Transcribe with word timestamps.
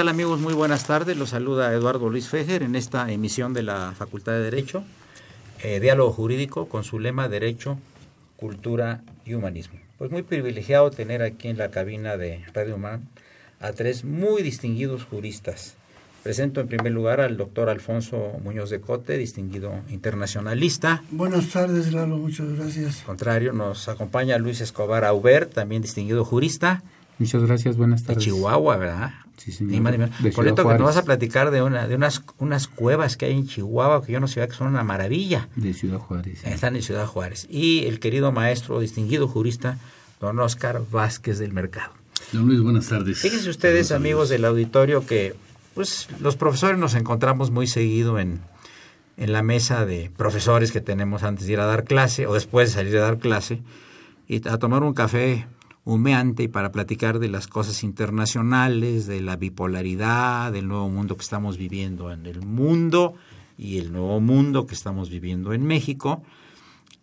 Tal 0.00 0.08
amigos? 0.08 0.40
Muy 0.40 0.54
buenas 0.54 0.86
tardes. 0.86 1.14
Los 1.18 1.28
saluda 1.28 1.74
Eduardo 1.74 2.08
Luis 2.08 2.26
Fejer 2.26 2.62
en 2.62 2.74
esta 2.74 3.12
emisión 3.12 3.52
de 3.52 3.62
la 3.62 3.92
Facultad 3.94 4.32
de 4.32 4.40
Derecho, 4.40 4.82
eh, 5.62 5.78
Diálogo 5.78 6.10
Jurídico 6.10 6.70
con 6.70 6.84
su 6.84 6.98
lema 6.98 7.28
Derecho, 7.28 7.78
Cultura 8.38 9.02
y 9.26 9.34
Humanismo. 9.34 9.78
Pues 9.98 10.10
muy 10.10 10.22
privilegiado 10.22 10.90
tener 10.90 11.20
aquí 11.20 11.48
en 11.48 11.58
la 11.58 11.70
cabina 11.70 12.16
de 12.16 12.42
Radio 12.54 12.76
Humán 12.76 13.10
a 13.60 13.72
tres 13.72 14.02
muy 14.02 14.42
distinguidos 14.42 15.04
juristas. 15.04 15.74
Presento 16.22 16.62
en 16.62 16.68
primer 16.68 16.92
lugar 16.92 17.20
al 17.20 17.36
doctor 17.36 17.68
Alfonso 17.68 18.40
Muñoz 18.42 18.70
de 18.70 18.80
Cote, 18.80 19.18
distinguido 19.18 19.82
internacionalista. 19.90 21.02
Buenas 21.10 21.50
tardes, 21.50 21.92
Lalo, 21.92 22.16
muchas 22.16 22.48
gracias. 22.56 23.00
Al 23.00 23.04
contrario, 23.04 23.52
nos 23.52 23.86
acompaña 23.90 24.38
Luis 24.38 24.62
Escobar 24.62 25.04
Auber, 25.04 25.44
también 25.44 25.82
distinguido 25.82 26.24
jurista. 26.24 26.82
Muchas 27.18 27.42
gracias, 27.42 27.76
buenas 27.76 28.02
tardes. 28.04 28.24
De 28.24 28.30
Chihuahua, 28.30 28.78
¿verdad? 28.78 29.10
Sí, 29.42 29.52
señor. 29.52 29.72
Ni 29.72 29.80
más 29.80 29.92
ni 29.92 29.98
menos. 29.98 30.22
De 30.22 30.32
Por 30.32 30.44
cierto, 30.44 30.62
que 30.62 30.68
nos 30.68 30.76
Juárez. 30.78 30.82
vas 30.84 30.96
a 30.98 31.04
platicar 31.04 31.50
de, 31.50 31.62
una, 31.62 31.88
de 31.88 31.94
unas, 31.94 32.22
unas 32.38 32.68
cuevas 32.68 33.16
que 33.16 33.24
hay 33.24 33.32
en 33.32 33.46
Chihuahua 33.46 34.04
que 34.04 34.12
yo 34.12 34.20
no 34.20 34.28
sabía 34.28 34.48
que 34.48 34.54
son 34.54 34.66
una 34.66 34.84
maravilla. 34.84 35.48
De 35.56 35.72
Ciudad 35.72 35.98
Juárez. 35.98 36.40
sí. 36.42 36.50
Están 36.50 36.76
en 36.76 36.82
Ciudad 36.82 37.06
Juárez. 37.06 37.46
Y 37.48 37.86
el 37.86 38.00
querido 38.00 38.32
maestro, 38.32 38.80
distinguido 38.80 39.26
jurista, 39.28 39.78
don 40.20 40.38
Oscar 40.40 40.82
Vázquez 40.90 41.38
del 41.38 41.52
Mercado. 41.54 41.92
Don 42.32 42.46
Luis, 42.46 42.60
buenas 42.60 42.88
tardes. 42.88 43.18
Fíjense 43.18 43.48
ustedes, 43.48 43.92
amigos 43.92 44.28
del 44.28 44.44
auditorio, 44.44 45.06
que 45.06 45.34
pues 45.74 46.08
los 46.20 46.36
profesores 46.36 46.78
nos 46.78 46.94
encontramos 46.94 47.50
muy 47.50 47.66
seguido 47.66 48.18
en, 48.18 48.40
en 49.16 49.32
la 49.32 49.42
mesa 49.42 49.86
de 49.86 50.10
profesores 50.16 50.70
que 50.70 50.82
tenemos 50.82 51.22
antes 51.22 51.46
de 51.46 51.54
ir 51.54 51.60
a 51.60 51.64
dar 51.66 51.84
clase 51.84 52.26
o 52.26 52.34
después 52.34 52.68
de 52.68 52.74
salir 52.74 52.96
a 52.98 53.00
dar 53.00 53.18
clase 53.18 53.62
y 54.28 54.46
a 54.46 54.58
tomar 54.58 54.82
un 54.82 54.92
café 54.92 55.46
humeante 55.84 56.44
y 56.44 56.48
para 56.48 56.72
platicar 56.72 57.18
de 57.18 57.28
las 57.28 57.46
cosas 57.46 57.82
internacionales, 57.82 59.06
de 59.06 59.20
la 59.20 59.36
bipolaridad, 59.36 60.52
del 60.52 60.68
nuevo 60.68 60.88
mundo 60.88 61.16
que 61.16 61.22
estamos 61.22 61.56
viviendo 61.56 62.12
en 62.12 62.26
el 62.26 62.42
mundo 62.42 63.14
y 63.56 63.78
el 63.78 63.92
nuevo 63.92 64.20
mundo 64.20 64.66
que 64.66 64.74
estamos 64.74 65.10
viviendo 65.10 65.52
en 65.52 65.64
México. 65.64 66.22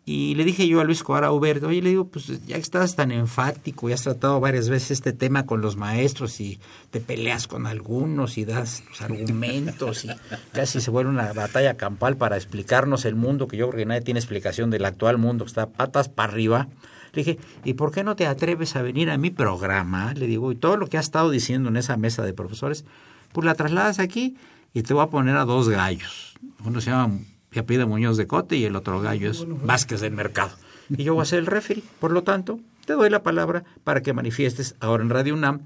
Y 0.10 0.36
le 0.36 0.46
dije 0.46 0.66
yo 0.70 0.80
a 0.80 0.86
Luis 0.86 1.04
Coara 1.04 1.34
Uber, 1.34 1.66
oye, 1.66 1.82
le 1.82 1.90
digo, 1.90 2.08
pues 2.08 2.28
ya 2.46 2.56
que 2.56 2.62
estás 2.62 2.96
tan 2.96 3.12
enfático 3.12 3.90
y 3.90 3.92
has 3.92 4.04
tratado 4.04 4.40
varias 4.40 4.70
veces 4.70 4.92
este 4.92 5.12
tema 5.12 5.46
con 5.46 5.60
los 5.60 5.76
maestros 5.76 6.40
y 6.40 6.62
te 6.92 7.02
peleas 7.02 7.46
con 7.46 7.68
algunos 7.68 8.38
y 8.38 8.46
das 8.46 8.84
argumentos 9.02 10.06
y 10.06 10.10
casi 10.54 10.80
se 10.80 10.92
vuelve 10.92 11.12
una 11.12 11.34
batalla 11.34 11.76
campal 11.76 12.16
para 12.16 12.38
explicarnos 12.38 13.04
el 13.04 13.16
mundo, 13.16 13.50
que 13.50 13.58
yo 13.58 13.68
creo 13.68 13.80
que 13.80 13.86
nadie 13.86 14.00
tiene 14.00 14.22
explicación 14.22 14.70
del 14.70 14.86
actual 14.86 15.18
mundo, 15.18 15.44
que 15.44 15.50
está 15.50 15.72
patas 15.72 16.08
para 16.08 16.32
arriba. 16.32 16.70
Le 17.18 17.24
dije, 17.24 17.40
¿y 17.66 17.74
por 17.74 17.92
qué 17.92 18.04
no 18.04 18.16
te 18.16 18.28
atreves 18.28 18.76
a 18.76 18.84
venir 18.84 19.10
a 19.10 19.18
mi 19.18 19.32
programa? 19.32 20.14
Le 20.14 20.28
digo, 20.28 20.52
y 20.52 20.56
todo 20.56 20.78
lo 20.78 20.86
que 20.86 21.00
has 21.00 21.06
estado 21.06 21.32
diciendo 21.32 21.68
en 21.68 21.76
esa 21.76 21.98
mesa 21.98 22.24
de 22.24 22.32
profesores, 22.32 22.86
pues 23.32 23.44
la 23.44 23.56
trasladas 23.56 23.98
aquí 23.98 24.38
y 24.72 24.84
te 24.84 24.94
voy 24.94 25.04
a 25.04 25.08
poner 25.08 25.36
a 25.36 25.44
dos 25.44 25.68
gallos. 25.68 26.36
Uno 26.64 26.80
se 26.80 26.92
llama 26.92 27.18
que 27.50 27.62
apellida 27.62 27.88
Muñoz 27.88 28.18
de 28.18 28.28
Cote 28.28 28.58
y 28.58 28.66
el 28.66 28.76
otro 28.76 29.02
gallo 29.02 29.32
es 29.32 29.48
Vázquez 29.66 30.02
del 30.02 30.14
Mercado. 30.14 30.52
Y 30.90 31.06
yo 31.06 31.16
voy 31.16 31.24
a 31.24 31.26
ser 31.26 31.40
el 31.40 31.48
referee. 31.48 31.84
Por 32.00 32.12
lo 32.12 32.22
tanto, 32.22 32.60
te 32.86 32.94
doy 32.94 33.10
la 33.10 33.24
palabra 33.24 33.64
para 33.84 34.04
que 34.04 34.14
manifiestes 34.14 34.76
ahora 34.80 35.02
en 35.02 35.10
Radio 35.10 35.34
UNAM, 35.34 35.62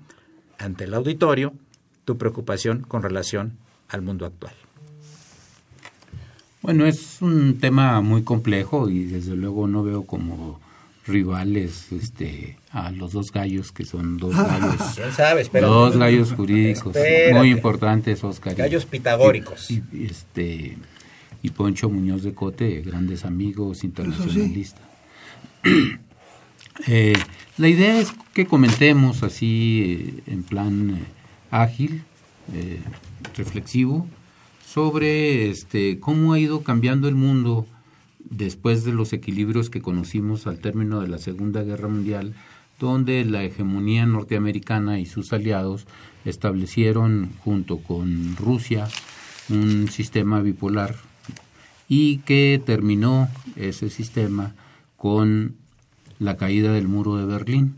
ante 0.57 0.85
el 0.85 0.93
auditorio, 0.93 1.51
tu 2.05 2.17
preocupación 2.17 2.85
con 2.87 3.03
relación 3.03 3.57
al 3.89 4.03
mundo 4.03 4.25
actual. 4.25 4.53
Bueno, 6.61 6.85
es 6.85 7.21
un 7.21 7.57
tema 7.59 7.99
muy 7.99 8.23
complejo 8.23 8.87
y 8.87 9.03
desde 9.03 9.35
luego 9.35 9.67
no 9.67 9.83
veo 9.83 10.03
como 10.03 10.61
rivales 11.07 11.91
este 11.91 12.57
a 12.71 12.91
los 12.91 13.13
dos 13.13 13.31
gallos 13.31 13.71
que 13.71 13.85
son 13.85 14.17
dos 14.17 14.35
gallos 14.37 14.81
¿Quién 14.95 15.11
sabe? 15.11 15.43
Dos 15.59 15.97
gallos 15.97 16.31
jurídicos 16.33 16.95
Espérate. 16.95 17.33
muy 17.33 17.49
importantes 17.51 18.23
Oscar 18.23 18.55
Gallos 18.55 18.85
pitagóricos. 18.85 19.71
y, 19.71 19.83
y, 19.91 20.05
este 20.05 20.77
y 21.43 21.49
Poncho 21.49 21.89
Muñoz 21.89 22.23
de 22.23 22.33
Cote 22.33 22.81
grandes 22.81 23.25
amigos 23.25 23.83
internacionalistas 23.83 24.83
Eh, 26.87 27.13
la 27.57 27.67
idea 27.67 27.99
es 27.99 28.11
que 28.33 28.47
comentemos 28.47 29.23
así 29.23 30.23
eh, 30.25 30.31
en 30.31 30.41
plan 30.43 30.97
eh, 30.97 31.03
ágil 31.51 32.01
reflexivo 33.35 34.07
sobre 34.65 35.49
este 35.49 35.99
cómo 35.99 36.33
ha 36.33 36.39
ido 36.39 36.63
cambiando 36.63 37.07
el 37.07 37.15
mundo 37.15 37.67
después 38.31 38.83
de 38.83 38.93
los 38.93 39.13
equilibrios 39.13 39.69
que 39.69 39.81
conocimos 39.81 40.47
al 40.47 40.59
término 40.59 41.01
de 41.01 41.09
la 41.09 41.19
Segunda 41.19 41.61
Guerra 41.61 41.89
Mundial, 41.89 42.33
donde 42.79 43.23
la 43.25 43.43
hegemonía 43.43 44.07
norteamericana 44.07 44.99
y 44.99 45.05
sus 45.05 45.33
aliados 45.33 45.85
establecieron 46.25 47.29
junto 47.43 47.77
con 47.77 48.35
Rusia 48.37 48.87
un 49.49 49.89
sistema 49.89 50.41
bipolar 50.41 50.95
y 51.87 52.19
que 52.19 52.61
terminó 52.65 53.27
ese 53.57 53.89
sistema 53.89 54.55
con 54.97 55.55
la 56.19 56.37
caída 56.37 56.71
del 56.71 56.87
muro 56.87 57.17
de 57.17 57.25
Berlín, 57.25 57.75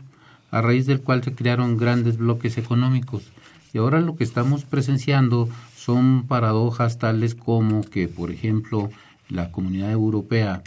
a 0.50 0.62
raíz 0.62 0.86
del 0.86 1.00
cual 1.00 1.24
se 1.24 1.34
crearon 1.34 1.76
grandes 1.76 2.16
bloques 2.16 2.56
económicos. 2.58 3.24
Y 3.72 3.78
ahora 3.78 4.00
lo 4.00 4.14
que 4.14 4.22
estamos 4.22 4.64
presenciando 4.64 5.48
son 5.76 6.26
paradojas 6.28 6.98
tales 6.98 7.34
como 7.34 7.82
que, 7.82 8.06
por 8.06 8.30
ejemplo, 8.30 8.90
la 9.28 9.50
comunidad 9.50 9.90
europea 9.90 10.62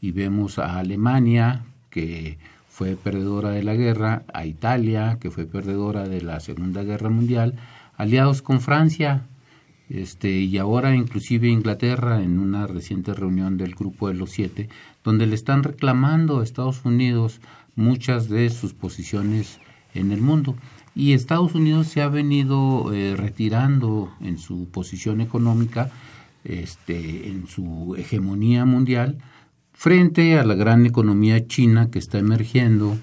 y 0.00 0.12
vemos 0.12 0.58
a 0.58 0.78
Alemania, 0.78 1.64
que 1.90 2.38
fue 2.68 2.96
perdedora 2.96 3.50
de 3.50 3.62
la 3.62 3.74
guerra, 3.74 4.22
a 4.32 4.46
Italia, 4.46 5.18
que 5.20 5.30
fue 5.30 5.46
perdedora 5.46 6.08
de 6.08 6.22
la 6.22 6.40
Segunda 6.40 6.84
Guerra 6.84 7.10
Mundial, 7.10 7.54
aliados 7.96 8.42
con 8.42 8.60
Francia, 8.60 9.24
este, 9.88 10.30
y 10.30 10.58
ahora 10.58 10.94
inclusive 10.94 11.48
Inglaterra 11.48 12.22
en 12.22 12.38
una 12.38 12.66
reciente 12.66 13.14
reunión 13.14 13.56
del 13.56 13.74
Grupo 13.74 14.08
de 14.08 14.14
los 14.14 14.30
Siete, 14.30 14.68
donde 15.02 15.26
le 15.26 15.34
están 15.34 15.62
reclamando 15.62 16.40
a 16.40 16.44
Estados 16.44 16.84
Unidos 16.84 17.40
muchas 17.74 18.28
de 18.28 18.50
sus 18.50 18.74
posiciones 18.74 19.58
en 19.94 20.12
el 20.12 20.20
mundo. 20.20 20.56
Y 20.94 21.12
Estados 21.12 21.54
Unidos 21.54 21.86
se 21.86 22.02
ha 22.02 22.08
venido 22.08 22.92
eh, 22.92 23.14
retirando 23.16 24.12
en 24.20 24.36
su 24.38 24.68
posición 24.68 25.20
económica, 25.20 25.90
este, 26.48 27.28
en 27.28 27.46
su 27.46 27.94
hegemonía 27.96 28.64
mundial, 28.64 29.18
frente 29.72 30.38
a 30.38 30.44
la 30.44 30.54
gran 30.54 30.86
economía 30.86 31.46
china 31.46 31.90
que 31.90 31.98
está 31.98 32.18
emergiendo, 32.18 32.96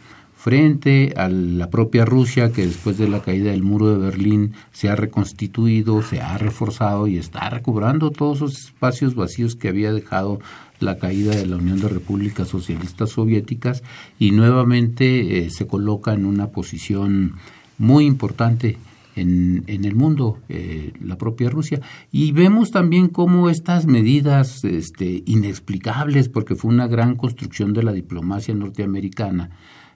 frente 0.46 1.14
a 1.18 1.28
la 1.28 1.70
propia 1.70 2.06
Rusia 2.06 2.52
que 2.52 2.68
después 2.68 2.98
de 2.98 3.08
la 3.08 3.22
caída 3.22 3.50
del 3.50 3.64
muro 3.64 3.90
de 3.90 3.98
Berlín 3.98 4.54
se 4.72 4.90
ha 4.90 4.96
reconstituido, 4.96 6.04
se 6.04 6.22
ha 6.22 6.38
reforzado 6.38 7.08
y 7.08 7.18
está 7.18 7.50
recobrando 7.50 8.12
todos 8.12 8.38
esos 8.38 8.66
espacios 8.66 9.16
vacíos 9.16 9.56
que 9.56 9.70
había 9.70 9.92
dejado 9.92 10.40
la 10.80 11.00
caída 11.00 11.36
de 11.36 11.48
la 11.48 11.56
Unión 11.56 11.80
de 11.80 11.88
Repúblicas 11.88 12.48
Socialistas 12.48 13.10
Soviéticas 13.10 13.82
y 14.20 14.32
nuevamente 14.32 15.40
eh, 15.40 15.50
se 15.50 15.66
coloca 15.66 16.14
en 16.14 16.26
una 16.26 16.48
posición 16.48 17.36
muy 17.78 18.06
importante 18.06 18.78
en, 19.16 19.86
el 19.86 19.96
mundo, 19.96 20.40
eh, 20.50 20.94
la 21.02 21.18
propia 21.18 21.50
Rusia. 21.50 21.82
Y 22.12 22.32
vemos 22.32 22.72
también 22.72 23.08
cómo 23.08 23.50
estas 23.50 23.86
medidas 23.86 24.64
este, 24.64 25.24
inexplicables, 25.26 26.30
porque 26.30 26.56
fue 26.56 26.72
una 26.72 26.88
gran 26.88 27.16
construcción 27.16 27.74
de 27.74 27.84
la 27.84 27.94
diplomacia 27.94 28.54
norteamericana, 28.54 29.52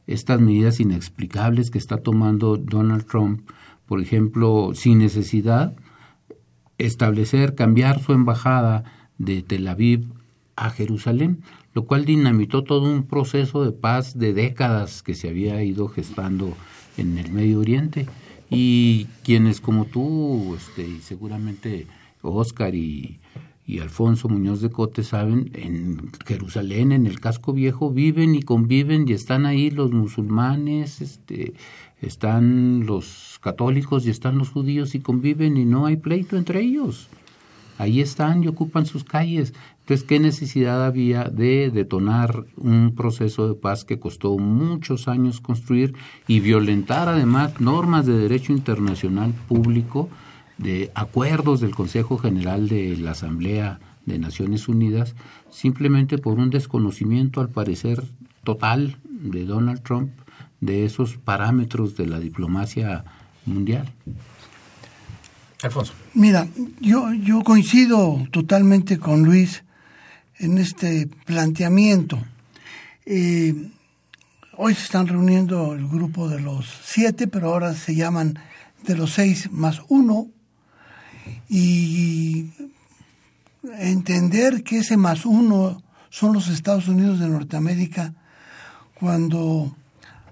estas 0.08 0.40
medidas 0.40 0.80
inexplicables 0.80 1.70
que 1.70 1.78
está 1.78 1.98
tomando 1.98 2.58
Donald 2.58 3.06
Trump, 3.06 3.50
por 3.86 4.00
ejemplo, 4.00 4.72
sin 4.74 5.00
necesidad, 5.00 5.76
establecer, 6.78 7.56
cambiar 7.56 8.02
su 8.02 8.14
embajada 8.14 8.86
de 9.18 9.42
Tel 9.42 9.68
Aviv 9.68 10.08
a 10.56 10.70
Jerusalén, 10.70 11.42
lo 11.74 11.86
cual 11.86 12.06
dinamitó 12.06 12.64
todo 12.64 12.92
un 12.92 13.04
proceso 13.04 13.64
de 13.64 13.72
paz 13.72 14.18
de 14.18 14.34
décadas 14.34 15.04
que 15.04 15.14
se 15.14 15.30
había 15.30 15.62
ido 15.64 15.88
gestando 15.90 16.54
en 16.98 17.18
el 17.18 17.32
Medio 17.32 17.60
Oriente 17.60 18.08
y 18.50 19.06
quienes 19.24 19.62
como 19.62 19.86
tú 19.86 20.56
este, 20.56 20.88
y 20.88 21.02
seguramente 21.02 21.88
Oscar 22.22 22.76
y, 22.76 23.20
y 23.66 23.80
Alfonso 23.80 24.28
Muñoz 24.30 24.62
de 24.62 24.72
Cote 24.72 25.04
saben, 25.04 25.52
en 25.54 26.12
Jerusalén, 26.26 26.92
en 26.92 27.06
el 27.06 27.20
casco 27.20 27.54
viejo, 27.54 27.92
viven 27.92 28.34
y 28.36 28.42
conviven 28.42 29.08
y 29.08 29.14
están 29.14 29.46
ahí 29.46 29.70
los 29.70 29.92
musulmanes, 29.92 31.02
este, 31.02 31.54
están 32.02 32.86
los 32.86 33.40
católicos 33.42 34.06
y 34.06 34.10
están 34.10 34.38
los 34.38 34.50
judíos 34.50 34.96
y 34.96 35.00
conviven 35.00 35.58
y 35.58 35.66
no 35.66 35.86
hay 35.86 35.98
pleito 35.98 36.38
entre 36.38 36.62
ellos. 36.62 37.10
Ahí 37.78 38.02
están 38.02 38.44
y 38.44 38.48
ocupan 38.48 38.86
sus 38.86 39.04
calles. 39.04 39.54
Entonces, 39.90 40.08
¿qué 40.08 40.20
necesidad 40.20 40.86
había 40.86 41.24
de 41.24 41.72
detonar 41.72 42.46
un 42.58 42.94
proceso 42.94 43.48
de 43.48 43.56
paz 43.56 43.86
que 43.86 43.98
costó 43.98 44.38
muchos 44.38 45.08
años 45.08 45.42
construir 45.42 45.96
y 46.28 46.42
violentar 46.42 47.10
además 47.10 47.60
normas 47.60 48.06
de 48.06 48.16
derecho 48.16 48.54
internacional 48.54 49.34
público, 49.48 50.08
de 50.60 50.92
acuerdos 50.94 51.60
del 51.60 51.74
Consejo 51.74 52.20
General 52.20 52.70
de 52.70 52.98
la 52.98 53.12
Asamblea 53.12 53.80
de 54.06 54.20
Naciones 54.20 54.68
Unidas, 54.68 55.16
simplemente 55.50 56.20
por 56.20 56.38
un 56.38 56.52
desconocimiento, 56.52 57.42
al 57.42 57.50
parecer, 57.50 58.04
total 58.44 58.98
de 59.06 59.46
Donald 59.46 59.82
Trump 59.82 60.12
de 60.62 60.86
esos 60.86 61.18
parámetros 61.18 61.98
de 61.98 62.06
la 62.06 62.20
diplomacia 62.20 63.06
mundial? 63.48 63.92
Alfonso. 65.64 65.94
Mira, 66.14 66.48
yo, 66.80 67.12
yo 67.12 67.42
coincido 67.42 68.28
totalmente 68.32 69.00
con 69.00 69.24
Luis 69.24 69.64
en 70.40 70.58
este 70.58 71.08
planteamiento. 71.26 72.20
Eh, 73.06 73.54
hoy 74.58 74.74
se 74.74 74.84
están 74.84 75.08
reuniendo 75.08 75.74
el 75.74 75.88
grupo 75.88 76.30
de 76.30 76.40
los 76.40 76.66
siete, 76.84 77.28
pero 77.28 77.50
ahora 77.50 77.74
se 77.74 77.96
llaman 77.96 78.40
de 78.84 78.96
los 78.96 79.14
seis 79.14 79.52
más 79.52 79.82
uno, 79.90 80.28
y 81.48 82.52
entender 83.78 84.64
que 84.64 84.80
ese 84.80 84.98
más 84.98 85.26
uno 85.26 85.84
son 86.10 86.34
los 86.34 86.48
Estados 86.48 86.88
Unidos 86.88 87.20
de 87.20 87.28
Norteamérica, 87.28 88.14
cuando 88.94 89.76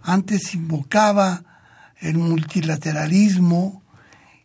antes 0.02 0.54
invocaba 0.54 1.44
el 2.00 2.18
multilateralismo 2.18 3.82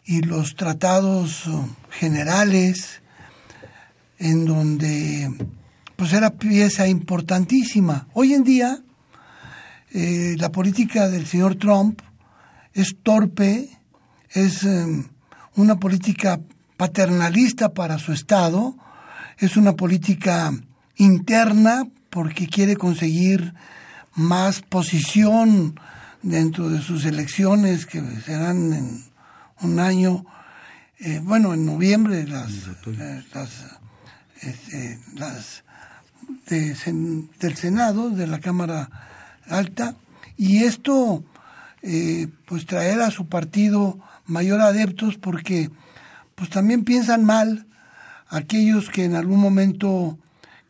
y 0.05 0.23
los 0.23 0.57
tratados 0.57 1.49
generales, 1.91 3.02
en 4.23 4.45
donde 4.45 5.35
pues 5.97 6.13
era 6.13 6.31
pieza 6.31 6.87
importantísima. 6.87 8.07
Hoy 8.15 8.35
en 8.35 8.45
día 8.45 8.79
eh, 9.91 10.37
la 10.39 10.53
política 10.53 11.09
del 11.09 11.27
señor 11.27 11.57
Trump 11.57 12.01
es 12.73 12.97
torpe, 13.03 13.69
es 14.31 14.63
em, 14.63 15.09
una 15.57 15.79
política 15.81 16.41
paternalista 16.77 17.75
para 17.75 17.99
su 17.99 18.13
Estado, 18.13 18.77
es 19.39 19.57
una 19.57 19.75
política 19.75 20.53
interna 20.97 21.89
porque 22.09 22.47
quiere 22.47 22.77
conseguir 22.77 23.55
más 24.15 24.63
posición 24.63 25.75
dentro 26.23 26.69
de 26.69 26.81
sus 26.81 27.05
elecciones 27.07 27.87
que 27.87 28.01
serán 28.25 28.73
en 28.73 29.05
un 29.63 29.81
año, 29.81 30.25
eh, 31.01 31.21
bueno, 31.23 31.55
en 31.55 31.67
noviembre 31.67 32.27
las, 32.27 32.53
eh, 32.87 33.25
las 33.35 33.82
este, 34.43 34.99
las 35.15 35.65
del 36.49 37.57
Senado, 37.57 38.11
de 38.11 38.27
la 38.27 38.41
Cámara 38.41 38.89
Alta, 39.49 39.97
y 40.37 40.65
esto 40.65 41.25
eh, 41.83 42.29
pues 42.47 42.67
traerá 42.67 43.07
a 43.07 43.11
su 43.11 43.29
partido 43.29 43.99
mayor 44.27 44.61
adeptos 44.61 45.17
porque 45.19 45.71
pues 46.35 46.51
también 46.51 46.85
piensan 46.85 47.25
mal 47.25 47.67
aquellos 48.29 48.89
que 48.89 49.05
en 49.05 49.15
algún 49.15 49.41
momento 49.41 50.19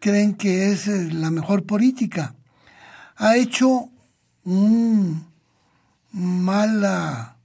creen 0.01 0.35
que 0.35 0.73
es 0.73 0.89
eh, 0.89 1.11
la 1.13 1.31
mejor 1.31 1.65
política. 1.65 2.35
Ha 3.17 3.37
hecho 3.37 3.89
una 4.45 5.23
mala 6.13 7.37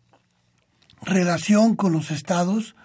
relación 1.01 1.75
con 1.75 1.93
los 1.93 2.09
estados, 2.11 2.75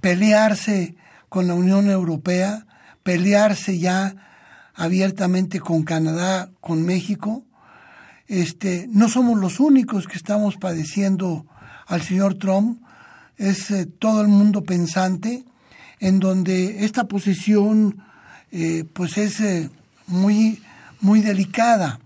pelearse 0.00 0.96
con 1.28 1.46
la 1.46 1.54
Unión 1.54 1.88
Europea, 1.88 2.66
pelearse 3.02 3.78
ya 3.78 4.14
abiertamente 4.74 5.60
con 5.60 5.82
Canadá, 5.82 6.50
con 6.60 6.84
México. 6.84 7.44
Este, 8.28 8.86
no 8.90 9.08
somos 9.08 9.38
los 9.38 9.60
únicos 9.60 10.06
que 10.06 10.16
estamos 10.16 10.56
padeciendo 10.56 11.46
al 11.86 12.02
señor 12.02 12.36
Trump, 12.36 12.80
es 13.36 13.70
eh, 13.70 13.86
todo 13.86 14.20
el 14.20 14.28
mundo 14.28 14.62
pensante, 14.62 15.44
en 15.98 16.20
donde 16.20 16.84
esta 16.84 17.04
posición 17.04 18.02
eh, 18.52 18.84
pues 18.92 19.18
es 19.18 19.40
eh, 19.40 19.70
muy, 20.06 20.62
muy 21.00 21.20
delicada. 21.20 22.00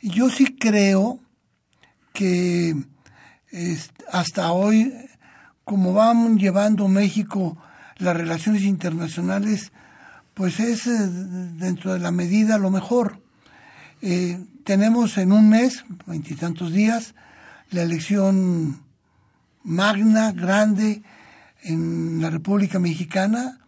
Yo 0.00 0.30
sí 0.30 0.56
creo 0.56 1.18
que 2.12 2.74
hasta 4.12 4.52
hoy, 4.52 4.94
como 5.64 5.92
vamos 5.92 6.40
llevando 6.40 6.88
México 6.88 7.56
las 7.98 8.16
relaciones 8.16 8.62
internacionales, 8.62 9.72
pues 10.34 10.60
es 10.60 10.86
eh, 10.86 10.98
dentro 10.98 11.92
de 11.92 11.98
la 11.98 12.10
medida 12.10 12.58
lo 12.58 12.70
mejor. 12.70 13.20
Eh, 14.02 14.38
tenemos 14.64 15.18
en 15.18 15.32
un 15.32 15.48
mes, 15.48 15.84
veintitantos 16.06 16.72
días, 16.72 17.14
la 17.70 17.82
elección 17.82 18.82
magna, 19.62 20.32
grande, 20.32 21.02
en 21.62 22.20
la 22.20 22.30
República 22.30 22.78
Mexicana. 22.78 23.58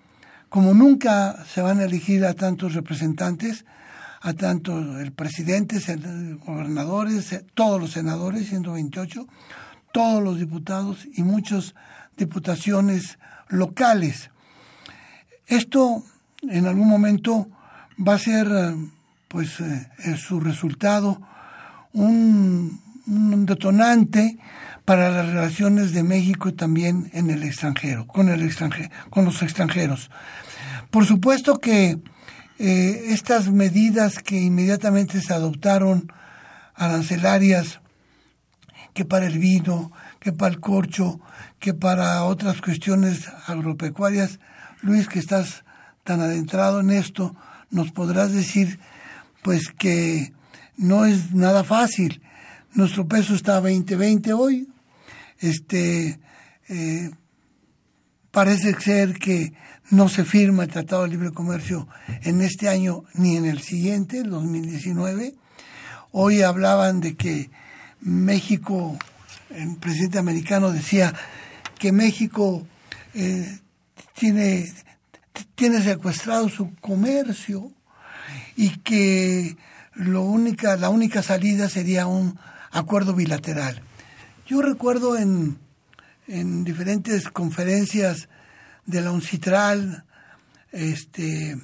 Como 0.49 0.75
nunca 0.75 1.45
se 1.47 1.63
van 1.63 1.81
a 1.81 1.85
elegir 1.85 2.25
a 2.25 2.35
tantos 2.35 2.75
representantes, 2.75 3.65
a 4.21 4.35
tanto 4.35 5.01
el 5.01 5.13
presidente, 5.13 5.81
gobernadores, 6.45 7.45
todos 7.55 7.81
los 7.81 7.93
senadores, 7.93 8.49
128, 8.49 9.27
todos 9.93 10.23
los 10.23 10.39
diputados 10.39 11.07
y 11.15 11.23
muchas 11.23 11.75
diputaciones 12.17 13.19
locales. 13.49 14.31
Esto 15.47 16.05
en 16.43 16.67
algún 16.67 16.89
momento 16.89 17.49
va 17.97 18.15
a 18.15 18.19
ser 18.19 18.49
eh, 18.51 18.75
pues 19.29 19.61
eh, 19.61 20.17
su 20.17 20.41
resultado 20.41 21.21
un, 21.93 22.81
un 23.07 23.47
detonante 23.47 24.39
para 24.85 25.11
las 25.11 25.27
relaciones 25.27 25.93
de 25.93 26.03
México 26.03 26.49
y 26.49 26.53
también 26.53 27.11
en 27.13 27.31
el 27.31 27.43
extranjero, 27.43 28.07
con 28.07 28.29
el 28.29 28.43
extranjero, 28.43 28.91
con 29.11 29.25
los 29.25 29.43
extranjeros. 29.43 30.11
Por 30.91 31.07
supuesto 31.07 31.59
que 31.59 31.99
eh, 32.59 33.07
estas 33.09 33.51
medidas 33.51 34.19
que 34.19 34.41
inmediatamente 34.41 35.21
se 35.21 35.33
adoptaron 35.33 36.13
arancelarias, 36.75 37.81
que 38.93 39.05
para 39.05 39.27
el 39.27 39.39
vino, 39.39 39.93
que 40.21 40.33
para 40.33 40.53
el 40.53 40.61
corcho, 40.61 41.21
que 41.59 41.75
para 41.75 42.25
otras 42.25 42.61
cuestiones 42.61 43.29
agropecuarias, 43.47 44.39
Luis, 44.83 45.09
que 45.09 45.19
estás 45.19 45.65
tan 46.05 46.21
adentrado 46.21 46.81
en 46.81 46.91
esto, 46.91 47.35
nos 47.71 47.91
podrás 47.93 48.33
decir 48.33 48.79
pues 49.43 49.69
que 49.77 50.33
no 50.77 51.05
es 51.05 51.33
nada 51.33 51.65
fácil. 51.65 52.23
Nuestro 52.75 53.07
peso 53.07 53.35
está 53.35 53.57
a 53.57 53.63
20-20 53.63 54.39
hoy. 54.39 54.69
Este, 55.39 56.19
eh, 56.69 57.11
parece 58.31 58.75
ser 58.81 59.19
que 59.19 59.53
no 59.91 60.09
se 60.09 60.25
firma 60.25 60.65
el 60.65 60.71
Tratado 60.71 61.03
de 61.03 61.09
Libre 61.11 61.33
Comercio 61.33 61.87
en 62.23 62.41
este 62.41 62.69
año 62.69 63.05
ni 63.15 63.37
en 63.37 63.45
el 63.45 63.61
siguiente, 63.61 64.21
el 64.21 64.31
2019. 64.31 65.35
Hoy 66.13 66.43
hablaban 66.43 67.01
de 67.01 67.15
que 67.15 67.51
México, 68.01 68.99
el 69.51 69.77
presidente 69.77 70.19
americano 70.19 70.73
decía 70.73 71.15
que 71.79 71.93
México 71.93 72.67
eh, 73.15 73.59
tiene, 74.15 74.73
tiene 75.55 75.83
secuestrado 75.83 76.49
su 76.49 76.75
comercio 76.77 77.71
y 78.57 78.79
que 78.79 79.57
lo 79.95 80.23
única, 80.23 80.77
la 80.77 80.89
única 80.89 81.23
salida 81.23 81.69
sería 81.69 82.07
un 82.07 82.39
acuerdo 82.71 83.15
bilateral. 83.15 83.83
Yo 84.47 84.63
recuerdo 84.63 85.17
en, 85.17 85.59
en 86.27 86.65
diferentes 86.65 87.29
conferencias 87.29 88.29
de 88.87 89.01
la 89.01 89.13
UNCITRAL, 89.13 90.05
este, 90.73 91.57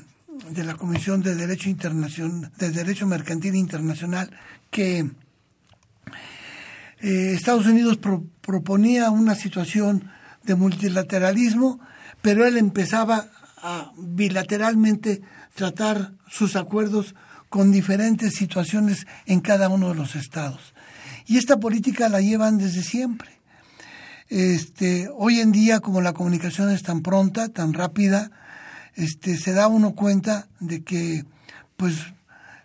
de 0.51 0.65
la 0.65 0.75
Comisión 0.75 1.23
de 1.23 1.35
Derecho 1.35 1.69
Internacional, 1.69 2.51
de 2.59 2.71
Derecho 2.71 3.07
Mercantil 3.07 3.55
Internacional, 3.55 4.31
que 4.71 5.11
eh, 7.01 7.33
Estados 7.35 7.67
Unidos 7.67 7.99
proponía 8.41 9.11
una 9.11 9.35
situación 9.35 10.11
de 10.45 10.55
multilateralismo, 10.55 11.81
pero 12.23 12.47
él 12.47 12.57
empezaba 12.57 13.29
a 13.63 13.93
bilateralmente 13.97 15.23
tratar 15.55 16.13
sus 16.29 16.57
acuerdos 16.57 17.15
con 17.49 17.73
diferentes 17.73 18.35
situaciones 18.35 19.07
en 19.27 19.41
cada 19.41 19.69
uno 19.69 19.89
de 19.89 19.95
los 19.95 20.17
estados. 20.17 20.75
Y 21.27 21.39
esta 21.39 21.59
política 21.59 22.09
la 22.09 22.21
llevan 22.21 22.59
desde 22.59 22.83
siempre. 22.83 23.31
Este, 24.29 25.09
hoy 25.15 25.41
en 25.41 25.53
día, 25.53 25.81
como 25.81 26.01
la 26.01 26.13
comunicación 26.13 26.71
es 26.71 26.83
tan 26.83 27.03
pronta, 27.03 27.49
tan 27.49 27.73
rápida, 27.73 28.31
este, 28.95 29.37
se 29.37 29.53
da 29.53 29.69
uno 29.69 29.95
cuenta 29.95 30.49
de 30.61 30.83
que, 30.83 31.25
pues, 31.77 31.95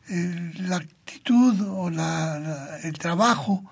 la 0.09 0.77
actitud 0.77 1.62
o 1.62 1.89
la, 1.89 2.79
el 2.83 2.97
trabajo 2.97 3.63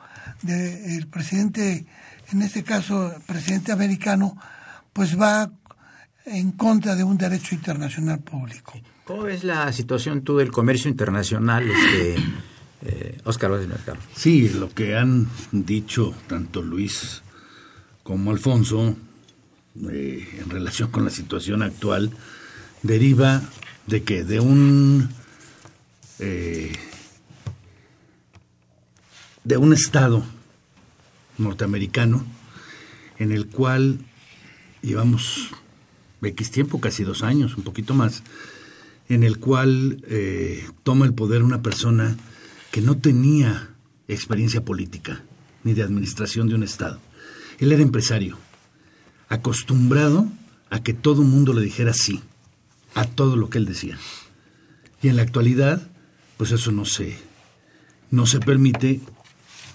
del 0.42 1.08
presidente, 1.08 1.86
en 2.32 2.42
este 2.42 2.64
caso, 2.64 3.14
el 3.14 3.22
presidente 3.24 3.74
americano, 3.74 4.38
pues 4.94 5.20
va 5.20 5.52
en 6.26 6.52
contra 6.52 6.96
de 6.96 7.04
un 7.04 7.18
derecho 7.18 7.56
internacional 7.56 8.20
público. 8.20 8.74
¿Cómo 9.06 9.24
ves 9.24 9.44
la 9.44 9.72
situación 9.74 10.22
tú 10.22 10.38
del 10.38 10.52
comercio 10.52 10.90
internacional, 10.90 11.70
este, 11.70 12.16
eh, 12.84 13.18
Oscar 13.24 13.52
Vázquez 13.52 13.70
Mercado? 13.70 13.98
Sí, 14.16 14.50
lo 14.50 14.70
que 14.70 14.96
han 14.96 15.28
dicho 15.52 16.14
tanto 16.28 16.62
Luis 16.62 17.22
como 18.04 18.32
Alfonso, 18.32 18.96
eh, 19.90 20.40
en 20.40 20.50
relación 20.50 20.92
con 20.92 21.04
la 21.04 21.12
situación 21.12 21.64
actual, 21.64 22.12
deriva 22.84 23.42
de 23.88 24.04
que 24.04 24.24
de 24.24 24.40
un 24.40 25.10
eh, 26.20 26.72
de 29.44 29.58
un 29.58 29.74
estado 29.74 30.24
norteamericano 31.38 32.24
en 33.18 33.32
el 33.32 33.48
cual 33.48 34.00
llevamos 34.82 35.50
X 36.22 36.52
tiempo, 36.52 36.80
casi 36.80 37.04
dos 37.04 37.24
años, 37.24 37.58
un 37.58 37.64
poquito 37.64 37.94
más, 37.94 38.24
en 39.10 39.24
el 39.24 39.40
cual 39.40 40.04
eh, 40.08 40.68
toma 40.84 41.06
el 41.06 41.14
poder 41.14 41.44
una 41.44 41.62
persona 41.62 42.16
que 42.72 42.82
no 42.82 42.98
tenía 42.98 43.70
experiencia 44.08 44.64
política 44.64 45.24
ni 45.64 45.74
de 45.74 45.84
administración 45.84 46.48
de 46.48 46.56
un 46.56 46.64
Estado. 46.64 47.00
Él 47.60 47.72
era 47.72 47.82
empresario, 47.82 48.38
acostumbrado 49.30 50.28
a 50.70 50.82
que 50.82 50.94
todo 50.94 51.22
el 51.22 51.28
mundo 51.28 51.54
le 51.54 51.62
dijera 51.62 51.94
sí 51.94 52.22
a 52.94 53.06
todo 53.06 53.36
lo 53.36 53.50
que 53.50 53.58
él 53.58 53.66
decía. 53.66 53.98
Y 55.02 55.10
en 55.10 55.16
la 55.16 55.22
actualidad, 55.24 55.88
pues 56.38 56.52
eso 56.52 56.72
no 56.72 56.86
se, 56.86 57.18
no 58.10 58.26
se 58.26 58.40
permite 58.40 59.02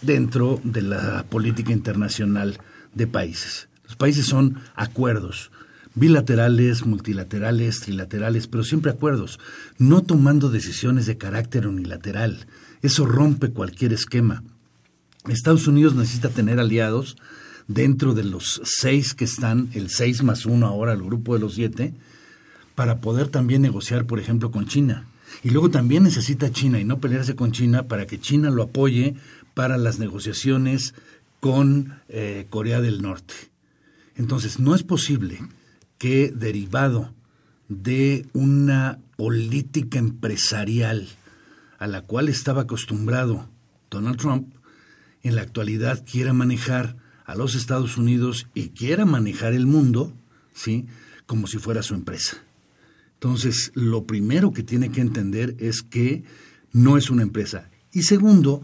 dentro 0.03 0.61
de 0.65 0.83
la 0.83 1.25
política 1.25 1.73
internacional 1.73 2.59
de 2.95 3.07
países. 3.07 3.69
Los 3.85 3.97
países 3.97 4.27
son 4.27 4.61
acuerdos, 4.75 5.51
bilaterales, 5.97 6.87
multilaterales, 6.87 7.81
trilaterales, 7.81 8.47
pero 8.47 8.63
siempre 8.63 8.93
acuerdos, 8.93 9.41
no 9.79 10.03
tomando 10.03 10.51
decisiones 10.51 11.07
de 11.07 11.17
carácter 11.17 11.67
unilateral. 11.67 12.47
Eso 12.83 13.07
rompe 13.07 13.51
cualquier 13.51 13.93
esquema. 13.93 14.45
Estados 15.27 15.67
Unidos 15.67 15.97
necesita 15.97 16.29
tener 16.29 16.61
aliados 16.61 17.17
dentro 17.67 18.15
de 18.15 18.25
los 18.25 18.61
seis 18.65 19.15
que 19.15 19.25
están, 19.25 19.71
el 19.73 19.89
seis 19.89 20.23
más 20.23 20.47
uno 20.47 20.67
ahora, 20.67 20.93
el 20.93 21.03
grupo 21.03 21.35
de 21.35 21.41
los 21.41 21.55
siete, 21.55 21.95
para 22.75 23.01
poder 23.01 23.29
también 23.29 23.63
negociar, 23.63 24.05
por 24.05 24.21
ejemplo, 24.21 24.51
con 24.51 24.67
China. 24.67 25.09
Y 25.43 25.51
luego 25.51 25.71
también 25.71 26.05
necesita 26.05 26.53
China 26.53 26.79
y 26.79 26.85
no 26.85 27.01
pelearse 27.01 27.35
con 27.35 27.53
China 27.53 27.89
para 27.89 28.07
que 28.07 28.21
China 28.21 28.51
lo 28.51 28.63
apoye 28.63 29.17
para 29.55 29.79
las 29.79 29.99
negociaciones 29.99 30.95
con 31.41 31.95
eh, 32.09 32.47
Corea 32.51 32.83
del 32.83 33.01
Norte. 33.01 33.35
Entonces, 34.15 34.61
no 34.61 34.75
es 34.75 34.83
posible 34.83 35.41
que 35.99 36.31
derivado 36.31 37.15
de 37.69 38.27
una 38.33 38.99
política 39.17 39.99
empresarial 39.99 41.09
a 41.79 41.87
la 41.87 42.03
cual 42.03 42.29
estaba 42.29 42.63
acostumbrado 42.63 43.49
Donald 43.91 44.19
Trump, 44.19 44.55
en 45.23 45.35
la 45.35 45.43
actualidad 45.43 46.05
quiera 46.05 46.33
manejar 46.33 46.97
a 47.25 47.35
los 47.35 47.55
Estados 47.55 47.97
Unidos 47.97 48.47
y 48.55 48.69
quiera 48.69 49.05
manejar 49.05 49.53
el 49.53 49.67
mundo, 49.67 50.13
¿sí? 50.55 50.87
Como 51.27 51.47
si 51.47 51.59
fuera 51.59 51.83
su 51.83 51.95
empresa. 51.95 52.39
Entonces, 53.15 53.73
lo 53.75 54.05
primero 54.05 54.53
que 54.53 54.63
tiene 54.63 54.91
que 54.91 55.01
entender 55.01 55.57
es 55.59 55.83
que 55.83 56.23
no 56.73 56.97
es 56.97 57.11
una 57.11 57.23
empresa. 57.23 57.71
Y 57.93 58.03
segundo, 58.03 58.63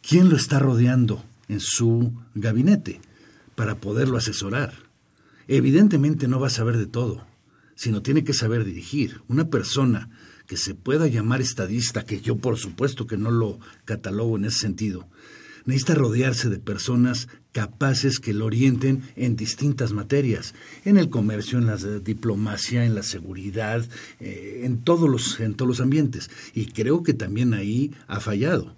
¿quién 0.00 0.28
lo 0.30 0.36
está 0.36 0.58
rodeando 0.58 1.24
en 1.48 1.60
su 1.60 2.12
gabinete 2.34 3.00
para 3.54 3.76
poderlo 3.76 4.16
asesorar? 4.16 4.72
Evidentemente 5.48 6.28
no 6.28 6.40
va 6.40 6.48
a 6.48 6.50
saber 6.50 6.76
de 6.76 6.86
todo, 6.86 7.26
sino 7.74 8.02
tiene 8.02 8.24
que 8.24 8.34
saber 8.34 8.64
dirigir. 8.64 9.22
Una 9.28 9.48
persona 9.48 10.10
que 10.46 10.56
se 10.56 10.74
pueda 10.74 11.06
llamar 11.06 11.40
estadista, 11.40 12.04
que 12.04 12.20
yo 12.20 12.36
por 12.36 12.58
supuesto 12.58 13.06
que 13.06 13.16
no 13.16 13.30
lo 13.30 13.58
catalogo 13.84 14.36
en 14.36 14.44
ese 14.44 14.58
sentido, 14.58 15.08
necesita 15.64 15.94
rodearse 15.94 16.48
de 16.48 16.58
personas 16.58 17.28
capaces 17.52 18.18
que 18.18 18.32
lo 18.32 18.46
orienten 18.46 19.02
en 19.16 19.36
distintas 19.36 19.92
materias, 19.92 20.54
en 20.84 20.96
el 20.96 21.10
comercio, 21.10 21.58
en 21.58 21.66
la 21.66 21.76
diplomacia, 21.76 22.84
en 22.84 22.94
la 22.94 23.02
seguridad, 23.02 23.86
eh, 24.20 24.62
en, 24.64 24.82
todos 24.82 25.08
los, 25.08 25.38
en 25.40 25.54
todos 25.54 25.68
los 25.68 25.80
ambientes. 25.80 26.30
Y 26.54 26.66
creo 26.66 27.02
que 27.02 27.14
también 27.14 27.54
ahí 27.54 27.92
ha 28.06 28.20
fallado. 28.20 28.76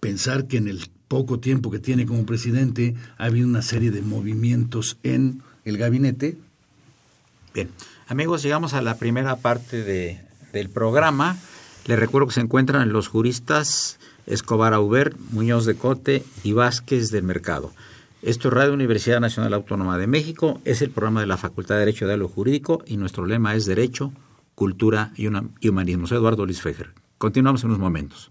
Pensar 0.00 0.46
que 0.46 0.56
en 0.56 0.68
el 0.68 0.86
poco 1.08 1.40
tiempo 1.40 1.70
que 1.70 1.78
tiene 1.78 2.06
como 2.06 2.26
presidente 2.26 2.94
ha 3.18 3.26
habido 3.26 3.46
una 3.46 3.62
serie 3.62 3.90
de 3.90 4.02
movimientos 4.02 4.98
en 5.02 5.42
el 5.64 5.78
gabinete. 5.78 6.36
Bien, 7.54 7.70
amigos, 8.08 8.42
llegamos 8.42 8.74
a 8.74 8.82
la 8.82 8.96
primera 8.98 9.36
parte 9.36 9.82
de, 9.82 10.20
del 10.52 10.68
programa. 10.68 11.36
Les 11.86 11.98
recuerdo 11.98 12.28
que 12.28 12.34
se 12.34 12.40
encuentran 12.40 12.92
los 12.92 13.08
juristas 13.08 13.98
Escobar 14.26 14.74
Auber, 14.74 15.16
Muñoz 15.30 15.66
de 15.66 15.74
Cote 15.74 16.24
y 16.44 16.52
Vázquez 16.52 17.10
del 17.10 17.24
Mercado. 17.24 17.72
Esto 18.22 18.48
es 18.48 18.54
Radio 18.54 18.74
Universidad 18.74 19.18
Nacional 19.18 19.54
Autónoma 19.54 19.96
de 19.96 20.06
México, 20.06 20.60
es 20.64 20.82
el 20.82 20.90
programa 20.90 21.20
de 21.20 21.26
la 21.26 21.38
Facultad 21.38 21.76
de 21.76 21.80
Derecho 21.80 22.06
de 22.06 22.18
lo 22.18 22.28
Jurídico 22.28 22.82
y 22.86 22.98
nuestro 22.98 23.24
lema 23.24 23.54
es 23.54 23.64
Derecho, 23.64 24.12
Cultura 24.54 25.12
y, 25.16 25.26
Humanismo. 25.68 26.06
Soy 26.06 26.18
Eduardo 26.18 26.44
Luis 26.44 26.60
Fejer. 26.60 26.90
Continuamos 27.16 27.64
en 27.64 27.70
unos 27.70 27.80
momentos. 27.80 28.30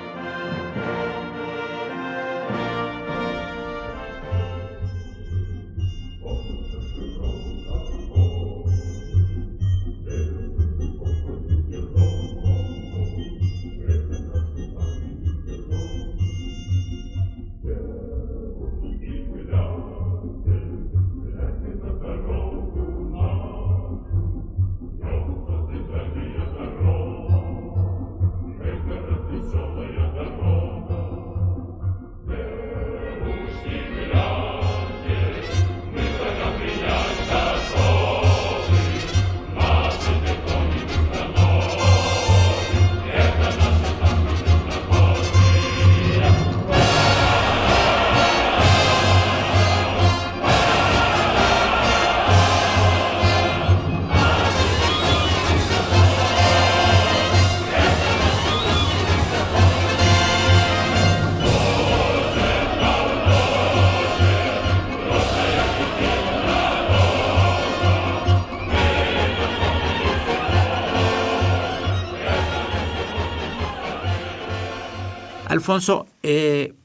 Alfonso, 75.51 76.07
eh, 76.23 76.75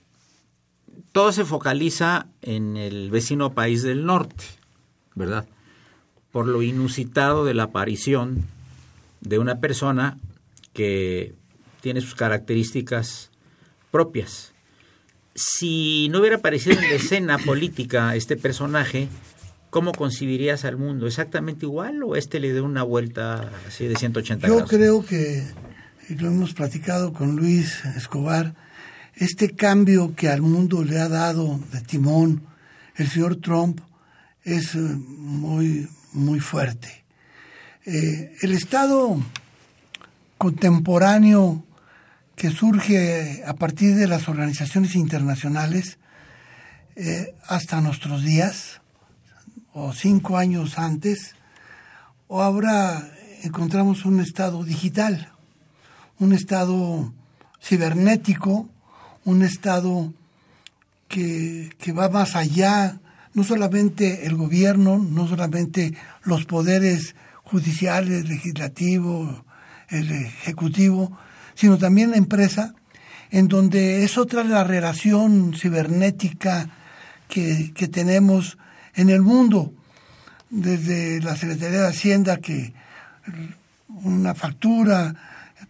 todo 1.13 1.31
se 1.31 1.45
focaliza 1.45 2.27
en 2.43 2.77
el 2.77 3.13
vecino 3.13 3.53
país 3.53 3.85
del 3.85 4.05
norte, 4.05 4.45
¿verdad? 5.15 5.47
Por 6.33 6.49
lo 6.49 6.63
inusitado 6.63 7.45
de 7.45 7.55
la 7.55 7.63
aparición 7.63 8.45
de 9.21 9.39
una 9.39 9.61
persona 9.61 10.19
que 10.73 11.33
tiene 11.81 12.01
sus 12.01 12.17
características 12.17 13.31
propias. 13.93 14.53
Si 15.37 16.09
no 16.11 16.19
hubiera 16.19 16.39
aparecido 16.39 16.77
en 16.81 16.91
la 16.91 16.97
escena 16.97 17.39
política 17.47 18.17
este 18.17 18.37
personaje, 18.37 19.07
¿cómo 19.71 19.93
concibirías 19.93 20.65
al 20.65 20.77
mundo? 20.77 21.07
¿Exactamente 21.07 21.67
igual 21.67 22.03
o 22.03 22.17
este 22.17 22.41
le 22.41 22.53
dio 22.53 22.65
una 22.65 22.83
vuelta 22.83 23.49
así 23.69 23.87
de 23.87 23.95
180 23.95 24.49
Yo 24.49 24.55
grados? 24.55 24.71
creo 24.71 25.07
que 25.07 25.45
lo 26.09 26.29
hemos 26.29 26.55
platicado 26.55 27.13
con 27.13 27.37
Luis 27.37 27.85
Escobar, 27.97 28.55
este 29.15 29.57
cambio 29.57 30.15
que 30.15 30.29
al 30.29 30.43
mundo 30.43 30.85
le 30.85 31.01
ha 31.01 31.09
dado 31.09 31.59
de 31.73 31.81
timón 31.81 32.43
el 32.97 33.09
señor 33.09 33.37
Trump 33.37 33.81
es 34.43 34.75
eh, 34.75 34.79
muy, 34.79 35.89
muy 36.13 36.41
fuerte. 36.41 37.05
Eh, 37.85 38.35
el 38.41 38.53
Estado 38.53 39.21
contemporáneo 40.39 41.65
que 42.37 42.51
surge 42.51 43.43
a 43.47 43.55
partir 43.55 43.97
de 43.97 44.07
las 44.07 44.29
organizaciones 44.29 44.95
internacionales 44.95 45.99
eh, 46.95 47.35
hasta 47.47 47.81
nuestros 47.81 48.23
días, 48.23 48.81
o 49.73 49.93
cinco 49.93 50.39
años 50.39 50.79
antes, 50.79 51.35
o 52.29 52.43
ahora 52.43 53.11
encontramos 53.43 54.05
un 54.07 54.21
Estado 54.21 54.65
digital 54.65 55.36
un 56.19 56.33
estado 56.33 57.13
cibernético, 57.61 58.69
un 59.25 59.43
estado 59.43 60.13
que, 61.09 61.71
que, 61.79 61.93
va 61.93 62.09
más 62.09 62.37
allá, 62.37 62.99
no 63.35 63.45
solamente 63.45 64.27
el 64.27 64.35
gobierno, 64.37 64.99
no 64.99 65.29
solamente 65.29 65.95
los 66.23 66.45
poderes 66.45 67.15
judiciales, 67.45 68.29
legislativo, 68.29 69.45
el 69.89 70.11
ejecutivo, 70.11 71.17
sino 71.55 71.79
también 71.79 72.11
la 72.11 72.17
empresa, 72.17 72.75
en 73.31 73.49
donde 73.49 74.05
es 74.05 74.19
otra 74.19 74.45
la 74.45 74.65
relación 74.65 75.55
cibernética 75.55 76.71
que, 77.29 77.73
que 77.75 77.89
tenemos 77.89 78.59
en 78.95 79.11
el 79.11 79.23
mundo, 79.23 79.73
desde 80.49 81.21
la 81.21 81.37
Secretaría 81.37 81.83
de 81.83 81.89
Hacienda 81.89 82.37
que 82.39 82.73
una 83.89 84.35
factura, 84.35 85.15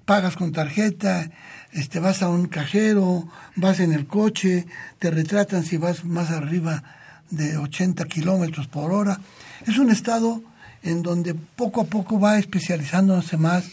pagas 0.06 0.36
con 0.36 0.52
tarjeta, 0.52 1.28
este, 1.72 2.00
vas 2.00 2.22
a 2.22 2.30
un 2.30 2.46
cajero, 2.46 3.28
vas 3.56 3.80
en 3.80 3.92
el 3.92 4.06
coche, 4.06 4.66
te 4.98 5.10
retratan 5.10 5.64
si 5.64 5.76
vas 5.76 6.04
más 6.04 6.30
arriba 6.30 6.82
de 7.28 7.58
80 7.58 8.06
kilómetros 8.06 8.68
por 8.68 8.92
hora. 8.92 9.20
Es 9.66 9.76
un 9.76 9.90
estado 9.90 10.42
en 10.82 11.02
donde 11.02 11.34
poco 11.34 11.82
a 11.82 11.84
poco 11.84 12.18
va 12.20 12.38
especializándose 12.38 13.36
más 13.36 13.64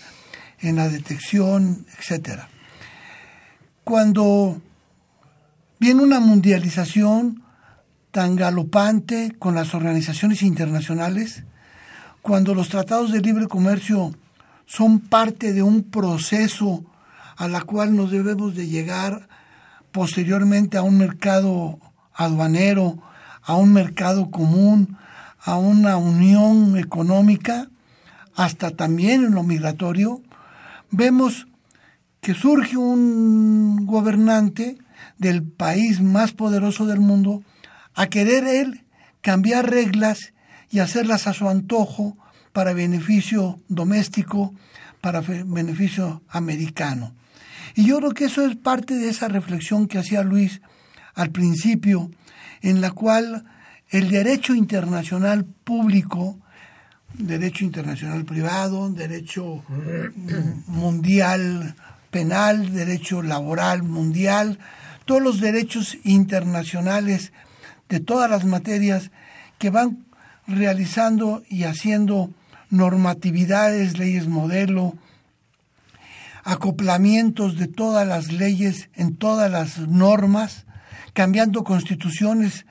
en 0.60 0.78
la 0.78 0.89
detección, 0.89 1.86
etcétera. 2.00 2.50
Cuando 3.84 4.60
viene 5.80 6.02
una 6.02 6.19
mundialización 6.19 7.43
tan 8.12 8.36
galopante 8.36 9.36
con 9.38 9.54
las 9.54 9.76
organizaciones 9.76 10.41
internacionales, 10.41 11.43
cuando 12.22 12.56
los 12.56 12.69
tratados 12.69 13.12
de 13.12 13.22
libre 13.22 13.48
comercio 13.48 14.15
son 14.76 15.00
parte 15.00 15.54
de 15.54 15.62
un 15.62 15.84
proceso 15.84 16.84
a 17.38 17.48
la 17.48 17.62
cual 17.62 17.96
nos 17.96 18.10
debemos 18.10 18.56
de 18.56 18.68
llegar 18.68 19.28
posteriormente 19.92 20.78
a 20.78 20.82
un 20.82 20.98
mercado 20.98 21.78
aduanero, 22.12 22.98
a 23.44 23.56
un 23.56 23.72
mercado 23.72 24.32
común, 24.32 24.98
a 25.44 25.58
una 25.58 25.98
unión 25.98 26.76
económica, 26.76 27.70
hasta 28.36 28.72
también 28.72 29.24
en 29.24 29.36
lo 29.36 29.44
migratorio, 29.44 30.24
vemos 30.90 31.46
que 32.20 32.34
surge 32.34 32.76
un 32.76 33.86
gobernante 33.86 34.80
del 35.20 35.44
país 35.44 36.02
más 36.02 36.32
poderoso 36.32 36.88
del 36.88 37.00
mundo 37.00 37.44
a 37.94 38.08
querer 38.08 38.48
él 38.48 38.86
cambiar 39.22 39.70
reglas 39.70 40.34
y 40.72 40.80
hacerlas 40.80 41.28
a 41.28 41.34
su 41.34 41.48
antojo 41.48 42.18
para 42.54 42.74
beneficio 42.74 43.60
doméstico, 43.68 44.54
para 45.02 45.22
beneficio 45.22 46.22
americano. 46.30 47.13
Y 47.76 47.86
yo 47.86 47.98
creo 47.98 48.12
que 48.12 48.26
eso 48.26 48.46
es 48.46 48.56
parte 48.56 48.96
de 48.96 49.10
esa 49.10 49.28
reflexión 49.28 49.88
que 49.88 49.98
hacía 49.98 50.24
Luis 50.24 50.62
al 51.16 51.32
principio, 51.32 52.12
en 52.62 52.80
la 52.82 52.92
cual 52.92 53.44
el 53.89 54.10
derecho 54.10 54.56
internacional 54.56 55.46
público, 55.46 56.39
derecho 57.16 57.66
internacional 57.66 58.24
privado, 58.26 58.89
derecho 58.89 59.63
mundial 60.68 61.76
penal, 62.13 62.72
derecho 62.72 63.24
laboral 63.24 63.82
mundial, 63.82 64.60
todos 65.06 65.22
los 65.22 65.42
derechos 65.42 65.98
internacionales 66.04 67.34
de 67.89 68.00
todas 68.00 68.30
las 68.30 68.46
materias 68.46 69.10
que 69.58 69.72
van 69.72 70.06
realizando 70.48 71.44
y 71.50 71.63
haciendo 71.63 72.30
normatividades, 72.74 74.00
leyes 74.00 74.28
modelo, 74.28 74.96
acoplamientos 76.44 77.58
de 77.58 77.68
todas 77.68 78.06
las 78.08 78.32
leyes 78.32 78.90
en 78.96 79.16
todas 79.16 79.50
las 79.50 79.78
normas, 79.78 80.66
cambiando 81.14 81.64
constituciones 81.64 82.66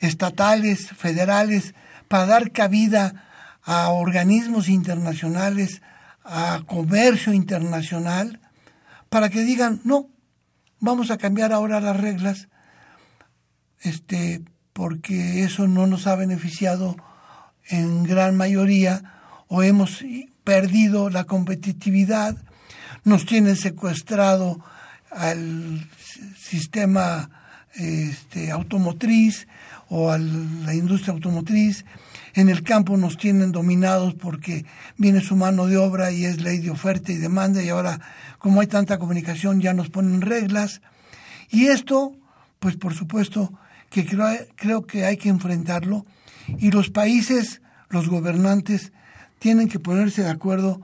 estatales, 0.00 0.90
federales, 0.90 1.74
para 2.08 2.26
dar 2.26 2.50
cabida 2.50 3.24
a 3.62 3.90
organismos 3.90 4.68
internacionales, 4.68 5.80
a 6.24 6.62
comercio 6.66 7.32
internacional, 7.32 8.40
para 9.08 9.28
que 9.28 9.42
digan, 9.42 9.80
no, 9.84 10.08
vamos 10.80 11.12
a 11.12 11.16
cambiar 11.16 11.52
ahora 11.52 11.80
las 11.80 11.96
reglas, 11.96 12.48
este, 13.82 14.42
porque 14.72 15.44
eso 15.44 15.68
no 15.68 15.86
nos 15.86 16.08
ha 16.08 16.16
beneficiado 16.16 16.96
en 17.68 18.04
gran 18.04 18.36
mayoría 18.36 19.02
o 19.48 19.62
hemos 19.62 20.04
perdido 20.44 21.10
la 21.10 21.24
competitividad, 21.24 22.36
nos 23.04 23.26
tienen 23.26 23.56
secuestrado 23.56 24.60
al 25.10 25.88
sistema 26.38 27.30
este, 27.74 28.50
automotriz 28.50 29.46
o 29.88 30.10
a 30.10 30.18
la 30.18 30.74
industria 30.74 31.14
automotriz. 31.14 31.84
En 32.34 32.48
el 32.48 32.62
campo 32.62 32.96
nos 32.96 33.16
tienen 33.16 33.52
dominados 33.52 34.14
porque 34.14 34.66
viene 34.98 35.20
su 35.20 35.36
mano 35.36 35.66
de 35.66 35.78
obra 35.78 36.10
y 36.10 36.24
es 36.24 36.40
ley 36.40 36.58
de 36.58 36.70
oferta 36.70 37.12
y 37.12 37.16
demanda 37.16 37.62
y 37.62 37.68
ahora 37.68 38.00
como 38.38 38.60
hay 38.60 38.66
tanta 38.66 38.98
comunicación 38.98 39.60
ya 39.60 39.72
nos 39.72 39.88
ponen 39.88 40.20
reglas. 40.20 40.82
Y 41.50 41.66
esto, 41.66 42.12
pues 42.58 42.76
por 42.76 42.94
supuesto 42.94 43.52
que 43.88 44.04
creo, 44.04 44.46
creo 44.56 44.86
que 44.86 45.06
hay 45.06 45.16
que 45.16 45.28
enfrentarlo 45.28 46.04
y 46.58 46.70
los 46.70 46.90
países, 46.90 47.60
los 47.88 48.08
gobernantes, 48.08 48.92
tienen 49.38 49.68
que 49.68 49.78
ponerse 49.78 50.22
de 50.22 50.30
acuerdo 50.30 50.80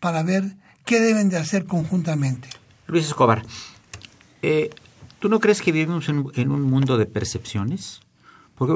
para 0.00 0.22
ver 0.22 0.56
qué 0.84 1.00
deben 1.00 1.28
de 1.30 1.38
hacer 1.38 1.66
conjuntamente. 1.66 2.48
Luis 2.86 3.06
Escobar, 3.06 3.42
eh, 4.42 4.70
¿tú 5.18 5.28
no 5.28 5.40
crees 5.40 5.62
que 5.62 5.72
vivimos 5.72 6.08
en, 6.08 6.50
un 6.50 6.62
mundo 6.62 6.98
de 6.98 7.06
percepciones? 7.06 8.00
Porque 8.56 8.74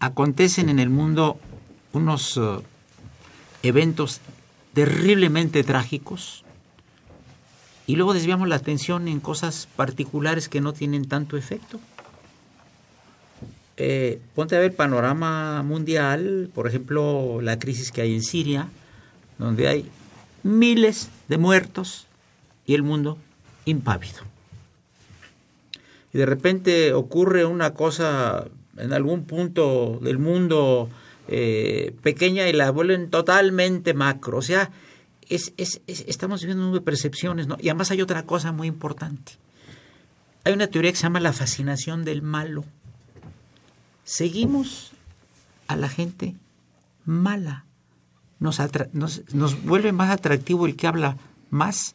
acontecen 0.00 0.68
en 0.68 0.78
el 0.78 0.90
mundo 0.90 1.38
unos 1.92 2.36
uh, 2.36 2.62
eventos 3.62 4.20
terriblemente 4.72 5.62
trágicos 5.62 6.44
y 7.86 7.96
luego 7.96 8.14
desviamos 8.14 8.48
la 8.48 8.56
atención 8.56 9.08
en 9.08 9.20
cosas 9.20 9.68
particulares 9.76 10.48
que 10.48 10.60
no 10.60 10.72
tienen 10.72 11.06
tanto 11.06 11.36
efecto. 11.36 11.78
Eh, 13.76 14.20
ponte 14.34 14.56
a 14.56 14.60
ver 14.60 14.74
panorama 14.74 15.62
mundial, 15.62 16.50
por 16.54 16.68
ejemplo, 16.68 17.40
la 17.40 17.58
crisis 17.58 17.90
que 17.90 18.02
hay 18.02 18.14
en 18.14 18.22
Siria, 18.22 18.68
donde 19.38 19.68
hay 19.68 19.90
miles 20.42 21.08
de 21.28 21.38
muertos 21.38 22.06
y 22.66 22.74
el 22.74 22.82
mundo 22.82 23.18
impávido. 23.64 24.20
Y 26.12 26.18
de 26.18 26.26
repente 26.26 26.92
ocurre 26.92 27.44
una 27.44 27.74
cosa 27.74 28.46
en 28.76 28.92
algún 28.92 29.24
punto 29.24 29.98
del 30.00 30.18
mundo 30.18 30.88
eh, 31.26 31.94
pequeña 32.02 32.48
y 32.48 32.52
la 32.52 32.70
vuelven 32.70 33.10
totalmente 33.10 33.94
macro. 33.94 34.38
O 34.38 34.42
sea, 34.42 34.70
es, 35.28 35.52
es, 35.56 35.80
estamos 35.86 36.42
viviendo 36.42 36.66
un 36.68 36.74
de 36.74 36.80
percepciones, 36.80 37.48
¿no? 37.48 37.56
Y 37.60 37.68
además 37.68 37.90
hay 37.90 38.02
otra 38.02 38.24
cosa 38.24 38.52
muy 38.52 38.68
importante. 38.68 39.32
Hay 40.44 40.52
una 40.52 40.66
teoría 40.66 40.92
que 40.92 40.96
se 40.96 41.04
llama 41.04 41.20
la 41.20 41.32
fascinación 41.32 42.04
del 42.04 42.22
malo. 42.22 42.64
Seguimos 44.04 44.92
a 45.66 45.76
la 45.76 45.88
gente 45.88 46.36
mala 47.04 47.64
nos, 48.92 49.64
vuelve 49.64 49.92
más 49.92 50.10
atractivo 50.10 50.66
el 50.66 50.76
que 50.76 50.86
habla 50.86 51.16
más, 51.50 51.94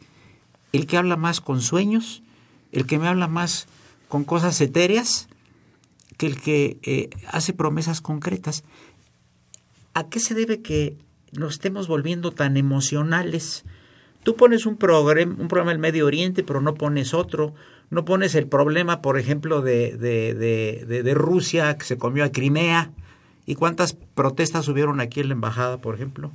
el 0.73 0.87
que 0.87 0.97
habla 0.97 1.15
más 1.15 1.41
con 1.41 1.61
sueños, 1.61 2.23
el 2.71 2.85
que 2.85 2.97
me 2.97 3.07
habla 3.07 3.27
más 3.27 3.67
con 4.07 4.23
cosas 4.23 4.59
etéreas, 4.61 5.27
que 6.17 6.27
el 6.27 6.41
que 6.41 6.79
eh, 6.83 7.09
hace 7.27 7.53
promesas 7.53 8.01
concretas. 8.01 8.63
¿A 9.93 10.09
qué 10.09 10.19
se 10.19 10.33
debe 10.33 10.61
que 10.61 10.97
nos 11.33 11.53
estemos 11.53 11.87
volviendo 11.87 12.31
tan 12.31 12.57
emocionales? 12.57 13.63
Tú 14.23 14.35
pones 14.35 14.65
un, 14.65 14.75
programa, 14.75 15.35
un 15.39 15.47
programa 15.47 15.71
del 15.71 15.79
Medio 15.79 16.05
Oriente, 16.05 16.43
pero 16.43 16.61
no 16.61 16.73
pones 16.73 17.13
otro. 17.13 17.53
No 17.89 18.05
pones 18.05 18.35
el 18.35 18.47
problema, 18.47 19.01
por 19.01 19.17
ejemplo, 19.17 19.61
de, 19.61 19.97
de, 19.97 20.85
de, 20.85 21.13
Rusia 21.13 21.77
que 21.77 21.85
se 21.85 21.97
comió 21.97 22.23
a 22.23 22.31
Crimea 22.31 22.91
¿Y 23.49 23.55
cuántas 23.55 23.93
protestas 23.93 24.67
hubieron 24.67 24.99
aquí 24.99 25.21
en 25.21 25.29
la 25.29 25.33
embajada, 25.33 25.77
por 25.77 25.95
ejemplo? 25.95 26.31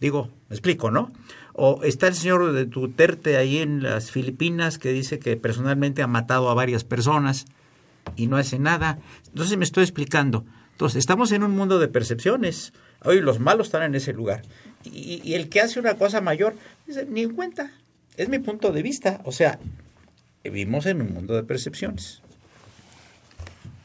Digo, 0.00 0.30
me 0.48 0.56
explico, 0.56 0.90
¿no? 0.90 1.12
O 1.52 1.82
está 1.82 2.06
el 2.06 2.14
señor 2.14 2.54
de 2.54 2.64
Duterte 2.64 3.36
ahí 3.36 3.58
en 3.58 3.82
las 3.82 4.10
Filipinas 4.10 4.78
que 4.78 4.90
dice 4.90 5.18
que 5.18 5.36
personalmente 5.36 6.00
ha 6.00 6.06
matado 6.06 6.48
a 6.48 6.54
varias 6.54 6.82
personas 6.82 7.44
y 8.16 8.28
no 8.28 8.38
hace 8.38 8.58
nada. 8.58 8.98
Entonces 9.26 9.58
me 9.58 9.64
estoy 9.64 9.82
explicando. 9.82 10.46
Entonces, 10.70 11.00
estamos 11.00 11.32
en 11.32 11.42
un 11.42 11.50
mundo 11.54 11.78
de 11.78 11.88
percepciones. 11.88 12.72
Hoy 13.02 13.20
los 13.20 13.40
malos 13.40 13.66
están 13.66 13.82
en 13.82 13.94
ese 13.94 14.14
lugar. 14.14 14.40
Y, 14.84 15.20
y 15.22 15.34
el 15.34 15.50
que 15.50 15.60
hace 15.60 15.78
una 15.78 15.96
cosa 15.96 16.22
mayor, 16.22 16.56
dice, 16.86 17.04
ni 17.04 17.24
en 17.24 17.34
cuenta. 17.34 17.72
Es 18.16 18.30
mi 18.30 18.38
punto 18.38 18.72
de 18.72 18.82
vista. 18.82 19.20
O 19.24 19.32
sea, 19.32 19.58
vivimos 20.50 20.86
en 20.86 21.02
un 21.02 21.12
mundo 21.12 21.34
de 21.34 21.42
percepciones. 21.42 22.22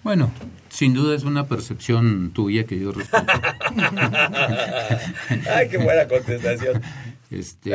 Bueno, 0.04 0.32
sin 0.70 0.94
duda 0.94 1.16
es 1.16 1.24
una 1.24 1.48
percepción 1.48 2.32
tuya 2.34 2.64
que 2.66 2.80
yo 2.80 2.92
respeto. 2.92 3.26
Ay, 5.54 5.68
qué 5.70 5.78
buena 5.78 6.08
contestación. 6.08 6.82
Este, 7.32 7.70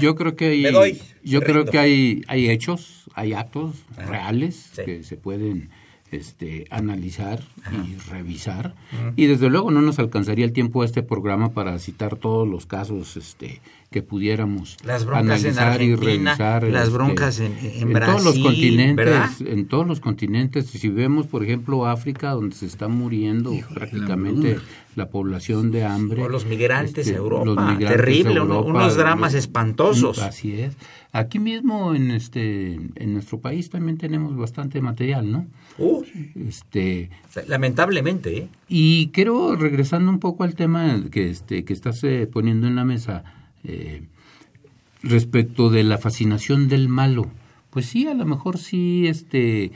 Yo 0.00 0.14
creo 0.14 0.36
que 0.36 0.46
hay, 0.46 1.02
yo 1.24 1.40
creo 1.40 1.64
que 1.64 1.78
hay, 1.78 2.22
hay 2.28 2.50
hechos, 2.50 3.10
hay 3.14 3.32
actos 3.32 3.76
reales 3.96 4.70
que 4.84 5.02
se 5.02 5.16
pueden 5.16 5.70
este, 6.12 6.66
analizar 6.70 7.42
y 7.72 7.96
revisar. 8.10 8.74
Y 9.16 9.26
desde 9.26 9.48
luego 9.48 9.70
no 9.70 9.80
nos 9.80 9.98
alcanzaría 9.98 10.44
el 10.44 10.52
tiempo 10.52 10.82
de 10.82 10.86
este 10.86 11.02
programa 11.02 11.52
para 11.52 11.78
citar 11.78 12.16
todos 12.16 12.46
los 12.46 12.66
casos 12.66 13.16
este, 13.16 13.60
que 13.90 14.02
pudiéramos 14.02 14.76
analizar 15.12 15.80
y 15.80 15.94
revisar. 15.96 16.64
Las 16.64 16.84
este, 16.84 16.94
broncas 16.94 17.40
en, 17.40 17.56
en, 17.62 17.92
todos 17.92 18.24
los 18.24 18.38
continentes, 18.38 19.40
en 19.40 19.66
todos 19.66 19.86
los 19.86 20.00
continentes. 20.00 20.66
Si 20.66 20.88
vemos, 20.88 21.26
por 21.26 21.42
ejemplo, 21.44 21.86
África, 21.86 22.32
donde 22.32 22.56
se 22.56 22.66
está 22.66 22.88
muriendo 22.88 23.52
prácticamente 23.74 24.58
la, 24.94 25.08
población 25.08 25.70
de 25.70 25.84
hambre. 25.84 26.22
O 26.22 26.28
los 26.28 26.44
migrantes 26.44 27.06
a 27.06 27.10
este, 27.10 27.16
Europa. 27.16 27.78
Terrible, 27.78 28.40
unos 28.40 28.96
dramas 28.96 29.32
espantosos. 29.32 30.18
Así 30.18 30.60
es. 30.60 30.76
Aquí 31.12 31.38
mismo 31.38 31.94
en 31.94 32.10
este 32.10 32.72
en 32.72 33.12
nuestro 33.12 33.40
país 33.40 33.68
también 33.68 33.98
tenemos 33.98 34.34
bastante 34.36 34.80
material, 34.80 35.30
¿no? 35.30 35.46
Uh, 35.78 36.04
este 36.48 37.10
lamentablemente. 37.46 38.36
¿eh? 38.36 38.48
Y 38.68 39.08
quiero 39.08 39.56
regresando 39.56 40.10
un 40.10 40.18
poco 40.18 40.44
al 40.44 40.54
tema 40.54 41.02
que 41.10 41.30
este 41.30 41.64
que 41.64 41.72
estás 41.72 42.02
eh, 42.04 42.28
poniendo 42.30 42.66
en 42.66 42.76
la 42.76 42.84
mesa 42.84 43.24
eh, 43.64 44.02
respecto 45.02 45.70
de 45.70 45.84
la 45.84 45.98
fascinación 45.98 46.68
del 46.68 46.88
malo. 46.88 47.26
Pues 47.70 47.86
sí, 47.86 48.06
a 48.06 48.12
lo 48.12 48.26
mejor 48.26 48.58
sí 48.58 49.06
este, 49.06 49.72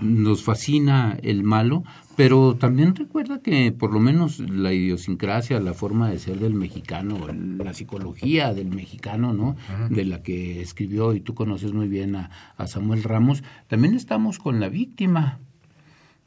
nos 0.00 0.42
fascina 0.42 1.18
el 1.22 1.44
malo, 1.44 1.84
pero 2.16 2.54
también 2.54 2.94
recuerda 2.94 3.40
que 3.40 3.72
por 3.72 3.92
lo 3.92 4.00
menos 4.00 4.38
la 4.38 4.72
idiosincrasia, 4.72 5.60
la 5.60 5.74
forma 5.74 6.10
de 6.10 6.18
ser 6.18 6.38
del 6.38 6.54
mexicano, 6.54 7.18
la 7.28 7.74
psicología 7.74 8.54
del 8.54 8.68
mexicano, 8.68 9.32
¿no? 9.32 9.56
De 9.90 10.04
la 10.04 10.22
que 10.22 10.60
escribió 10.60 11.14
y 11.14 11.20
tú 11.20 11.34
conoces 11.34 11.72
muy 11.72 11.88
bien 11.88 12.16
a, 12.16 12.30
a 12.56 12.66
Samuel 12.66 13.02
Ramos, 13.02 13.42
también 13.68 13.94
estamos 13.94 14.38
con 14.38 14.60
la 14.60 14.68
víctima 14.68 15.38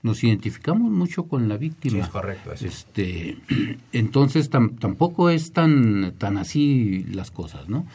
nos 0.04 0.23
identificamos 0.23 0.91
mucho 0.91 1.23
con 1.23 1.50
la 1.50 1.58
víctima. 1.58 1.95
Sí, 1.95 2.00
es 2.00 2.08
correcto. 2.08 2.52
Este, 2.54 3.38
entonces 3.91 4.50
tampoco 4.50 5.30
es 5.30 5.52
tan, 5.52 6.13
tan 6.17 6.38
así 6.38 7.04
las 7.12 7.32
cosas, 7.32 7.67
¿no? 7.69 7.86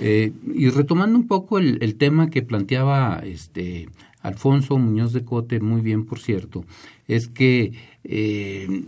Eh, 0.00 0.32
y 0.54 0.68
retomando 0.70 1.18
un 1.18 1.26
poco 1.26 1.58
el, 1.58 1.78
el, 1.82 1.96
tema 1.96 2.30
que 2.30 2.42
planteaba 2.42 3.20
este 3.24 3.88
Alfonso 4.22 4.78
Muñoz 4.78 5.12
de 5.12 5.24
Cote, 5.24 5.60
muy 5.60 5.80
bien 5.80 6.04
por 6.04 6.18
cierto, 6.18 6.64
es 7.06 7.28
que 7.28 7.72
eh, 8.04 8.84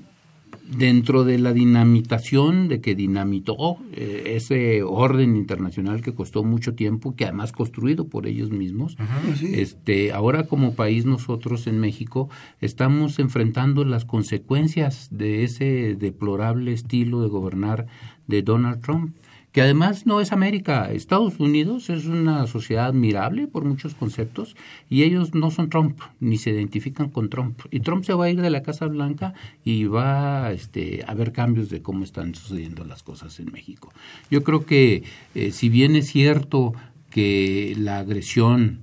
dentro 0.70 1.24
de 1.24 1.38
la 1.38 1.52
dinamitación 1.52 2.68
de 2.68 2.80
que 2.80 2.94
dinamitó 2.94 3.78
eh, 3.92 4.34
ese 4.36 4.82
orden 4.82 5.36
internacional 5.36 6.00
que 6.00 6.14
costó 6.14 6.44
mucho 6.44 6.74
tiempo, 6.74 7.16
que 7.16 7.24
además 7.24 7.52
construido 7.52 8.06
por 8.06 8.26
ellos 8.26 8.50
mismos, 8.50 8.96
este, 9.42 10.12
ahora 10.12 10.44
como 10.44 10.74
país 10.74 11.06
nosotros 11.06 11.66
en 11.66 11.80
México 11.80 12.28
estamos 12.60 13.18
enfrentando 13.18 13.84
las 13.84 14.04
consecuencias 14.04 15.08
de 15.10 15.44
ese 15.44 15.96
deplorable 15.96 16.72
estilo 16.72 17.22
de 17.22 17.28
gobernar 17.28 17.86
de 18.28 18.42
Donald 18.42 18.80
Trump 18.80 19.14
que 19.52 19.62
además 19.62 20.06
no 20.06 20.20
es 20.20 20.32
América. 20.32 20.92
Estados 20.92 21.40
Unidos 21.40 21.90
es 21.90 22.06
una 22.06 22.46
sociedad 22.46 22.86
admirable 22.86 23.48
por 23.48 23.64
muchos 23.64 23.94
conceptos 23.94 24.56
y 24.88 25.02
ellos 25.02 25.34
no 25.34 25.50
son 25.50 25.70
Trump, 25.70 26.00
ni 26.20 26.38
se 26.38 26.50
identifican 26.50 27.10
con 27.10 27.30
Trump. 27.30 27.60
Y 27.70 27.80
Trump 27.80 28.04
se 28.04 28.14
va 28.14 28.26
a 28.26 28.30
ir 28.30 28.40
de 28.40 28.50
la 28.50 28.62
Casa 28.62 28.86
Blanca 28.86 29.34
y 29.64 29.84
va 29.84 30.52
este, 30.52 31.04
a 31.06 31.14
ver 31.14 31.32
cambios 31.32 31.68
de 31.68 31.82
cómo 31.82 32.04
están 32.04 32.34
sucediendo 32.34 32.84
las 32.84 33.02
cosas 33.02 33.40
en 33.40 33.50
México. 33.50 33.92
Yo 34.30 34.44
creo 34.44 34.64
que 34.64 35.02
eh, 35.34 35.50
si 35.50 35.68
bien 35.68 35.96
es 35.96 36.08
cierto 36.08 36.72
que 37.10 37.74
la 37.76 37.98
agresión, 37.98 38.80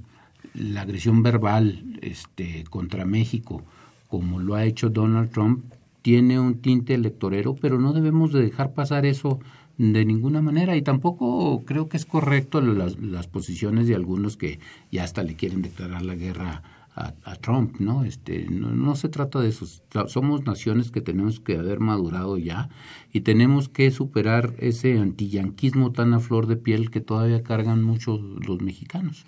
la 0.53 0.81
agresión 0.81 1.23
verbal 1.23 1.97
este, 2.01 2.65
contra 2.69 3.05
México, 3.05 3.63
como 4.09 4.39
lo 4.39 4.55
ha 4.55 4.65
hecho 4.65 4.89
Donald 4.89 5.31
Trump, 5.31 5.63
tiene 6.01 6.39
un 6.39 6.61
tinte 6.61 6.93
electorero, 6.93 7.55
pero 7.55 7.79
no 7.79 7.93
debemos 7.93 8.31
de 8.31 8.41
dejar 8.41 8.73
pasar 8.73 9.05
eso 9.05 9.39
de 9.77 10.05
ninguna 10.05 10.41
manera 10.41 10.75
y 10.75 10.81
tampoco 10.81 11.63
creo 11.65 11.87
que 11.87 11.97
es 11.97 12.05
correcto 12.05 12.61
las, 12.61 12.97
las, 12.99 13.27
posiciones 13.27 13.87
de 13.87 13.95
algunos 13.95 14.35
que 14.35 14.59
ya 14.91 15.03
hasta 15.03 15.23
le 15.23 15.35
quieren 15.35 15.61
declarar 15.61 16.01
la 16.01 16.15
guerra 16.15 16.63
a, 16.97 17.35
Trump, 17.35 17.79
¿no? 17.79 18.03
Este, 18.03 18.47
no, 18.49 18.71
no 18.71 18.95
se 18.95 19.07
trata 19.07 19.39
de 19.39 19.49
eso. 19.49 19.67
Somos 20.07 20.45
naciones 20.45 20.89
que 20.89 20.99
tenemos 20.99 21.39
que 21.39 21.55
haber 21.55 21.79
madurado 21.79 22.37
ya 22.37 22.69
y 23.13 23.21
tenemos 23.21 23.69
que 23.69 23.91
superar 23.91 24.55
ese 24.57 24.97
antiyanquismo 24.97 25.91
tan 25.91 26.15
a 26.15 26.19
flor 26.19 26.47
de 26.47 26.55
piel 26.55 26.89
que 26.89 26.99
todavía 26.99 27.43
cargan 27.43 27.83
muchos 27.83 28.19
los 28.19 28.61
mexicanos. 28.61 29.25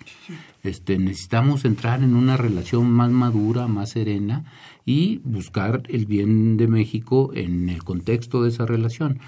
Este, 0.64 0.98
necesitamos 0.98 1.64
entrar 1.64 2.02
en 2.02 2.16
una 2.16 2.36
relación 2.36 2.90
más 2.90 3.12
madura, 3.12 3.68
más 3.68 3.90
serena 3.90 4.44
y 4.84 5.18
buscar 5.18 5.84
el 5.88 6.06
bien 6.06 6.56
de 6.56 6.66
México 6.66 7.30
en 7.34 7.68
el 7.68 7.84
contexto 7.84 8.42
de 8.42 8.48
esa 8.48 8.66
relación. 8.66 9.20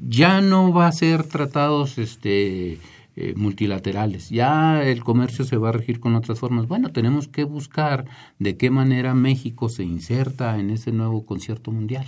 Ya 0.00 0.40
no 0.40 0.72
va 0.72 0.88
a 0.88 0.92
ser 0.92 1.24
tratados 1.24 1.98
este 1.98 2.78
eh, 3.18 3.32
multilaterales. 3.34 4.28
Ya 4.28 4.84
el 4.84 5.02
comercio 5.02 5.46
se 5.46 5.56
va 5.56 5.70
a 5.70 5.72
regir 5.72 6.00
con 6.00 6.14
otras 6.14 6.38
formas. 6.38 6.68
Bueno, 6.68 6.92
tenemos 6.92 7.28
que 7.28 7.44
buscar 7.44 8.04
de 8.38 8.58
qué 8.58 8.70
manera 8.70 9.14
México 9.14 9.70
se 9.70 9.84
inserta 9.84 10.58
en 10.58 10.68
ese 10.68 10.92
nuevo 10.92 11.24
concierto 11.24 11.72
mundial. 11.72 12.06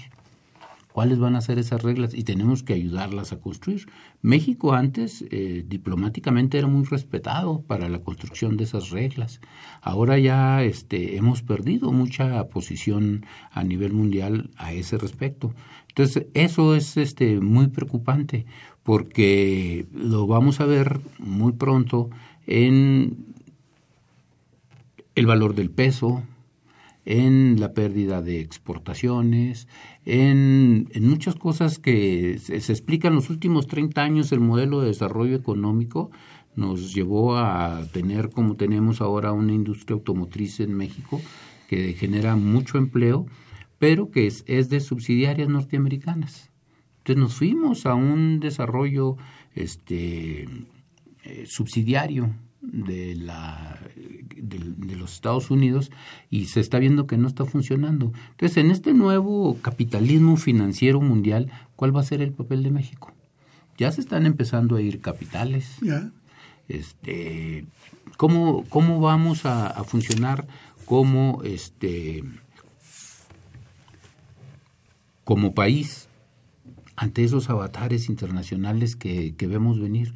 ¿Cuáles 0.98 1.20
van 1.20 1.36
a 1.36 1.40
ser 1.40 1.60
esas 1.60 1.80
reglas? 1.84 2.12
Y 2.12 2.24
tenemos 2.24 2.64
que 2.64 2.72
ayudarlas 2.72 3.30
a 3.30 3.38
construir. 3.38 3.86
México 4.20 4.72
antes 4.72 5.24
eh, 5.30 5.64
diplomáticamente 5.64 6.58
era 6.58 6.66
muy 6.66 6.84
respetado 6.86 7.60
para 7.60 7.88
la 7.88 8.00
construcción 8.00 8.56
de 8.56 8.64
esas 8.64 8.90
reglas. 8.90 9.40
Ahora 9.80 10.18
ya 10.18 10.64
este, 10.64 11.16
hemos 11.16 11.42
perdido 11.42 11.92
mucha 11.92 12.48
posición 12.48 13.24
a 13.52 13.62
nivel 13.62 13.92
mundial 13.92 14.50
a 14.56 14.72
ese 14.72 14.98
respecto. 14.98 15.54
Entonces, 15.86 16.26
eso 16.34 16.74
es 16.74 16.96
este, 16.96 17.38
muy 17.38 17.68
preocupante 17.68 18.44
porque 18.82 19.86
lo 19.94 20.26
vamos 20.26 20.58
a 20.58 20.66
ver 20.66 20.98
muy 21.20 21.52
pronto 21.52 22.10
en 22.48 23.24
el 25.14 25.26
valor 25.26 25.54
del 25.54 25.70
peso, 25.70 26.24
en 27.10 27.58
la 27.58 27.72
pérdida 27.72 28.20
de 28.20 28.40
exportaciones, 28.40 29.66
en, 30.04 30.90
muchas 31.00 31.36
cosas 31.36 31.78
que 31.78 32.38
se, 32.38 32.60
se, 32.60 32.72
explican 32.72 33.14
los 33.14 33.30
últimos 33.30 33.66
30 33.66 34.02
años 34.02 34.30
el 34.30 34.40
modelo 34.40 34.82
de 34.82 34.88
desarrollo 34.88 35.34
económico 35.34 36.10
nos 36.54 36.92
llevó 36.92 37.38
a 37.38 37.82
tener 37.94 38.28
como 38.28 38.56
tenemos 38.56 39.00
ahora 39.00 39.32
una 39.32 39.54
industria 39.54 39.94
automotriz 39.94 40.60
en 40.60 40.74
México 40.74 41.18
que 41.66 41.94
genera 41.94 42.36
mucho 42.36 42.76
empleo, 42.76 43.24
pero 43.78 44.10
que 44.10 44.26
es, 44.26 44.44
es 44.46 44.68
de 44.68 44.80
subsidiarias 44.80 45.48
norteamericanas. 45.48 46.50
Entonces 46.98 47.22
nos 47.22 47.34
fuimos 47.34 47.86
a 47.86 47.94
un 47.94 48.38
desarrollo 48.38 49.16
este, 49.54 50.46
eh, 51.22 51.44
subsidiario 51.46 52.34
de, 52.60 53.14
la, 53.14 53.78
de, 54.36 54.96
los 54.96 55.14
Estados 55.14 55.50
Unidos 55.50 55.90
y 56.30 56.46
se 56.46 56.60
está 56.60 56.78
viendo 56.78 57.06
que 57.06 57.16
no 57.16 57.28
está 57.28 57.44
funcionando. 57.44 58.12
Entonces, 58.30 58.56
en 58.58 58.70
este 58.70 58.94
nuevo 58.94 59.56
capitalismo 59.62 60.36
financiero 60.36 61.00
mundial, 61.00 61.50
¿cuál 61.76 61.94
va 61.96 62.00
a 62.00 62.04
ser 62.04 62.20
el 62.20 62.32
papel 62.32 62.62
de 62.62 62.70
México? 62.70 63.12
Ya 63.76 63.92
se 63.92 64.00
están 64.00 64.26
empezando 64.26 64.76
a 64.76 64.82
ir 64.82 65.00
capitales. 65.00 65.76
Este, 66.68 67.66
¿cómo, 68.16 68.64
¿Cómo 68.68 69.00
vamos 69.00 69.46
a, 69.46 69.68
a 69.68 69.84
funcionar 69.84 70.46
como, 70.84 71.42
este, 71.44 72.24
como 75.24 75.54
país? 75.54 76.08
ante 76.98 77.22
esos 77.22 77.48
avatares 77.48 78.08
internacionales 78.08 78.96
que, 78.96 79.32
vemos 79.38 79.80
venir. 79.80 80.14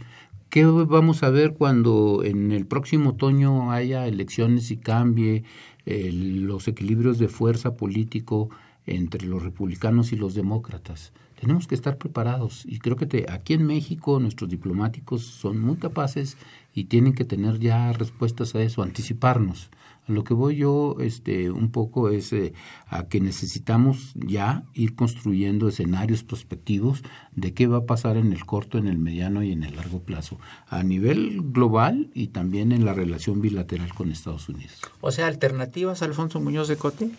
¿Qué 0.52 0.66
vamos 0.66 1.22
a 1.22 1.30
ver 1.30 1.54
cuando 1.54 2.20
en 2.22 2.52
el 2.52 2.66
próximo 2.66 3.12
otoño 3.12 3.72
haya 3.72 4.06
elecciones 4.06 4.70
y 4.70 4.76
cambie 4.76 5.44
los 5.86 6.68
equilibrios 6.68 7.18
de 7.18 7.28
fuerza 7.28 7.74
político 7.74 8.50
entre 8.84 9.26
los 9.26 9.42
republicanos 9.42 10.12
y 10.12 10.16
los 10.16 10.34
demócratas? 10.34 11.14
Tenemos 11.40 11.66
que 11.66 11.74
estar 11.74 11.96
preparados 11.96 12.66
y 12.66 12.80
creo 12.80 12.96
que 12.96 13.24
aquí 13.30 13.54
en 13.54 13.66
México 13.66 14.20
nuestros 14.20 14.50
diplomáticos 14.50 15.22
son 15.22 15.58
muy 15.58 15.76
capaces 15.76 16.36
y 16.74 16.84
tienen 16.84 17.14
que 17.14 17.24
tener 17.24 17.58
ya 17.58 17.90
respuestas 17.94 18.54
a 18.54 18.60
eso, 18.60 18.82
anticiparnos. 18.82 19.70
Lo 20.12 20.24
que 20.24 20.34
voy 20.34 20.56
yo 20.56 20.96
este, 21.00 21.50
un 21.50 21.70
poco 21.70 22.10
es 22.10 22.32
eh, 22.32 22.52
a 22.86 23.08
que 23.08 23.20
necesitamos 23.20 24.12
ya 24.14 24.64
ir 24.74 24.94
construyendo 24.94 25.68
escenarios 25.68 26.22
prospectivos 26.22 27.02
de 27.34 27.54
qué 27.54 27.66
va 27.66 27.78
a 27.78 27.86
pasar 27.86 28.16
en 28.16 28.32
el 28.32 28.44
corto, 28.44 28.78
en 28.78 28.86
el 28.86 28.98
mediano 28.98 29.42
y 29.42 29.52
en 29.52 29.64
el 29.64 29.76
largo 29.76 30.00
plazo, 30.00 30.38
a 30.68 30.82
nivel 30.82 31.40
global 31.42 32.10
y 32.14 32.28
también 32.28 32.72
en 32.72 32.84
la 32.84 32.92
relación 32.92 33.40
bilateral 33.40 33.92
con 33.94 34.10
Estados 34.10 34.48
Unidos. 34.48 34.80
O 35.00 35.10
sea, 35.10 35.26
alternativas, 35.26 36.02
Alfonso 36.02 36.40
Muñoz 36.40 36.68
de 36.68 36.76
Cote. 36.76 37.10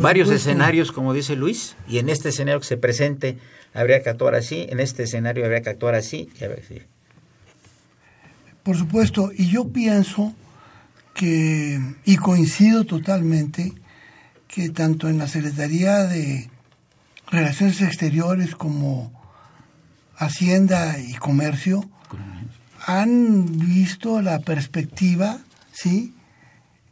Varios 0.00 0.30
escenarios, 0.30 0.92
como 0.92 1.12
dice 1.12 1.36
Luis, 1.36 1.76
y 1.88 1.98
en 1.98 2.08
este 2.08 2.30
escenario 2.30 2.60
que 2.60 2.66
se 2.66 2.76
presente 2.76 3.38
habría 3.74 4.02
que 4.02 4.08
actuar 4.08 4.34
así, 4.34 4.66
en 4.68 4.80
este 4.80 5.02
escenario 5.04 5.44
habría 5.44 5.60
que 5.62 5.70
actuar 5.70 5.94
así. 5.94 6.30
Y 6.40 6.44
a 6.44 6.48
ver, 6.48 6.64
sí. 6.66 6.80
Por 8.62 8.76
supuesto, 8.76 9.30
y 9.36 9.48
yo 9.48 9.68
pienso 9.68 10.34
que, 11.16 11.80
y 12.04 12.16
coincido 12.16 12.84
totalmente, 12.84 13.72
que 14.46 14.68
tanto 14.68 15.08
en 15.08 15.18
la 15.18 15.26
Secretaría 15.26 16.04
de 16.04 16.50
Relaciones 17.28 17.80
Exteriores 17.80 18.54
como 18.54 19.10
Hacienda 20.16 20.98
y 21.00 21.14
Comercio 21.14 21.88
han 22.86 23.58
visto 23.58 24.22
la 24.22 24.38
perspectiva, 24.40 25.38
¿sí? 25.72 26.14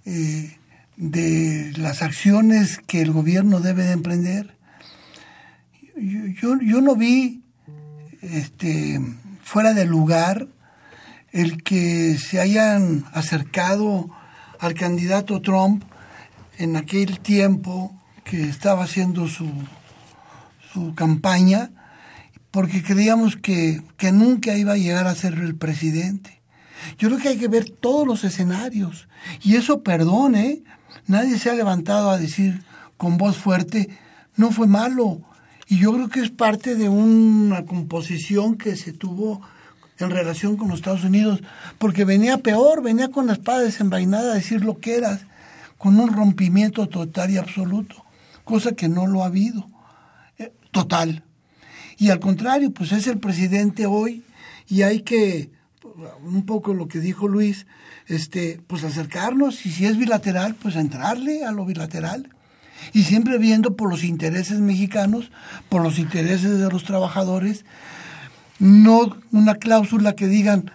Eh, 0.06 0.56
de 0.96 1.72
las 1.76 2.02
acciones 2.02 2.78
que 2.87 3.02
el 3.02 3.12
gobierno 3.12 3.60
debe 3.60 3.84
de 3.84 3.92
emprender. 3.92 4.56
Yo, 5.96 6.58
yo, 6.60 6.80
no 6.80 6.96
vi 6.96 7.42
este, 8.22 9.00
fuera 9.42 9.74
de 9.74 9.84
lugar 9.84 10.48
el 11.35 11.64
que 11.64 12.16
se 12.16 12.40
hayan 12.40 13.05
acercado 13.12 14.09
al 14.61 14.75
candidato 14.75 15.42
Trump 15.42 15.83
en 16.59 16.77
aquel 16.77 17.18
tiempo 17.18 17.92
que 18.23 18.49
estaba 18.49 18.85
haciendo 18.85 19.27
su, 19.27 19.51
su 20.73 20.94
campaña, 20.94 21.73
porque 22.53 22.85
creíamos 22.85 23.37
que, 23.37 23.83
que 23.97 24.12
nunca 24.12 24.57
iba 24.57 24.75
a 24.75 24.79
llegar 24.79 25.09
a 25.09 25.14
ser 25.16 25.35
el 25.35 25.57
presidente. 25.57 26.40
Yo 26.99 27.09
creo 27.09 27.20
que 27.20 27.29
hay 27.31 27.38
que 27.38 27.49
ver 27.49 27.68
todos 27.68 28.07
los 28.07 28.23
escenarios. 28.23 29.09
Y 29.42 29.57
eso, 29.57 29.83
perdone, 29.83 30.62
nadie 31.09 31.37
se 31.40 31.51
ha 31.51 31.55
levantado 31.55 32.11
a 32.11 32.18
decir 32.18 32.62
con 32.97 33.18
voz 33.18 33.37
fuerte, 33.37 33.88
no 34.37 34.53
fue 34.53 34.68
malo. 34.68 35.20
Y 35.66 35.79
yo 35.79 35.92
creo 35.94 36.09
que 36.09 36.20
es 36.20 36.31
parte 36.31 36.77
de 36.77 36.88
una 36.88 37.64
composición 37.64 38.57
que 38.57 38.77
se 38.77 38.92
tuvo 38.92 39.42
en 40.04 40.10
relación 40.10 40.56
con 40.56 40.68
los 40.68 40.78
Estados 40.78 41.04
Unidos, 41.04 41.40
porque 41.78 42.04
venía 42.04 42.38
peor, 42.38 42.82
venía 42.82 43.08
con 43.08 43.26
la 43.26 43.34
espada 43.34 43.60
desenvainada 43.60 44.32
a 44.32 44.36
decir 44.36 44.64
lo 44.64 44.78
que 44.78 44.96
era, 44.96 45.20
con 45.78 45.98
un 45.98 46.12
rompimiento 46.12 46.88
total 46.88 47.30
y 47.30 47.36
absoluto, 47.36 48.04
cosa 48.44 48.72
que 48.72 48.88
no 48.88 49.06
lo 49.06 49.22
ha 49.22 49.26
habido, 49.26 49.66
eh, 50.38 50.52
total. 50.70 51.24
Y 51.98 52.10
al 52.10 52.20
contrario, 52.20 52.70
pues 52.72 52.92
es 52.92 53.06
el 53.06 53.18
presidente 53.18 53.86
hoy 53.86 54.24
y 54.68 54.82
hay 54.82 55.02
que, 55.02 55.50
un 56.22 56.44
poco 56.46 56.74
lo 56.74 56.88
que 56.88 57.00
dijo 57.00 57.28
Luis, 57.28 57.66
este, 58.06 58.60
pues 58.66 58.84
acercarnos 58.84 59.64
y 59.66 59.70
si 59.70 59.86
es 59.86 59.96
bilateral, 59.96 60.54
pues 60.54 60.76
entrarle 60.76 61.44
a 61.44 61.52
lo 61.52 61.64
bilateral. 61.64 62.30
Y 62.92 63.04
siempre 63.04 63.38
viendo 63.38 63.76
por 63.76 63.88
los 63.88 64.04
intereses 64.04 64.58
mexicanos, 64.58 65.30
por 65.68 65.82
los 65.82 65.98
intereses 65.98 66.58
de 66.58 66.68
los 66.68 66.84
trabajadores, 66.84 67.64
no 68.58 69.16
una 69.32 69.56
cláusula 69.56 70.14
que 70.14 70.26
digan, 70.26 70.70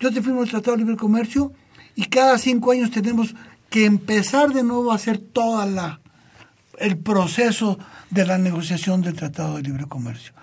yo 0.00 0.12
te 0.12 0.22
firmo 0.22 0.42
el 0.42 0.50
Tratado 0.50 0.76
de 0.76 0.84
Libre 0.84 0.96
Comercio 0.96 1.52
y 1.94 2.04
cada 2.06 2.38
cinco 2.38 2.72
años 2.72 2.90
tenemos 2.90 3.34
que 3.70 3.84
empezar 3.84 4.52
de 4.52 4.62
nuevo 4.62 4.92
a 4.92 4.96
hacer 4.96 5.18
toda 5.18 5.66
la 5.66 6.00
el 6.78 6.98
proceso 6.98 7.78
de 8.10 8.26
la 8.26 8.36
negociación 8.36 9.00
del 9.00 9.16
Tratado 9.16 9.56
de 9.56 9.62
Libre 9.62 9.86
Comercio. 9.86 10.34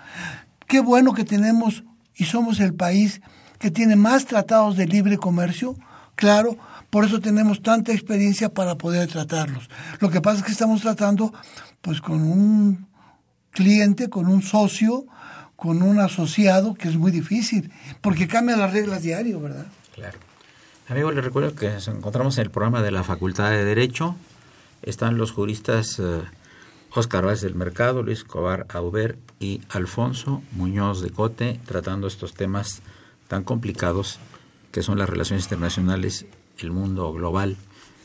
Qué 0.66 0.80
bueno 0.80 1.14
que 1.14 1.24
tenemos 1.24 1.84
y 2.16 2.24
somos 2.24 2.60
el 2.60 2.74
país 2.74 3.20
que 3.58 3.70
tiene 3.70 3.96
más 3.96 4.26
tratados 4.26 4.76
de 4.76 4.86
libre 4.86 5.16
comercio, 5.16 5.76
claro, 6.16 6.56
por 6.90 7.04
eso 7.04 7.20
tenemos 7.20 7.62
tanta 7.62 7.92
experiencia 7.92 8.52
para 8.52 8.76
poder 8.76 9.08
tratarlos. 9.08 9.68
Lo 10.00 10.10
que 10.10 10.20
pasa 10.20 10.38
es 10.38 10.44
que 10.44 10.52
estamos 10.52 10.82
tratando 10.82 11.32
pues 11.80 12.00
con 12.00 12.22
un 12.22 12.86
cliente, 13.50 14.08
con 14.08 14.26
un 14.26 14.42
socio 14.42 15.06
con 15.64 15.82
un 15.82 15.98
asociado 15.98 16.74
que 16.74 16.88
es 16.88 16.96
muy 16.98 17.10
difícil, 17.10 17.72
porque 18.02 18.28
cambia 18.28 18.54
las 18.54 18.74
reglas 18.74 19.00
diario, 19.00 19.40
¿verdad? 19.40 19.64
Claro. 19.94 20.18
Amigo, 20.88 21.10
le 21.10 21.22
recuerdo 21.22 21.54
que 21.54 21.70
nos 21.70 21.88
encontramos 21.88 22.36
en 22.36 22.42
el 22.42 22.50
programa 22.50 22.82
de 22.82 22.90
la 22.90 23.02
Facultad 23.02 23.48
de 23.48 23.64
Derecho. 23.64 24.14
Están 24.82 25.16
los 25.16 25.32
juristas 25.32 26.02
Oscar 26.94 27.24
eh, 27.24 27.26
Vázquez 27.28 27.40
del 27.40 27.54
Mercado, 27.54 28.02
Luis 28.02 28.24
Cobar 28.24 28.66
Auber 28.68 29.16
y 29.40 29.62
Alfonso 29.70 30.42
Muñoz 30.52 31.00
de 31.00 31.08
Cote 31.08 31.58
tratando 31.64 32.08
estos 32.08 32.34
temas 32.34 32.82
tan 33.28 33.42
complicados 33.42 34.18
que 34.70 34.82
son 34.82 34.98
las 34.98 35.08
relaciones 35.08 35.46
internacionales, 35.46 36.26
el 36.58 36.72
mundo 36.72 37.10
global 37.14 37.56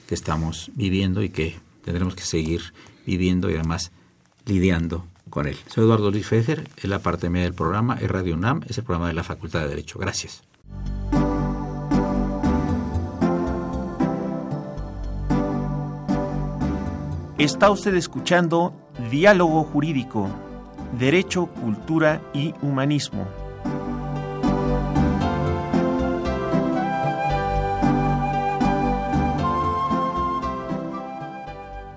que 0.08 0.15
estamos 0.15 0.72
viviendo 0.76 1.24
y 1.24 1.30
que 1.30 1.60
tendremos 1.84 2.15
que 2.15 2.24
seguir 2.24 2.74
viviendo 3.06 3.50
y 3.50 3.56
además 3.56 3.91
lidiando 4.45 5.09
con 5.29 5.47
él. 5.47 5.57
Soy 5.67 5.83
Eduardo 5.83 6.11
Luis 6.11 6.27
Fejer, 6.27 6.67
es 6.77 6.85
la 6.85 6.99
parte 6.99 7.29
media 7.29 7.45
del 7.45 7.53
programa, 7.53 7.97
es 7.99 8.09
Radio 8.09 8.35
UNAM, 8.35 8.61
es 8.67 8.77
el 8.77 8.83
programa 8.83 9.07
de 9.07 9.13
la 9.13 9.23
Facultad 9.23 9.61
de 9.61 9.69
Derecho. 9.69 9.99
Gracias. 9.99 10.43
Está 17.37 17.71
usted 17.71 17.95
escuchando 17.95 18.73
Diálogo 19.09 19.63
Jurídico, 19.63 20.27
Derecho, 20.99 21.45
Cultura 21.45 22.21
y 22.33 22.53
Humanismo. 22.61 23.48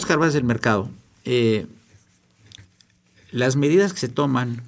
Oscar 0.00 0.18
Vázquez 0.18 0.34
del 0.34 0.44
Mercado, 0.44 0.90
eh, 1.24 1.66
las 3.32 3.56
medidas 3.56 3.92
que 3.92 4.00
se 4.00 4.08
toman, 4.08 4.62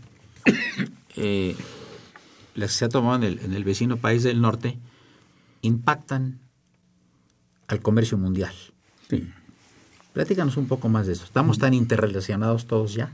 eh, 1.17 1.57
las 2.55 2.73
que 2.73 2.79
se 2.79 2.85
han 2.87 2.91
tomado 2.91 3.17
en 3.17 3.25
el, 3.25 3.39
en 3.45 3.55
el 3.55 3.65
vecino 3.65 3.97
país 3.97 4.23
del 4.23 4.41
norte, 4.41 4.79
impactan 5.63 6.39
al 7.69 7.81
comercio 7.81 8.19
mundial. 8.19 8.53
Sí. 9.09 9.29
Platícanos 10.13 10.57
un 10.57 10.67
poco 10.69 10.89
más 10.89 11.07
de 11.07 11.15
eso. 11.15 11.25
¿Estamos 11.25 11.59
tan 11.59 11.73
interrelacionados 11.75 12.67
todos 12.67 12.93
ya? 12.95 13.11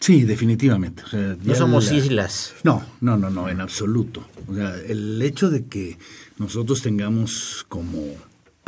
Sí, 0.00 0.22
definitivamente. 0.22 1.02
O 1.02 1.08
sea, 1.08 1.36
No 1.42 1.54
somos 1.56 1.86
la- 1.90 1.94
islas. 1.96 2.54
No, 2.62 2.84
no, 3.00 3.16
no, 3.16 3.30
no, 3.30 3.48
en 3.48 3.60
absoluto. 3.60 4.24
O 4.46 4.54
sea, 4.54 4.76
el 4.76 5.20
hecho 5.22 5.50
de 5.50 5.66
que 5.66 5.98
nosotros 6.38 6.82
tengamos 6.82 7.66
como 7.68 8.04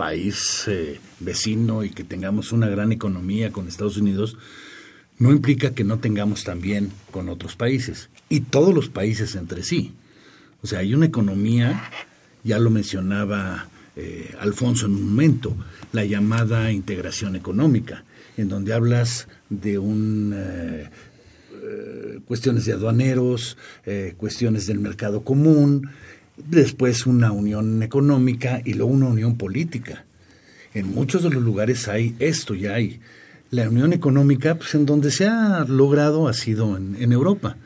país 0.00 0.64
eh, 0.66 0.98
vecino 1.18 1.84
y 1.84 1.90
que 1.90 2.04
tengamos 2.04 2.52
una 2.52 2.70
gran 2.70 2.90
economía 2.90 3.52
con 3.52 3.68
Estados 3.68 3.98
Unidos 3.98 4.38
no 5.18 5.30
implica 5.30 5.74
que 5.74 5.84
no 5.84 5.98
tengamos 5.98 6.42
también 6.42 6.90
con 7.10 7.28
otros 7.28 7.54
países 7.54 8.08
y 8.30 8.40
todos 8.40 8.74
los 8.74 8.88
países 8.88 9.34
entre 9.34 9.62
sí. 9.62 9.92
O 10.62 10.66
sea, 10.66 10.78
hay 10.78 10.94
una 10.94 11.04
economía, 11.04 11.90
ya 12.44 12.58
lo 12.58 12.70
mencionaba 12.70 13.68
eh, 13.94 14.34
Alfonso 14.40 14.86
en 14.86 14.92
un 14.92 15.10
momento, 15.10 15.54
la 15.92 16.06
llamada 16.06 16.72
integración 16.72 17.36
económica, 17.36 18.04
en 18.38 18.48
donde 18.48 18.72
hablas 18.72 19.28
de 19.50 19.78
un 19.78 20.32
eh, 20.34 20.88
eh, 21.62 22.20
cuestiones 22.26 22.64
de 22.64 22.72
aduaneros, 22.72 23.58
eh, 23.84 24.14
cuestiones 24.16 24.66
del 24.66 24.78
mercado 24.78 25.24
común, 25.24 25.90
después 26.46 27.06
una 27.06 27.32
unión 27.32 27.82
económica 27.82 28.60
y 28.64 28.74
luego 28.74 28.92
una 28.92 29.08
unión 29.08 29.36
política. 29.36 30.04
En 30.74 30.94
muchos 30.94 31.22
de 31.22 31.30
los 31.30 31.42
lugares 31.42 31.88
hay 31.88 32.14
esto, 32.18 32.54
ya 32.54 32.74
hay. 32.74 33.00
La 33.50 33.68
unión 33.68 33.92
económica, 33.92 34.54
pues 34.56 34.74
en 34.74 34.86
donde 34.86 35.10
se 35.10 35.26
ha 35.26 35.64
logrado 35.64 36.28
ha 36.28 36.32
sido 36.32 36.76
en, 36.76 36.96
en 37.00 37.12
Europa. 37.12 37.56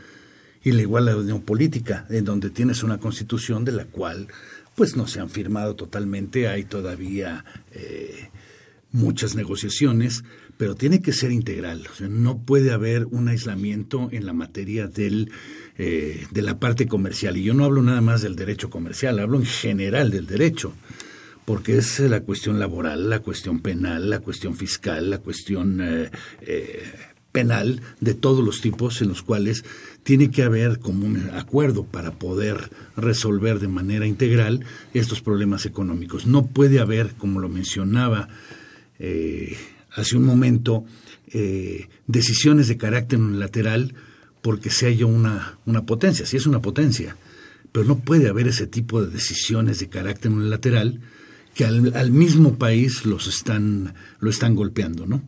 Y 0.62 0.72
la 0.72 0.80
igual 0.80 1.04
la 1.04 1.16
unión 1.16 1.42
política, 1.42 2.06
en 2.08 2.24
donde 2.24 2.48
tienes 2.48 2.82
una 2.82 2.98
constitución 2.98 3.66
de 3.66 3.72
la 3.72 3.84
cual 3.84 4.28
pues 4.74 4.96
no 4.96 5.06
se 5.06 5.20
han 5.20 5.30
firmado 5.30 5.76
totalmente, 5.76 6.48
hay 6.48 6.64
todavía 6.64 7.44
eh, 7.72 8.30
muchas 8.92 9.34
negociaciones, 9.34 10.24
pero 10.56 10.74
tiene 10.74 11.00
que 11.00 11.12
ser 11.12 11.32
integral. 11.32 11.86
O 11.92 11.94
sea, 11.94 12.08
no 12.08 12.38
puede 12.38 12.72
haber 12.72 13.06
un 13.06 13.28
aislamiento 13.28 14.08
en 14.12 14.26
la 14.26 14.32
materia 14.32 14.86
del, 14.86 15.30
eh, 15.76 16.28
de 16.30 16.42
la 16.42 16.60
parte 16.60 16.86
comercial. 16.86 17.36
Y 17.36 17.42
yo 17.42 17.52
no 17.52 17.64
hablo 17.64 17.82
nada 17.82 18.00
más 18.00 18.22
del 18.22 18.36
derecho 18.36 18.70
comercial, 18.70 19.18
hablo 19.18 19.38
en 19.38 19.44
general 19.44 20.08
del 20.12 20.24
derecho, 20.24 20.72
porque 21.44 21.78
es 21.78 21.98
la 21.98 22.20
cuestión 22.20 22.60
laboral, 22.60 23.10
la 23.10 23.18
cuestión 23.18 23.58
penal, 23.58 24.08
la 24.08 24.20
cuestión 24.20 24.54
fiscal, 24.54 25.10
la 25.10 25.18
cuestión 25.18 25.80
eh, 25.80 26.12
eh, 26.42 26.80
penal 27.32 27.80
de 27.98 28.14
todos 28.14 28.44
los 28.44 28.60
tipos 28.60 29.02
en 29.02 29.08
los 29.08 29.22
cuales 29.22 29.64
tiene 30.04 30.30
que 30.30 30.44
haber 30.44 30.78
como 30.78 31.06
un 31.06 31.30
acuerdo 31.30 31.84
para 31.84 32.12
poder 32.12 32.70
resolver 32.96 33.58
de 33.58 33.66
manera 33.66 34.06
integral 34.06 34.64
estos 34.92 35.22
problemas 35.22 35.66
económicos. 35.66 36.24
No 36.24 36.46
puede 36.46 36.78
haber, 36.78 37.14
como 37.14 37.40
lo 37.40 37.48
mencionaba 37.48 38.28
eh, 39.00 39.56
hace 39.90 40.16
un 40.16 40.24
momento, 40.24 40.84
decisiones 42.06 42.68
de 42.68 42.76
carácter 42.76 43.18
unilateral 43.18 43.92
porque 44.44 44.68
se 44.68 44.86
haya 44.88 45.06
una, 45.06 45.56
una 45.64 45.86
potencia. 45.86 46.26
Sí 46.26 46.36
es 46.36 46.44
una 46.44 46.60
potencia, 46.60 47.16
pero 47.72 47.86
no 47.86 48.00
puede 48.00 48.28
haber 48.28 48.46
ese 48.46 48.66
tipo 48.66 49.02
de 49.02 49.10
decisiones 49.10 49.78
de 49.78 49.88
carácter 49.88 50.30
unilateral 50.30 51.00
que 51.54 51.64
al, 51.64 51.96
al 51.96 52.10
mismo 52.10 52.58
país 52.58 53.06
los 53.06 53.26
están, 53.26 53.94
lo 54.20 54.28
están 54.28 54.54
golpeando, 54.54 55.06
¿no? 55.06 55.22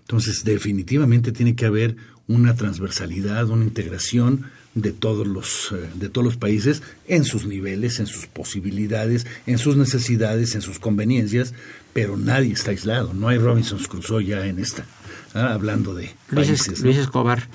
Entonces, 0.00 0.44
definitivamente 0.44 1.32
tiene 1.32 1.56
que 1.56 1.64
haber 1.64 1.96
una 2.28 2.54
transversalidad, 2.54 3.48
una 3.48 3.64
integración 3.64 4.44
de 4.74 4.92
todos 4.92 5.26
los 5.26 5.72
eh, 5.72 5.88
de 5.94 6.10
todos 6.10 6.24
los 6.26 6.36
países 6.36 6.82
en 7.08 7.24
sus 7.24 7.46
niveles, 7.46 8.00
en 8.00 8.06
sus 8.06 8.26
posibilidades, 8.26 9.26
en 9.46 9.56
sus 9.56 9.76
necesidades, 9.76 10.54
en 10.54 10.60
sus 10.60 10.78
conveniencias, 10.78 11.54
pero 11.94 12.18
nadie 12.18 12.52
está 12.52 12.72
aislado. 12.72 13.14
No 13.14 13.28
hay 13.28 13.38
Robinson 13.38 13.78
Crusoe 13.78 14.26
ya 14.26 14.46
en 14.46 14.58
esta, 14.58 14.84
¿ah? 15.32 15.54
hablando 15.54 15.94
de 15.94 16.14
países. 16.34 16.80
Luis 16.80 16.98
Escobar, 16.98 17.48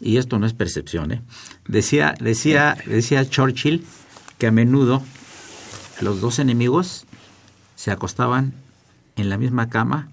y 0.00 0.16
esto 0.16 0.38
no 0.38 0.46
es 0.46 0.54
percepción, 0.54 1.12
¿eh? 1.12 1.22
decía, 1.68 2.14
decía, 2.20 2.76
decía 2.86 3.28
Churchill 3.28 3.84
que 4.38 4.46
a 4.46 4.50
menudo 4.50 5.02
los 6.00 6.20
dos 6.20 6.38
enemigos 6.38 7.04
se 7.76 7.90
acostaban 7.90 8.54
en 9.16 9.28
la 9.28 9.36
misma 9.36 9.68
cama 9.68 10.08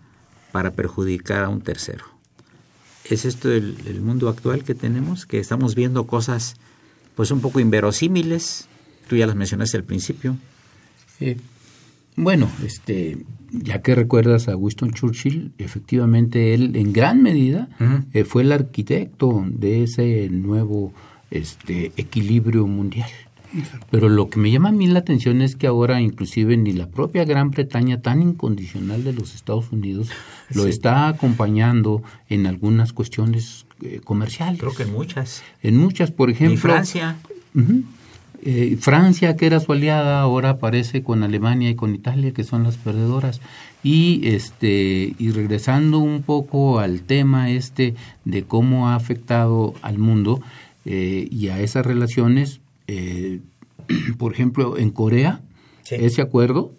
para 0.51 0.71
perjudicar 0.71 1.43
a 1.43 1.49
un 1.49 1.61
tercero. 1.61 2.05
¿Es 3.05 3.23
esto 3.23 3.51
el, 3.51 4.01
mundo 4.01 4.27
actual 4.27 4.63
que 4.63 4.75
tenemos? 4.75 5.25
Que 5.25 5.39
estamos 5.39 5.75
viendo 5.75 6.07
cosas 6.07 6.55
pues 7.15 7.31
un 7.31 7.39
poco 7.39 7.59
inverosímiles. 7.61 8.67
Tú 9.07 9.15
ya 9.15 9.27
las 9.27 9.35
mencionaste 9.35 9.77
al 9.77 9.83
principio. 9.83 10.35
Eh, 11.21 11.37
bueno, 12.17 12.49
este, 12.65 13.19
ya 13.51 13.81
que 13.81 13.95
recuerdas 13.95 14.47
a 14.47 14.55
Winston 14.55 14.91
Churchill, 14.91 15.53
efectivamente 15.59 16.53
él 16.53 16.75
en 16.75 16.91
gran 16.91 17.21
medida 17.21 17.69
eh, 18.13 18.23
fue 18.25 18.41
el 18.41 18.51
arquitecto 18.51 19.45
de 19.47 19.83
ese 19.83 20.27
nuevo 20.29 20.91
este, 21.31 21.91
equilibrio 21.95 22.67
mundial. 22.67 23.09
Pero 23.91 24.09
lo 24.09 24.29
que 24.29 24.39
me 24.39 24.51
llama 24.51 24.69
a 24.69 24.71
mí 24.73 24.87
la 24.87 24.99
atención 24.99 25.41
es 25.41 25.55
que 25.55 25.67
ahora 25.67 26.01
inclusive 26.01 26.57
ni 26.57 26.73
la 26.73 26.89
propia 26.89 27.23
Gran 27.23 27.51
Bretaña 27.51 28.01
tan 28.01 28.21
incondicional 28.21 29.03
de 29.03 29.13
los 29.13 29.35
Estados 29.35 29.71
Unidos 29.71 30.09
lo 30.53 30.67
está 30.67 31.07
acompañando 31.07 32.03
en 32.29 32.45
algunas 32.45 32.91
cuestiones 32.93 33.65
eh, 33.81 34.01
comerciales. 34.03 34.59
Creo 34.59 34.75
que 34.75 34.83
en 34.83 34.91
muchas. 34.91 35.43
En 35.63 35.77
muchas, 35.77 36.11
por 36.11 36.29
ejemplo. 36.29 36.55
Y 36.55 36.57
Francia. 36.57 37.17
Eh, 38.43 38.77
Francia, 38.79 39.35
que 39.35 39.47
era 39.47 39.59
su 39.59 39.71
aliada, 39.71 40.21
ahora 40.21 40.51
aparece 40.51 41.03
con 41.03 41.23
Alemania 41.23 41.69
y 41.69 41.75
con 41.75 41.95
Italia, 41.95 42.33
que 42.33 42.43
son 42.43 42.63
las 42.63 42.77
perdedoras. 42.77 43.41
Y, 43.83 44.27
este, 44.27 45.15
y 45.17 45.31
regresando 45.31 45.99
un 45.99 46.21
poco 46.21 46.79
al 46.79 47.01
tema 47.01 47.49
este 47.49 47.95
de 48.25 48.43
cómo 48.43 48.89
ha 48.89 48.95
afectado 48.95 49.73
al 49.81 49.97
mundo 49.97 50.41
eh, 50.85 51.27
y 51.31 51.49
a 51.49 51.59
esas 51.61 51.85
relaciones, 51.85 52.59
eh, 52.87 53.39
por 54.17 54.33
ejemplo, 54.33 54.77
en 54.77 54.91
Corea, 54.91 55.41
ese 55.89 56.21
acuerdo, 56.21 56.71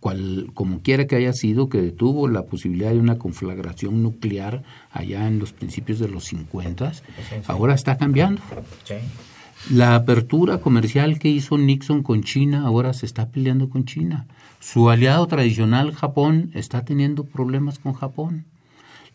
cual, 0.00 0.50
como 0.54 0.80
quiera 0.80 1.06
que 1.06 1.16
haya 1.16 1.32
sido, 1.32 1.68
que 1.68 1.80
detuvo 1.80 2.26
la 2.26 2.42
posibilidad 2.42 2.90
de 2.90 2.98
una 2.98 3.18
conflagración 3.18 4.02
nuclear 4.02 4.64
allá 4.90 5.28
en 5.28 5.38
los 5.38 5.52
principios 5.52 5.98
de 5.98 6.08
los 6.08 6.24
50, 6.24 6.92
ahora 7.46 7.74
está 7.74 7.96
cambiando. 7.96 8.42
La 9.68 9.94
apertura 9.94 10.58
comercial 10.58 11.18
que 11.18 11.28
hizo 11.28 11.56
Nixon 11.58 12.02
con 12.02 12.22
China 12.24 12.66
ahora 12.66 12.92
se 12.92 13.06
está 13.06 13.30
peleando 13.30 13.68
con 13.68 13.84
China. 13.84 14.26
Su 14.58 14.90
aliado 14.90 15.26
tradicional, 15.26 15.92
Japón, 15.94 16.50
está 16.54 16.84
teniendo 16.84 17.24
problemas 17.24 17.78
con 17.78 17.92
Japón. 17.92 18.46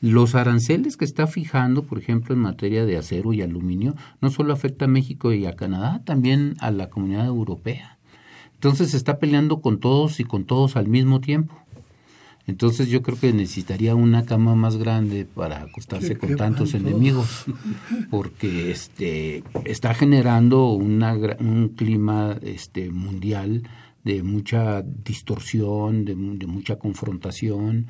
Los 0.02 0.36
aranceles 0.36 0.98
que 0.98 1.04
está 1.04 1.28
fijando, 1.28 1.84
por 1.84 1.98
ejemplo, 1.98 2.36
en 2.36 2.42
materia 2.42 2.86
de 2.86 2.96
acero 2.96 3.34
y 3.34 3.42
aluminio, 3.42 3.96
no 4.22 4.30
solo 4.30 4.54
afecta 4.54 4.86
a 4.86 4.88
México 4.88 5.34
y 5.34 5.46
a 5.46 5.56
Canadá, 5.56 6.04
también 6.06 6.56
a 6.60 6.72
la 6.72 6.90
comunidad 6.90 7.26
europea. 7.26 7.98
Entonces 8.54 8.92
se 8.92 8.98
está 8.98 9.20
peleando 9.20 9.62
con 9.62 9.80
todos 9.80 10.20
y 10.20 10.24
con 10.24 10.46
todos 10.46 10.78
al 10.78 10.88
mismo 10.88 11.22
tiempo. 11.22 11.56
Entonces 12.48 12.90
yo 12.90 13.02
creo 13.02 13.20
que 13.20 13.34
necesitaría 13.34 13.96
una 13.96 14.26
cama 14.26 14.56
más 14.56 14.78
grande 14.78 15.26
para 15.26 15.64
acostarse 15.64 16.18
con 16.18 16.36
tantos 16.36 16.74
enemigos, 16.76 17.46
porque 18.12 18.72
este 18.72 19.44
está 19.66 19.96
generando 19.96 20.74
una, 20.74 21.14
un 21.40 21.70
clima 21.76 22.38
este 22.44 22.92
mundial 22.92 23.64
de 24.04 24.22
mucha 24.22 24.84
distorsión, 24.84 26.06
de, 26.06 26.16
mucha 26.16 26.78
confrontación. 26.78 27.88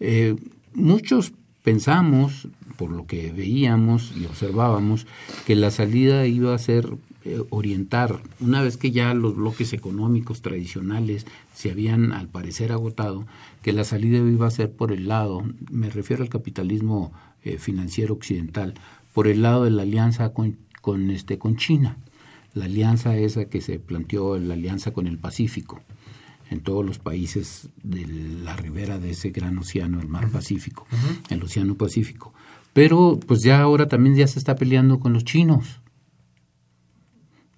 Eh, 0.00 0.34
muchos 0.72 1.34
pensamos, 1.62 2.48
por 2.78 2.90
lo 2.90 3.06
que 3.06 3.30
veíamos 3.32 4.14
y 4.16 4.24
observábamos, 4.24 5.06
que 5.46 5.54
la 5.54 5.70
salida 5.70 6.26
iba 6.26 6.54
a 6.54 6.58
ser 6.58 6.88
eh, 7.28 7.44
orientar, 7.50 8.22
una 8.40 8.62
vez 8.62 8.78
que 8.78 8.90
ya 8.90 9.12
los 9.12 9.36
bloques 9.36 9.74
económicos 9.74 10.40
tradicionales 10.40 11.26
se 11.54 11.70
habían 11.70 12.12
al 12.12 12.28
parecer 12.28 12.72
agotado, 12.72 13.26
que 13.62 13.74
la 13.74 13.84
salida 13.84 14.16
iba 14.16 14.46
a 14.46 14.50
ser 14.50 14.72
por 14.72 14.92
el 14.92 15.08
lado, 15.08 15.44
me 15.70 15.90
refiero 15.90 16.22
al 16.22 16.30
capitalismo 16.30 17.12
eh, 17.44 17.58
financiero 17.58 18.14
occidental, 18.14 18.74
por 19.12 19.28
el 19.28 19.42
lado 19.42 19.64
de 19.64 19.70
la 19.70 19.82
alianza 19.82 20.32
con, 20.32 20.56
con, 20.80 21.10
este, 21.10 21.36
con 21.36 21.56
China, 21.56 21.98
la 22.54 22.64
alianza 22.64 23.14
esa 23.16 23.44
que 23.44 23.60
se 23.60 23.78
planteó, 23.78 24.38
la 24.38 24.54
alianza 24.54 24.92
con 24.92 25.06
el 25.06 25.18
Pacífico 25.18 25.82
en 26.50 26.60
todos 26.60 26.82
los 26.82 26.98
países 26.98 27.68
de 27.82 28.06
la 28.06 28.56
ribera 28.56 28.98
de 28.98 29.10
ese 29.10 29.30
gran 29.30 29.58
océano, 29.58 30.00
el 30.00 30.08
mar 30.08 30.30
Pacífico, 30.30 30.86
el 31.28 31.42
océano 31.42 31.74
Pacífico. 31.74 32.32
Pero 32.72 33.20
pues 33.26 33.42
ya 33.42 33.60
ahora 33.60 33.86
también 33.86 34.16
ya 34.16 34.26
se 34.26 34.38
está 34.38 34.56
peleando 34.56 34.98
con 34.98 35.12
los 35.12 35.24
chinos 35.24 35.82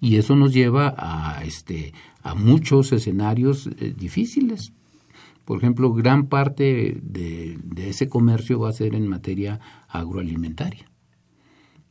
y 0.01 0.17
eso 0.17 0.35
nos 0.35 0.51
lleva 0.51 0.95
a 0.97 1.43
este 1.45 1.93
a 2.23 2.35
muchos 2.35 2.91
escenarios 2.91 3.67
eh, 3.67 3.93
difíciles. 3.95 4.73
Por 5.45 5.59
ejemplo 5.59 5.93
gran 5.93 6.27
parte 6.27 6.99
de, 7.01 7.59
ese 7.77 8.09
comercio 8.09 8.59
va 8.59 8.69
a 8.69 8.73
ser 8.73 8.95
en 8.95 9.07
materia 9.07 9.59
agroalimentaria. 9.87 10.91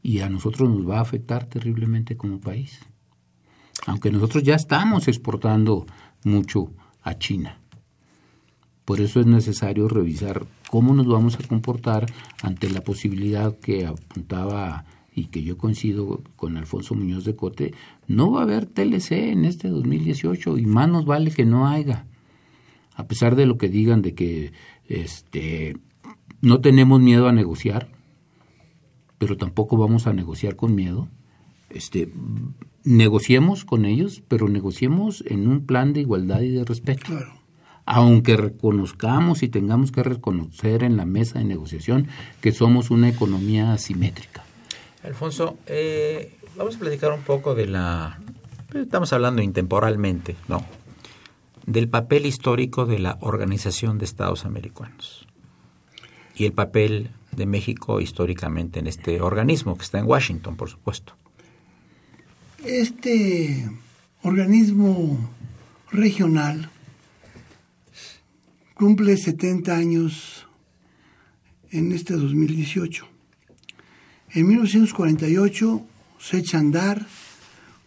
Y 0.03 0.21
a 0.21 0.29
nosotros 0.29 0.69
nos 0.69 0.89
va 0.89 0.99
a 0.99 1.03
afectar 1.03 1.47
terriblemente 1.47 2.17
como 2.17 2.41
país. 2.41 2.81
Aunque 3.87 4.11
nosotros 4.11 4.43
ya 4.43 4.57
estamos 4.57 5.09
exportando 5.09 5.87
mucho 6.25 6.73
a 7.03 7.17
China. 7.17 7.61
Por 8.85 9.01
eso 9.01 9.21
es 9.21 9.27
necesario 9.27 9.89
revisar 9.89 10.47
cómo 10.69 10.95
nos 10.95 11.07
vamos 11.07 11.37
a 11.37 11.47
comportar 11.47 12.07
ante 12.43 12.71
la 12.71 12.81
posibilidad 12.81 13.57
que 13.59 13.87
apuntaba 13.87 14.85
y 15.15 15.27
que 15.27 15.43
yo 15.43 15.59
coincido 15.59 16.23
con 16.37 16.57
Alfonso 16.57 16.95
Muñoz 16.95 17.25
de 17.25 17.37
Cote, 17.37 17.75
no 18.07 18.31
va 18.31 18.41
a 18.41 18.43
haber 18.45 18.67
TLC 18.67 19.13
en 19.13 19.45
este 19.45 19.69
2018 19.69 20.59
y 20.59 20.67
más 20.67 20.89
nos 20.89 21.05
vale 21.05 21.31
que 21.31 21.45
no 21.45 21.69
haya. 21.69 22.07
A 22.95 23.07
pesar 23.07 23.35
de 23.35 23.47
lo 23.47 23.59
que 23.59 23.69
digan 23.69 24.03
de 24.03 24.15
que 24.15 24.53
este 24.89 25.77
no 26.41 26.61
tenemos 26.61 27.01
miedo 27.01 27.29
a 27.29 27.33
negociar, 27.33 27.89
pero 29.19 29.37
tampoco 29.37 29.77
vamos 29.77 30.07
a 30.07 30.13
negociar 30.13 30.57
con 30.57 30.75
miedo. 30.75 31.09
Este 31.69 32.13
negociemos 32.85 33.65
con 33.65 33.85
ellos, 33.85 34.23
pero 34.29 34.49
negociemos 34.49 35.25
en 35.27 35.49
un 35.49 35.67
plan 35.67 35.93
de 35.93 36.01
igualdad 36.01 36.41
y 36.41 36.51
de 36.51 36.65
respeto. 36.65 37.13
Aunque 37.85 38.37
reconozcamos 38.37 39.43
y 39.43 39.49
tengamos 39.49 39.93
que 39.93 40.03
reconocer 40.03 40.85
en 40.85 40.97
la 40.97 41.05
mesa 41.05 41.39
de 41.39 41.45
negociación 41.45 42.07
que 42.41 42.53
somos 42.53 42.91
una 42.91 43.09
economía 43.09 43.73
asimétrica. 43.73 44.45
Alfonso, 45.03 45.59
eh, 45.67 46.37
vamos 46.57 46.77
a 46.77 46.79
platicar 46.79 47.13
un 47.13 47.23
poco 47.23 47.55
de 47.55 47.67
la... 47.67 48.21
Estamos 48.75 49.13
hablando 49.13 49.43
intemporalmente, 49.43 50.37
¿no? 50.49 50.65
Del 51.67 51.89
papel 51.89 52.27
histórico 52.27 52.87
de 52.87 52.99
la 52.99 53.19
Organización 53.21 53.99
de 53.99 54.05
Estados 54.05 54.45
Americanos 54.45 55.27
y 56.35 56.45
el 56.45 56.53
papel 56.53 57.11
de 57.33 57.47
México 57.47 58.01
históricamente 58.01 58.81
en 58.81 58.87
este 58.87 59.21
organismo 59.21 59.77
que 59.77 59.85
está 59.85 59.99
en 59.99 60.07
Washington, 60.07 60.57
por 60.57 60.69
supuesto. 60.69 61.15
Este 62.65 63.71
organismo 64.23 65.31
regional 65.91 66.71
cumple 68.75 69.17
70 69.17 69.77
años 69.77 70.47
en 71.71 71.93
este 71.93 72.15
2018. 72.15 73.07
En 74.33 74.47
1948 74.47 75.87
se 76.21 76.39
echa 76.39 76.59
a 76.59 76.61
andar 76.61 77.07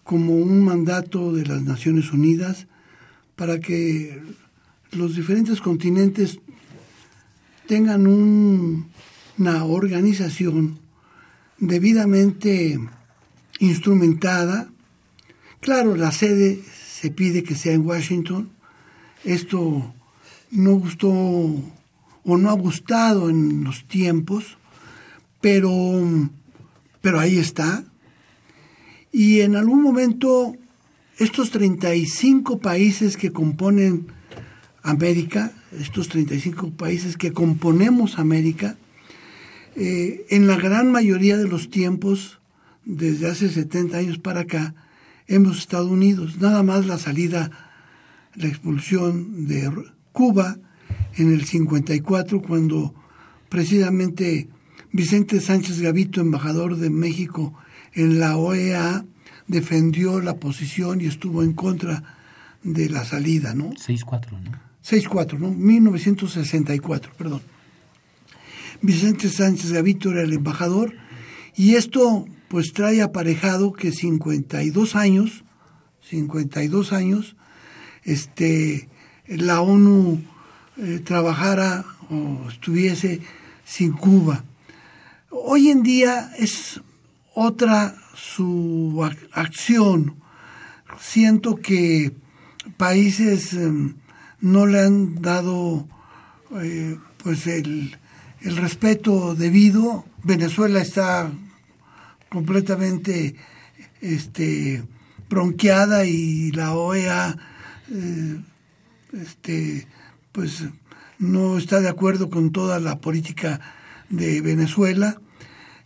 como 0.03 0.35
un 0.35 0.61
mandato 0.65 1.31
de 1.31 1.45
las 1.45 1.61
Naciones 1.61 2.11
Unidas 2.11 2.67
para 3.37 3.61
que 3.61 4.21
los 4.91 5.15
diferentes 5.15 5.61
continentes 5.61 6.39
tengan 7.65 8.07
una 8.07 9.63
organización 9.63 10.79
debidamente 11.59 12.77
instrumentada. 13.59 14.69
Claro, 15.61 15.95
la 15.95 16.11
sede 16.11 16.61
se 16.61 17.09
pide 17.09 17.43
que 17.43 17.55
sea 17.55 17.71
en 17.71 17.85
Washington. 17.85 18.49
Esto 19.23 19.93
no 20.51 20.73
gustó 20.73 21.09
o 21.09 22.37
no 22.37 22.49
ha 22.49 22.53
gustado 22.53 23.29
en 23.29 23.63
los 23.63 23.87
tiempos 23.87 24.57
pero, 25.43 26.29
pero 27.01 27.19
ahí 27.19 27.37
está. 27.37 27.83
Y 29.11 29.41
en 29.41 29.57
algún 29.57 29.81
momento 29.81 30.55
estos 31.19 31.51
35 31.51 32.59
países 32.59 33.17
que 33.17 33.33
componen 33.33 34.07
América, 34.83 35.51
estos 35.77 36.07
35 36.07 36.71
países 36.71 37.17
que 37.17 37.33
componemos 37.33 38.19
América, 38.19 38.77
eh, 39.75 40.25
en 40.29 40.47
la 40.47 40.55
gran 40.55 40.93
mayoría 40.93 41.35
de 41.37 41.49
los 41.49 41.69
tiempos, 41.69 42.39
desde 42.85 43.29
hace 43.29 43.49
70 43.49 43.97
años 43.97 44.19
para 44.19 44.41
acá, 44.41 44.73
hemos 45.27 45.57
estado 45.57 45.89
unidos. 45.89 46.37
Nada 46.39 46.63
más 46.63 46.85
la 46.85 46.97
salida, 46.97 47.51
la 48.35 48.47
expulsión 48.47 49.45
de 49.45 49.69
Cuba 50.13 50.57
en 51.17 51.33
el 51.33 51.43
54, 51.43 52.41
cuando 52.41 52.95
precisamente 53.49 54.47
Vicente 54.93 55.41
Sánchez 55.41 55.81
Gavito, 55.81 56.21
embajador 56.21 56.77
de 56.77 56.91
México 56.91 57.53
en 57.93 58.19
la 58.19 58.37
OEA, 58.37 59.03
defendió 59.47 60.21
la 60.21 60.35
posición 60.35 61.01
y 61.01 61.05
estuvo 61.05 61.41
en 61.41 61.53
contra 61.53 62.15
de 62.61 62.89
la 62.89 63.03
salida, 63.03 63.55
¿no? 63.55 63.71
6-4, 63.71 64.39
¿no? 64.39 64.51
6-4, 64.87 65.39
¿no? 65.39 65.49
1964, 65.49 67.11
perdón. 67.17 67.41
Vicente 68.83 69.29
Sánchez 69.29 69.71
Gavito 69.71 70.11
era 70.11 70.21
el 70.21 70.33
embajador 70.33 70.93
y 71.55 71.73
esto 71.73 72.25
pues 72.47 72.71
trae 72.71 73.01
aparejado 73.01 73.73
que 73.73 73.91
52 73.91 74.95
años, 74.95 75.43
52 76.01 76.93
años, 76.93 77.35
este, 78.03 78.89
la 79.25 79.61
ONU 79.61 80.21
eh, 80.77 81.01
trabajara 81.03 81.83
o 82.11 82.47
estuviese 82.47 83.21
sin 83.65 83.93
Cuba. 83.93 84.43
Hoy 85.35 85.71
en 85.71 85.81
día 85.81 86.31
es 86.37 86.79
otra 87.33 87.95
su 88.13 89.03
acción. 89.31 90.21
Siento 90.99 91.55
que 91.55 92.13
países 92.77 93.53
em, 93.53 93.95
no 94.41 94.67
le 94.67 94.81
han 94.81 95.23
dado 95.23 95.87
eh, 96.61 96.99
pues 97.17 97.47
el, 97.47 97.97
el, 98.41 98.57
respeto 98.57 99.33
debido. 99.33 100.05
Venezuela 100.21 100.79
está 100.81 101.31
completamente 102.29 103.35
este, 104.01 104.83
bronqueada 105.31 106.05
y 106.05 106.51
la 106.51 106.75
OEA 106.75 107.35
eh, 107.89 108.39
este, 109.13 109.87
pues 110.31 110.65
no 111.17 111.57
está 111.57 111.81
de 111.81 111.89
acuerdo 111.89 112.29
con 112.29 112.51
toda 112.51 112.79
la 112.79 112.99
política 112.99 113.59
de 114.13 114.41
Venezuela. 114.41 115.19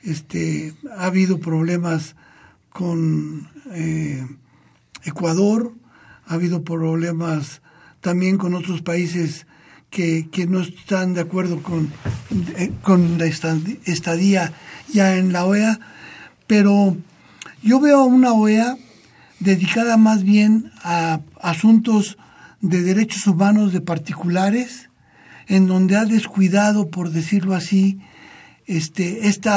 Este, 0.04 0.74
ha 0.98 1.06
habido 1.06 1.40
problemas 1.40 2.16
con 2.70 3.50
eh, 3.72 4.26
Ecuador, 5.04 5.74
ha 6.26 6.34
habido 6.34 6.64
problemas 6.64 7.62
también 8.02 8.38
con 8.38 8.54
otros 8.54 8.82
países 8.82 9.48
que, 9.90 10.28
que 10.30 10.46
no 10.46 10.60
están 10.60 11.14
de 11.14 11.22
acuerdo 11.22 11.64
con, 11.64 11.92
eh, 12.58 12.72
con 12.84 13.18
la 13.18 13.26
estadía 13.26 14.54
ya 14.94 15.18
en 15.18 15.32
la 15.32 15.46
OEA, 15.46 15.80
pero 16.46 16.98
yo 17.64 17.80
veo 17.80 18.04
una 18.04 18.34
OEA 18.34 18.78
dedicada 19.40 19.98
más 19.98 20.24
bien 20.24 20.72
a 20.84 21.22
asuntos 21.42 22.18
de 22.60 22.82
derechos 22.82 23.26
humanos 23.26 23.72
de 23.72 23.82
particulares, 23.82 24.90
en 25.48 25.68
donde 25.68 25.96
ha 25.96 26.04
descuidado, 26.06 26.90
por 26.90 27.12
decirlo 27.12 27.56
así, 27.56 28.00
este, 28.68 29.28
este 29.28 29.50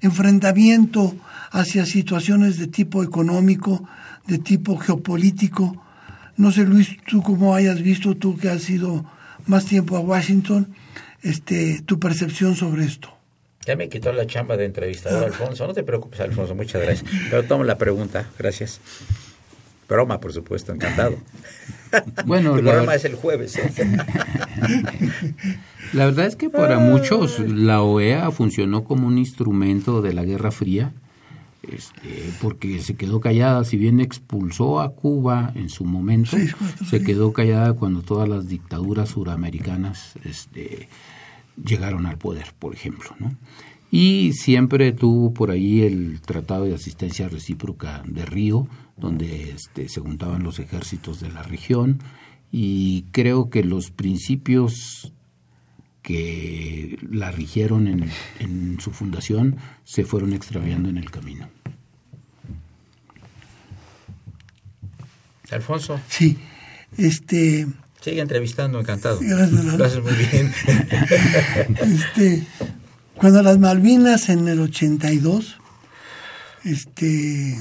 enfrentamiento 0.00 1.14
hacia 1.50 1.86
situaciones 1.86 2.58
de 2.58 2.66
tipo 2.66 3.02
económico, 3.02 3.88
de 4.26 4.38
tipo 4.38 4.76
geopolítico. 4.76 5.82
No 6.36 6.50
sé, 6.50 6.64
Luis, 6.64 6.96
tú 7.06 7.22
cómo 7.22 7.54
hayas 7.54 7.80
visto, 7.80 8.16
tú 8.16 8.36
que 8.36 8.48
has 8.50 8.68
ido 8.68 9.04
más 9.46 9.64
tiempo 9.66 9.96
a 9.96 10.00
Washington, 10.00 10.74
este, 11.22 11.82
tu 11.82 11.98
percepción 11.98 12.56
sobre 12.56 12.84
esto. 12.84 13.12
Ya 13.66 13.74
me 13.74 13.88
quitó 13.88 14.12
la 14.12 14.26
chamba 14.26 14.56
de 14.56 14.64
entrevistador, 14.64 15.24
Alfonso. 15.24 15.66
No 15.66 15.74
te 15.74 15.82
preocupes, 15.82 16.20
Alfonso, 16.20 16.54
muchas 16.54 16.82
gracias. 16.82 17.10
Pero 17.30 17.44
tomo 17.44 17.64
la 17.64 17.76
pregunta, 17.76 18.28
gracias. 18.38 18.80
Broma, 19.88 20.20
por 20.20 20.32
supuesto, 20.32 20.72
encantado. 20.72 21.18
Bueno, 22.26 22.56
el 22.56 22.62
programa 22.62 22.94
es 22.94 23.04
el 23.04 23.14
jueves. 23.14 23.56
¿eh? 23.56 23.72
La 25.92 26.06
verdad 26.06 26.26
es 26.26 26.36
que 26.36 26.50
para 26.50 26.78
muchos 26.78 27.38
la 27.40 27.82
OEA 27.82 28.30
funcionó 28.30 28.84
como 28.84 29.06
un 29.06 29.18
instrumento 29.18 30.02
de 30.02 30.12
la 30.12 30.24
Guerra 30.24 30.50
Fría, 30.50 30.92
este, 31.62 32.32
porque 32.40 32.80
se 32.80 32.94
quedó 32.94 33.20
callada, 33.20 33.64
si 33.64 33.76
bien 33.76 34.00
expulsó 34.00 34.80
a 34.80 34.90
Cuba 34.90 35.52
en 35.54 35.68
su 35.68 35.84
momento, 35.84 36.36
se 36.88 37.02
quedó 37.02 37.32
callada 37.32 37.72
cuando 37.72 38.02
todas 38.02 38.28
las 38.28 38.48
dictaduras 38.48 39.10
suramericanas 39.10 40.14
este, 40.24 40.88
llegaron 41.62 42.06
al 42.06 42.18
poder, 42.18 42.46
por 42.58 42.74
ejemplo, 42.74 43.10
¿no? 43.18 43.34
Y 43.90 44.32
siempre 44.32 44.92
tuvo 44.92 45.32
por 45.32 45.50
ahí 45.50 45.82
el 45.82 46.20
Tratado 46.20 46.64
de 46.64 46.74
Asistencia 46.74 47.28
Recíproca 47.28 48.02
de 48.06 48.26
Río, 48.26 48.68
donde 48.96 49.50
este, 49.50 49.88
se 49.88 50.00
juntaban 50.00 50.42
los 50.42 50.58
ejércitos 50.58 51.20
de 51.20 51.30
la 51.30 51.42
región, 51.42 52.00
y 52.52 53.04
creo 53.12 53.48
que 53.48 53.64
los 53.64 53.90
principios 53.90 55.12
que 56.06 56.96
la 57.10 57.32
rigieron 57.32 57.88
en, 57.88 58.08
en 58.38 58.78
su 58.78 58.92
fundación 58.92 59.56
se 59.82 60.04
fueron 60.04 60.32
extraviando 60.32 60.88
en 60.88 60.98
el 60.98 61.10
camino. 61.10 61.48
Alfonso. 65.50 66.00
Sí, 66.08 66.38
este 66.96 67.66
Sigue 68.00 68.20
entrevistando, 68.20 68.78
encantado. 68.78 69.18
Gracias, 69.20 70.00
muy 70.00 70.12
bien. 70.12 70.52
este, 71.80 72.46
cuando 73.16 73.42
las 73.42 73.58
Malvinas 73.58 74.28
en 74.28 74.46
el 74.46 74.60
82, 74.60 75.56
este, 76.62 77.58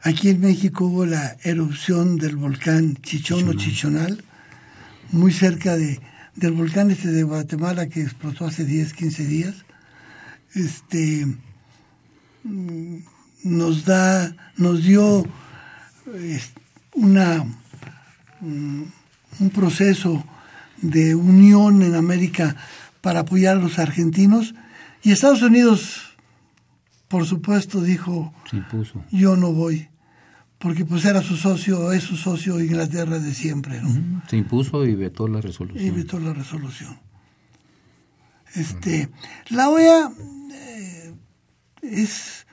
aquí 0.00 0.28
en 0.28 0.40
México 0.42 0.84
hubo 0.84 1.06
la 1.06 1.36
erupción 1.42 2.18
del 2.18 2.36
volcán 2.36 2.98
Chichón 3.02 3.48
o 3.48 3.54
Chichonal, 3.54 4.22
muy 5.10 5.32
cerca 5.32 5.76
de, 5.76 5.98
del 6.36 6.52
volcán 6.52 6.90
este 6.90 7.08
de 7.08 7.22
Guatemala 7.22 7.88
que 7.88 8.02
explotó 8.02 8.46
hace 8.46 8.64
10, 8.64 8.92
15 8.94 9.26
días. 9.26 9.54
Este, 10.54 11.26
nos 13.42 13.84
da, 13.84 14.34
nos 14.56 14.82
dio 14.82 15.24
una 16.94 17.44
un 19.40 19.50
proceso 19.50 20.24
de 20.82 21.14
unión 21.14 21.82
en 21.82 21.94
América 21.94 22.56
para 23.00 23.20
apoyar 23.20 23.56
a 23.56 23.60
los 23.60 23.78
argentinos 23.78 24.54
y 25.02 25.12
Estados 25.12 25.42
Unidos, 25.42 26.16
por 27.08 27.26
supuesto, 27.26 27.82
dijo, 27.82 28.32
yo 29.10 29.36
no 29.36 29.52
voy, 29.52 29.88
porque 30.64 30.86
pues 30.86 31.04
era 31.04 31.20
su 31.20 31.36
socio, 31.36 31.92
es 31.92 32.04
su 32.04 32.16
socio 32.16 32.58
Inglaterra 32.58 33.18
de 33.18 33.34
siempre. 33.34 33.82
Se 34.30 34.38
impuso 34.38 34.86
y 34.86 34.94
vetó 34.94 35.28
la 35.28 35.42
resolución. 35.42 35.86
Y 35.86 35.90
vetó 35.90 36.18
la 36.18 36.32
resolución. 36.32 36.98
Este, 38.54 39.10
La 39.50 39.68
OEA 39.68 40.10
eh, 40.54 41.14
es, 41.82 42.46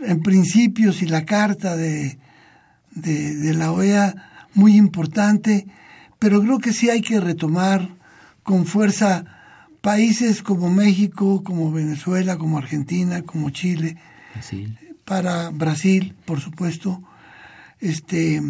en 0.00 0.22
principio, 0.22 0.94
si 0.94 1.04
la 1.04 1.26
carta 1.26 1.76
de, 1.76 2.18
de, 2.92 3.34
de 3.34 3.52
la 3.52 3.72
OEA 3.72 4.46
muy 4.54 4.76
importante, 4.76 5.66
pero 6.18 6.40
creo 6.40 6.60
que 6.60 6.72
sí 6.72 6.88
hay 6.88 7.02
que 7.02 7.20
retomar 7.20 7.90
con 8.42 8.64
fuerza 8.64 9.26
países 9.82 10.42
como 10.42 10.70
México, 10.70 11.44
como 11.44 11.70
Venezuela, 11.70 12.38
como 12.38 12.56
Argentina, 12.56 13.20
como 13.20 13.50
Chile, 13.50 13.98
para 15.04 15.50
Brasil, 15.50 16.16
por 16.24 16.40
supuesto. 16.40 17.02
Este, 17.80 18.42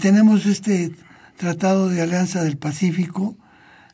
tenemos 0.00 0.46
este 0.46 0.92
Tratado 1.38 1.88
de 1.88 2.02
Alianza 2.02 2.44
del 2.44 2.58
Pacífico, 2.58 3.34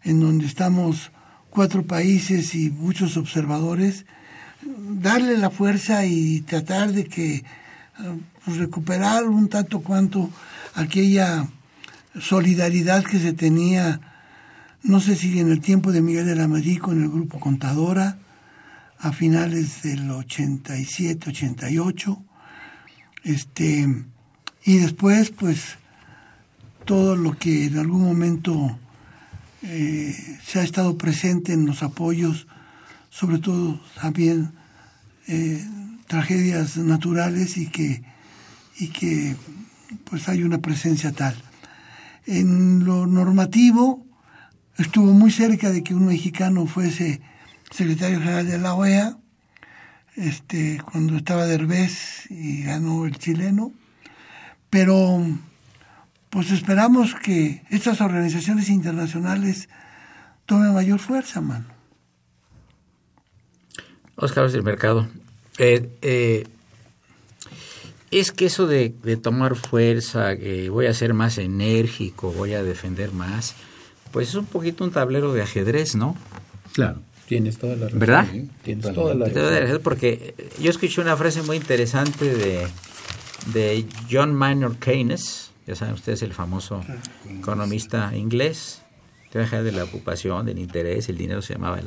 en 0.03 0.19
donde 0.19 0.47
estamos 0.47 1.13
cuatro 1.51 1.87
países 1.87 2.57
y 2.57 2.71
muchos 2.71 3.17
observadores, 3.17 4.05
darle 4.63 5.39
la 5.39 5.51
fuerza 5.51 6.05
y 6.05 6.41
tratar 6.41 6.93
de 6.93 7.05
que 7.05 7.45
pues, 8.45 8.57
recuperar 8.57 9.29
un 9.29 9.49
tanto 9.49 9.81
cuanto 9.81 10.29
aquella 10.75 11.47
solidaridad 12.21 13.05
que 13.05 13.21
se 13.21 13.33
tenía, 13.33 14.01
no 14.83 14.99
sé 14.99 15.15
si 15.15 15.39
en 15.39 15.53
el 15.53 15.61
tiempo 15.61 15.93
de 15.93 16.03
Miguel 16.03 16.27
de 16.27 16.35
la 16.35 16.49
Madrid 16.49 16.81
en 16.89 17.03
el 17.05 17.09
grupo 17.09 17.39
Contadora, 17.39 18.19
a 18.99 19.13
finales 19.13 19.83
del 19.83 20.11
87, 20.11 21.31
88, 21.31 22.25
este, 23.23 24.07
y 24.67 24.79
después, 24.79 25.31
pues, 25.31 25.79
todo 26.85 27.15
lo 27.15 27.39
que 27.39 27.67
en 27.67 27.79
algún 27.79 28.03
momento 28.03 28.79
eh, 29.63 30.15
se 30.45 30.59
ha 30.59 30.65
estado 30.65 30.99
presente 30.99 31.53
en 31.53 31.67
los 31.67 31.85
apoyos, 31.85 32.49
sobre 33.09 33.39
todo 33.39 33.81
también 34.01 34.53
eh, 35.29 35.65
tragedias 36.09 36.77
naturales 36.77 37.57
y 37.57 37.69
que, 37.69 38.03
y 38.79 38.89
que 38.89 39.37
pues 40.05 40.29
hay 40.29 40.43
una 40.43 40.59
presencia 40.59 41.13
tal. 41.13 41.37
En 42.27 42.85
lo 42.85 43.07
normativo, 43.07 44.05
estuvo 44.79 45.13
muy 45.13 45.31
cerca 45.31 45.71
de 45.71 45.85
que 45.85 45.95
un 45.95 46.07
mexicano 46.07 46.67
fuese 46.67 47.21
secretario 47.71 48.19
general 48.19 48.49
de 48.49 48.59
la 48.59 48.75
OEA, 48.75 49.17
este, 50.17 50.81
cuando 50.91 51.17
estaba 51.17 51.47
Derbez 51.47 52.29
y 52.31 52.63
ganó 52.63 53.07
el 53.07 53.17
chileno, 53.17 53.73
pero 54.71 55.25
pues 56.31 56.51
esperamos 56.51 57.15
que 57.15 57.63
estas 57.71 58.01
organizaciones 58.01 58.69
internacionales 58.69 59.69
tomen 60.45 60.75
mayor 60.75 60.99
fuerza, 60.99 61.41
mano. 61.41 61.65
Oscar 64.17 64.51
del 64.51 64.63
Mercado. 64.63 65.09
Eh, 65.59 65.89
eh, 66.03 66.47
es 68.11 68.33
que 68.33 68.47
eso 68.47 68.67
de, 68.67 68.91
tomar 69.23 69.57
fuerza, 69.57 70.37
que 70.37 70.71
voy 70.71 70.87
a 70.87 70.95
ser 70.95 71.15
más 71.15 71.39
enérgico, 71.39 72.33
voy 72.33 72.55
a 72.55 72.63
defender 72.63 73.13
más, 73.13 73.55
pues 74.13 74.29
es 74.31 74.35
un 74.35 74.47
poquito 74.47 74.85
un 74.85 74.91
tablero 74.91 75.33
de 75.33 75.43
ajedrez, 75.43 75.95
¿no? 75.97 76.17
Claro. 76.73 77.01
Tienes 77.27 77.59
toda 77.59 77.75
la 77.75 77.87
razón. 77.87 77.99
¿Verdad? 77.99 78.27
Tienes 78.63 78.95
toda 78.95 79.15
la 79.15 79.27
razón. 79.27 79.81
Porque 79.83 80.35
yo 80.61 80.71
escuché 80.71 81.01
una 81.01 81.17
frase 81.17 81.43
muy 81.43 81.57
interesante 81.57 82.25
de, 82.33 82.67
de 83.53 83.87
John 84.11 84.35
Maynard 84.35 84.77
Keynes, 84.77 85.53
ya 85.67 85.75
saben 85.75 85.95
ustedes, 85.95 86.23
el 86.23 86.33
famoso 86.33 86.83
economista 87.29 88.17
inglés, 88.17 88.83
de 89.45 89.73
la 89.73 89.85
ocupación, 89.85 90.47
del 90.47 90.59
interés, 90.59 91.11
el 91.11 91.19
dinero 91.19 91.43
se 91.43 91.55
llamaba, 91.55 91.79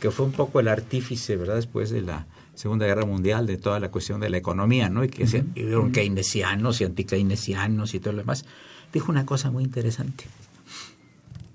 que 0.00 0.10
fue 0.10 0.26
un 0.26 0.32
poco 0.32 0.58
el 0.58 0.66
artífice, 0.66 1.36
¿verdad? 1.36 1.54
Después 1.54 1.90
de 1.90 2.02
la 2.02 2.26
Segunda 2.54 2.84
Guerra 2.84 3.06
Mundial, 3.06 3.46
de 3.46 3.58
toda 3.58 3.78
la 3.78 3.90
cuestión 3.90 4.20
de 4.20 4.28
la 4.28 4.38
economía, 4.38 4.88
¿no? 4.88 5.04
Y 5.04 5.08
que 5.08 5.28
se 5.28 5.44
hubieron 5.52 5.92
keynesianos 5.92 6.80
y 6.80 6.84
antikeynesianos 6.84 7.94
y 7.94 8.00
todo 8.00 8.12
lo 8.12 8.18
demás. 8.18 8.44
Dijo 8.92 9.12
una 9.12 9.24
cosa 9.24 9.52
muy 9.52 9.62
interesante. 9.62 10.24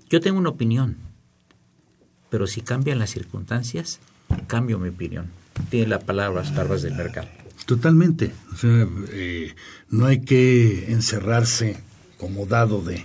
Yo 0.08 0.20
tengo 0.22 0.38
una 0.38 0.50
opinión, 0.50 0.96
pero 2.30 2.46
si 2.46 2.62
cambian 2.62 2.98
las 2.98 3.10
circunstancias, 3.10 4.00
cambio 4.46 4.78
mi 4.78 4.88
opinión. 4.88 5.30
Tiene 5.68 5.88
la 5.88 5.98
palabra 5.98 6.40
las 6.40 6.54
barbas 6.54 6.82
del 6.82 6.94
mercado. 6.94 7.28
Totalmente. 7.66 8.32
O 8.52 8.56
sea, 8.56 8.86
eh, 9.10 9.54
no 9.90 10.06
hay 10.06 10.20
que 10.20 10.92
encerrarse 10.92 11.78
como 12.18 12.46
dado 12.46 12.82
de, 12.82 13.04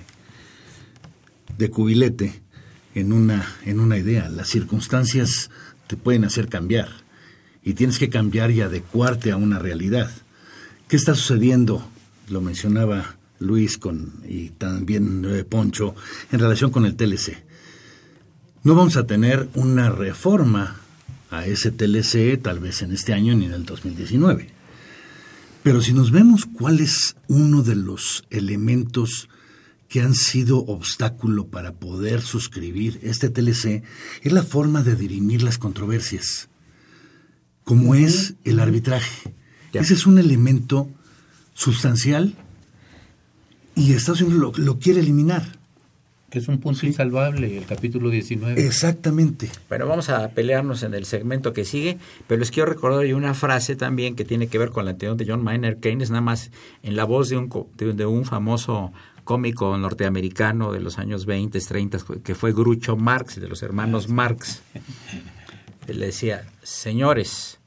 de 1.57 1.69
cubilete 1.69 2.41
en 2.95 3.13
una, 3.13 3.45
en 3.65 3.79
una 3.79 3.97
idea. 3.97 4.29
Las 4.29 4.49
circunstancias 4.49 5.49
te 5.87 5.95
pueden 5.95 6.25
hacer 6.25 6.49
cambiar 6.49 6.89
y 7.63 7.73
tienes 7.73 7.99
que 7.99 8.09
cambiar 8.09 8.51
y 8.51 8.61
adecuarte 8.61 9.31
a 9.31 9.37
una 9.37 9.59
realidad. 9.59 10.11
¿Qué 10.87 10.95
está 10.95 11.15
sucediendo? 11.15 11.87
Lo 12.29 12.41
mencionaba 12.41 13.17
Luis 13.39 13.77
con, 13.77 14.23
y 14.27 14.49
también 14.49 15.25
eh, 15.25 15.43
Poncho 15.43 15.95
en 16.31 16.39
relación 16.39 16.71
con 16.71 16.85
el 16.85 16.95
TLC. 16.95 17.43
No 18.63 18.75
vamos 18.75 18.97
a 18.97 19.07
tener 19.07 19.49
una 19.55 19.89
reforma 19.89 20.75
a 21.29 21.45
ese 21.45 21.71
TLC 21.71 22.41
tal 22.41 22.59
vez 22.59 22.81
en 22.81 22.91
este 22.91 23.13
año 23.13 23.35
ni 23.35 23.45
en 23.45 23.53
el 23.53 23.65
2019. 23.65 24.49
Pero 25.63 25.81
si 25.81 25.93
nos 25.93 26.11
vemos 26.11 26.45
cuál 26.45 26.79
es 26.79 27.15
uno 27.27 27.61
de 27.63 27.75
los 27.75 28.25
elementos 28.29 29.29
que 29.87 30.01
han 30.01 30.15
sido 30.15 30.59
obstáculo 30.59 31.47
para 31.47 31.73
poder 31.73 32.21
suscribir 32.21 32.99
este 33.03 33.29
TLC, 33.29 33.83
es 34.21 34.31
la 34.31 34.43
forma 34.43 34.83
de 34.83 34.95
dirimir 34.95 35.43
las 35.43 35.57
controversias, 35.57 36.49
como 37.63 37.95
es 37.95 38.35
el 38.43 38.59
arbitraje. 38.59 39.35
Ese 39.73 39.95
es 39.95 40.05
un 40.07 40.17
elemento 40.17 40.89
sustancial 41.53 42.35
y 43.75 43.93
Estados 43.93 44.21
Unidos 44.21 44.57
lo, 44.57 44.63
lo 44.63 44.79
quiere 44.79 45.01
eliminar. 45.01 45.58
Que 46.29 46.39
es 46.39 46.47
un 46.47 46.59
punto 46.59 46.85
insalvable, 46.85 47.57
el 47.57 47.65
capítulo 47.65 48.09
19. 48.09 48.63
Exactamente. 48.65 49.49
Bueno, 49.67 49.87
vamos 49.87 50.09
a 50.09 50.29
pelearnos 50.29 50.83
en 50.83 50.93
el 50.93 51.05
segmento 51.05 51.53
que 51.53 51.65
sigue, 51.65 51.97
pero 52.27 52.39
les 52.39 52.51
quiero 52.51 52.69
recordar 52.69 52.99
hay 53.01 53.13
una 53.13 53.33
frase 53.33 53.75
también 53.75 54.15
que 54.15 54.25
tiene 54.25 54.47
que 54.47 54.57
ver 54.59 54.69
con 54.69 54.85
la 54.85 54.91
anterior 54.91 55.17
de 55.17 55.25
John 55.27 55.43
Maynard 55.43 55.79
Keynes, 55.79 56.11
nada 56.11 56.21
más 56.21 56.51
en 56.83 56.95
la 56.95 57.03
voz 57.05 57.29
de 57.29 57.37
un, 57.37 57.47
co- 57.47 57.67
de, 57.77 57.93
de 57.93 58.05
un 58.05 58.25
famoso 58.25 58.91
cómico 59.23 59.75
norteamericano 59.77 60.71
de 60.71 60.79
los 60.81 60.97
años 60.99 61.25
20, 61.25 61.59
30, 61.59 61.97
que 62.23 62.35
fue 62.35 62.51
Grucho 62.53 62.95
Marx, 62.95 63.39
de 63.39 63.47
los 63.47 63.61
hermanos 63.63 64.07
Marx. 64.09 64.61
Él 65.87 65.99
le 65.99 66.07
decía, 66.07 66.45
señores, 66.61 67.59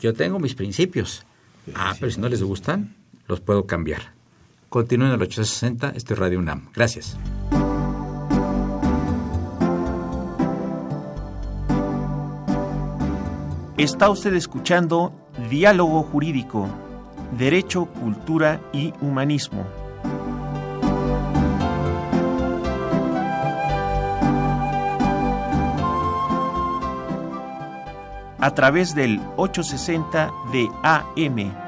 yo 0.00 0.12
tengo 0.14 0.38
mis 0.40 0.54
principios. 0.54 1.24
Ah, 1.74 1.94
pero 2.00 2.10
si 2.10 2.20
no 2.20 2.28
les 2.28 2.42
gustan, 2.42 2.94
los 3.28 3.40
puedo 3.40 3.66
cambiar. 3.66 4.12
Continúen 4.68 5.08
en 5.10 5.14
el 5.14 5.22
860, 5.22 5.92
esto 5.96 6.12
es 6.12 6.18
Radio 6.18 6.38
UNAM. 6.38 6.68
Gracias. 6.74 7.16
Está 13.78 14.10
usted 14.10 14.34
escuchando 14.34 15.12
Diálogo 15.48 16.02
Jurídico, 16.02 16.68
Derecho, 17.38 17.86
Cultura 17.86 18.60
y 18.72 18.92
Humanismo. 19.00 19.64
A 28.40 28.54
través 28.54 28.94
del 28.94 29.20
860 29.36 30.30
de 30.52 30.68
AM. 30.82 31.67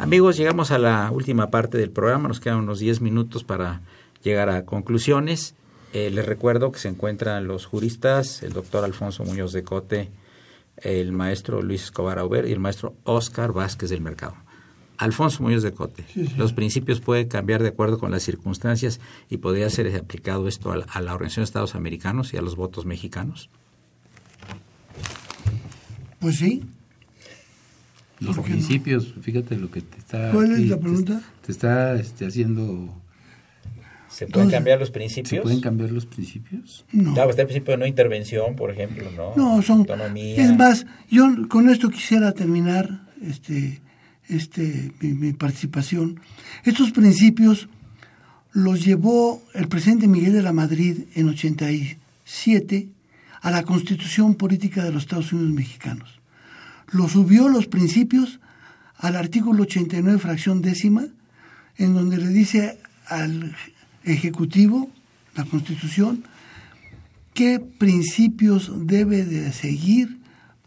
Amigos, 0.00 0.38
llegamos 0.38 0.70
a 0.70 0.78
la 0.78 1.10
última 1.10 1.50
parte 1.50 1.76
del 1.76 1.90
programa, 1.90 2.26
nos 2.26 2.40
quedan 2.40 2.60
unos 2.60 2.78
10 2.78 3.02
minutos 3.02 3.44
para 3.44 3.82
llegar 4.22 4.48
a 4.48 4.64
conclusiones. 4.64 5.54
Eh, 5.92 6.08
les 6.08 6.24
recuerdo 6.24 6.72
que 6.72 6.78
se 6.78 6.88
encuentran 6.88 7.46
los 7.46 7.66
juristas, 7.66 8.42
el 8.42 8.54
doctor 8.54 8.82
Alfonso 8.82 9.24
Muñoz 9.24 9.52
de 9.52 9.62
Cote, 9.62 10.08
el 10.78 11.12
maestro 11.12 11.60
Luis 11.60 11.82
Escobar 11.84 12.18
Auber 12.18 12.48
y 12.48 12.52
el 12.52 12.60
maestro 12.60 12.94
Oscar 13.04 13.52
Vázquez 13.52 13.90
del 13.90 14.00
Mercado. 14.00 14.36
Alfonso 14.96 15.42
Muñoz 15.42 15.62
de 15.62 15.72
Cote, 15.72 16.06
los 16.38 16.54
principios 16.54 17.02
pueden 17.02 17.28
cambiar 17.28 17.62
de 17.62 17.68
acuerdo 17.68 17.98
con 17.98 18.10
las 18.10 18.22
circunstancias 18.22 19.00
y 19.28 19.36
podría 19.36 19.68
ser 19.68 19.94
aplicado 19.94 20.48
esto 20.48 20.72
a 20.72 20.78
la, 20.78 20.86
a 20.86 21.02
la 21.02 21.12
Organización 21.12 21.42
de 21.42 21.48
Estados 21.48 21.74
Americanos 21.74 22.32
y 22.32 22.38
a 22.38 22.42
los 22.42 22.56
votos 22.56 22.86
mexicanos. 22.86 23.50
Pues 26.20 26.36
sí. 26.36 26.64
Los 28.20 28.36
¿Por 28.36 28.44
qué 28.44 28.50
no? 28.50 28.56
principios, 28.56 29.14
fíjate 29.22 29.56
lo 29.56 29.70
que 29.70 29.80
te 29.80 29.98
está... 29.98 30.30
¿Cuál 30.30 30.52
es 30.52 30.60
la 30.68 30.76
te- 30.76 30.82
pregunta? 30.82 31.22
Te, 31.44 31.52
está 31.52 31.94
este, 31.94 32.26
haciendo... 32.26 32.94
¿Se 34.08 34.26
pueden 34.26 34.48
Entonces- 34.48 34.52
cambiar 34.52 34.78
los 34.80 34.92
¿Se 35.28 35.40
pueden 35.40 35.60
cambiar 35.60 35.90
los 35.92 36.04
principios? 36.06 36.84
No. 36.92 37.14
Claro, 37.14 37.30
está 37.30 37.42
el 37.42 37.48
principio 37.48 37.72
de 37.72 37.78
no 37.78 37.86
intervención, 37.86 38.56
por 38.56 38.70
ejemplo, 38.70 39.08
¿no? 39.16 39.34
No, 39.36 39.62
son. 39.62 39.78
Autonomía. 39.80 40.36
Es 40.44 40.54
más, 40.56 40.84
yo 41.08 41.28
con 41.48 41.70
esto 41.70 41.88
quisiera 41.90 42.32
terminar 42.32 43.02
este, 43.22 43.80
este, 44.28 44.92
mi, 45.00 45.12
mi 45.14 45.32
participación. 45.32 46.20
Estos 46.64 46.90
principios 46.90 47.68
los 48.52 48.84
llevó 48.84 49.42
el 49.54 49.68
presidente 49.68 50.08
Miguel 50.08 50.32
de 50.32 50.42
la 50.42 50.52
Madrid 50.52 51.04
en 51.14 51.28
87 51.28 52.88
a 53.42 53.50
la 53.50 53.62
Constitución 53.62 54.34
Política 54.34 54.84
de 54.84 54.92
los 54.92 55.04
Estados 55.04 55.32
Unidos 55.32 55.52
Mexicanos. 55.52 56.19
Lo 56.92 57.08
subió 57.08 57.48
los 57.48 57.66
principios 57.66 58.40
al 58.98 59.16
artículo 59.16 59.62
89, 59.62 60.18
fracción 60.18 60.60
décima, 60.60 61.06
en 61.76 61.94
donde 61.94 62.18
le 62.18 62.28
dice 62.28 62.78
al 63.06 63.56
Ejecutivo, 64.04 64.90
la 65.34 65.44
Constitución, 65.44 66.24
qué 67.32 67.60
principios 67.60 68.72
debe 68.86 69.24
de 69.24 69.52
seguir 69.52 70.18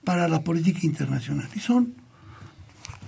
para 0.03 0.27
la 0.27 0.43
política 0.43 0.79
internacional. 0.83 1.49
Y 1.55 1.59
son 1.59 1.93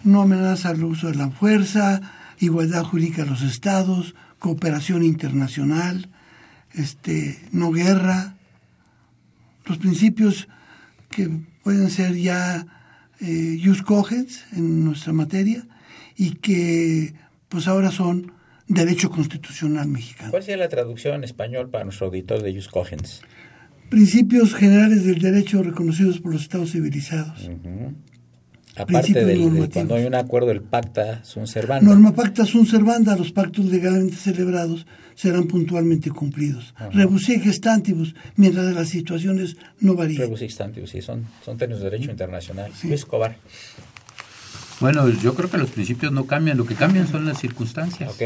no 0.04 0.22
amenaza 0.22 0.70
al 0.70 0.84
uso 0.84 1.08
de 1.08 1.16
la 1.16 1.32
fuerza, 1.32 2.02
igualdad 2.40 2.84
jurídica 2.84 3.24
de 3.24 3.30
los 3.32 3.42
estados, 3.42 4.14
cooperación 4.40 5.04
internacional, 5.04 6.10
este, 6.74 7.40
no 7.52 7.72
guerra, 7.72 8.36
los 9.66 9.80
principios 9.80 10.48
que 11.10 11.30
pueden 11.64 11.90
ser 11.90 12.16
ya 12.16 12.68
eh, 13.26 13.60
jus 13.64 13.82
cogens 13.82 14.46
en 14.54 14.86
nuestra 14.86 15.14
materia 15.14 15.66
y 16.16 16.36
que 16.36 17.14
pues 17.50 17.68
ahora 17.68 17.92
son 17.92 18.32
derecho 18.68 19.10
constitucional 19.10 19.88
mexicano. 19.88 20.32
¿Cuál 20.32 20.44
sería 20.44 20.58
la 20.58 20.70
traducción 20.70 21.16
en 21.16 21.24
español 21.24 21.70
para 21.70 21.84
nuestro 21.84 22.08
auditor 22.08 22.42
de 22.42 22.54
Jus 22.54 22.68
Cogens? 22.68 23.22
Principios 23.90 24.56
generales 24.56 25.06
del 25.06 25.20
derecho 25.20 25.62
reconocidos 25.62 26.20
por 26.20 26.34
los 26.34 26.42
estados 26.42 26.72
civilizados. 26.72 27.50
Aparte 28.78 29.26
del, 29.26 29.54
de 29.54 29.70
cuando 29.70 29.96
hay 29.96 30.06
un 30.06 30.16
acuerdo 30.16 30.50
del 30.50 30.62
pacta 30.62 31.24
sunt 31.24 31.48
servanda. 31.48 31.86
Norma 31.90 32.14
pacta 32.14 32.46
sunt 32.46 32.68
servanda, 32.68 33.16
los 33.16 33.32
pactos 33.32 33.66
legalmente 33.66 34.16
celebrados 34.16 34.86
serán 35.16 35.48
puntualmente 35.48 36.12
cumplidos. 36.12 36.74
Rebus 36.92 37.26
sic 37.26 37.44
gestantibus, 37.44 38.16
mientras 38.36 38.74
las 38.74 38.90
situaciones 38.90 39.56
no 39.80 39.96
varíen. 39.96 40.22
Rebus 40.22 40.40
sic 40.40 40.52
stantibus, 40.52 40.90
sí, 40.90 41.02
son, 41.02 41.26
son 41.44 41.58
términos 41.58 41.84
de 41.84 41.90
derecho 41.90 42.12
internacional. 42.12 42.72
Luis 42.84 42.96
Escobar. 42.96 43.38
Bueno, 44.82 45.08
yo 45.08 45.36
creo 45.36 45.50
que 45.50 45.58
los 45.58 45.70
principios 45.70 46.12
no 46.12 46.26
cambian, 46.26 46.58
lo 46.58 46.66
que 46.66 46.76
cambian 46.76 47.08
son 47.08 47.26
las 47.26 47.40
circunstancias. 47.40 48.12
¿Ok? 48.12 48.22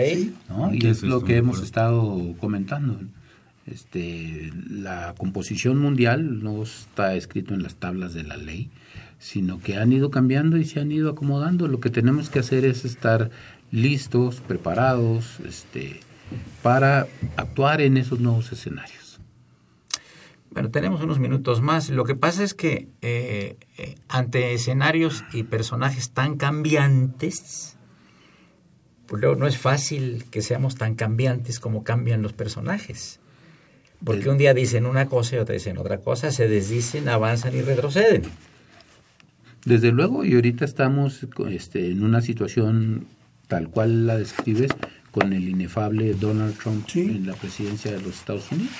¿no? 0.49 0.73
Y 0.73 0.81
Sí, 0.81 0.87
es 0.87 0.99
sí, 1.01 1.05
lo 1.05 1.23
que 1.23 1.37
hemos 1.37 1.61
estado 1.61 2.35
comentando. 2.39 2.99
Este, 3.67 4.51
la 4.67 5.13
composición 5.15 5.77
mundial 5.77 6.43
no 6.43 6.63
está 6.63 7.13
escrito 7.13 7.53
en 7.53 7.61
las 7.61 7.75
tablas 7.75 8.15
de 8.15 8.23
la 8.23 8.35
ley, 8.35 8.71
sino 9.20 9.59
que 9.59 9.78
han 9.78 9.91
ido 9.91 10.09
cambiando 10.09 10.57
y 10.57 10.65
se 10.65 10.80
han 10.80 10.91
ido 10.91 11.11
acomodando. 11.11 11.67
Lo 11.67 11.80
que 11.80 11.89
tenemos 11.89 12.30
que 12.30 12.39
hacer 12.39 12.65
es 12.65 12.86
estar 12.86 13.30
listos, 13.72 14.39
preparados, 14.39 15.39
este, 15.45 15.99
para 16.63 17.07
actuar 17.36 17.82
en 17.82 17.97
esos 17.97 18.20
nuevos 18.20 18.51
escenarios. 18.51 19.20
Bueno, 20.51 20.72
tenemos 20.72 21.01
unos 21.01 21.20
minutos 21.20 21.61
más. 21.61 21.89
Lo 21.89 22.05
que 22.05 22.15
pasa 22.15 22.43
es 22.43 22.53
que 22.53 22.88
eh, 23.01 23.57
eh, 23.78 23.95
ante 24.07 24.53
escenarios 24.53 25.24
y 25.32 25.43
personajes 25.43 26.09
tan 26.11 26.38
cambiantes, 26.38 27.76
pues 29.05 29.22
luego 29.22 29.36
no 29.36 29.47
es 29.47 29.57
fácil 29.57 30.26
que 30.32 30.41
seamos 30.41 30.76
tan 30.76 30.95
cambiantes 30.95 31.59
como 31.59 31.84
cambian 31.84 32.22
los 32.22 32.34
personajes. 32.34 33.20
Porque 34.03 34.30
un 34.30 34.38
día 34.38 34.53
dicen 34.53 34.86
una 34.86 35.07
cosa 35.07 35.36
y 35.36 35.39
otra 35.39 35.53
dicen 35.53 35.78
otra 35.78 35.99
cosa, 35.99 36.32
se 36.32 36.47
desdicen, 36.47 37.09
avanzan 37.09 37.55
y 37.55 37.61
retroceden. 37.61 38.24
Desde 39.66 39.91
luego, 39.91 40.26
y 40.26 40.36
ahorita 40.36 40.66
estamos 40.66 41.26
este, 41.49 41.91
en 41.91 42.03
una 42.03 42.22
situación 42.22 43.05
tal 43.47 43.70
cual 43.70 44.07
la 44.07 44.18
describes, 44.18 44.72
con 45.12 45.34
el 45.34 45.49
inefable 45.49 46.14
Donald 46.14 46.55
Trump 46.57 46.88
en 46.93 47.26
la 47.26 47.34
presidencia 47.34 47.91
de 47.91 48.01
los 48.01 48.16
Estados 48.16 48.51
Unidos. 48.51 48.74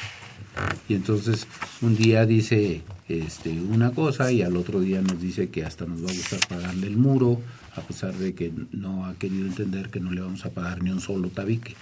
Y 0.88 0.94
entonces 0.96 1.48
un 1.82 1.96
día 1.96 2.26
dice 2.26 2.84
este, 3.08 3.50
una 3.50 3.92
cosa 3.92 4.32
y 4.32 4.42
al 4.42 4.56
otro 4.56 4.80
día 4.80 5.02
nos 5.02 5.20
dice 5.22 5.50
que 5.50 5.66
hasta 5.66 5.86
nos 5.86 6.06
va 6.06 6.12
a 6.12 6.14
gustar 6.14 6.40
pagarle 6.48 6.88
el 6.88 6.98
muro, 6.98 7.42
a 7.76 7.82
pesar 7.82 8.14
de 8.14 8.34
que 8.34 8.52
no 8.72 9.06
ha 9.06 9.16
querido 9.16 9.46
entender 9.46 9.90
que 9.90 10.00
no 10.00 10.12
le 10.12 10.22
vamos 10.22 10.46
a 10.46 10.52
pagar 10.52 10.84
ni 10.84 10.92
un 10.92 11.02
solo 11.02 11.30
tabique. 11.30 11.76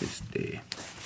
Este, 0.00 0.60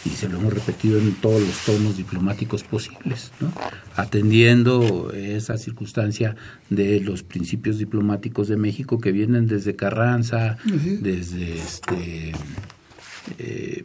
y 0.05 0.11
se 0.11 0.28
lo 0.28 0.39
hemos 0.39 0.53
repetido 0.53 0.99
en 0.99 1.14
todos 1.14 1.41
los 1.41 1.59
tonos 1.64 1.97
diplomáticos 1.97 2.64
posibles, 2.64 3.31
¿no? 3.41 3.53
Atendiendo 4.01 5.12
esa 5.12 5.59
circunstancia 5.59 6.36
de 6.68 7.01
los 7.01 7.22
principios 7.22 7.78
diplomáticos 7.78 8.48
de 8.48 8.57
México 8.57 8.98
que 8.98 9.12
vienen 9.12 9.46
desde 9.46 9.76
Carranza, 9.76 10.57
desde 10.64 11.59
este 11.59 12.32
eh, 13.38 13.84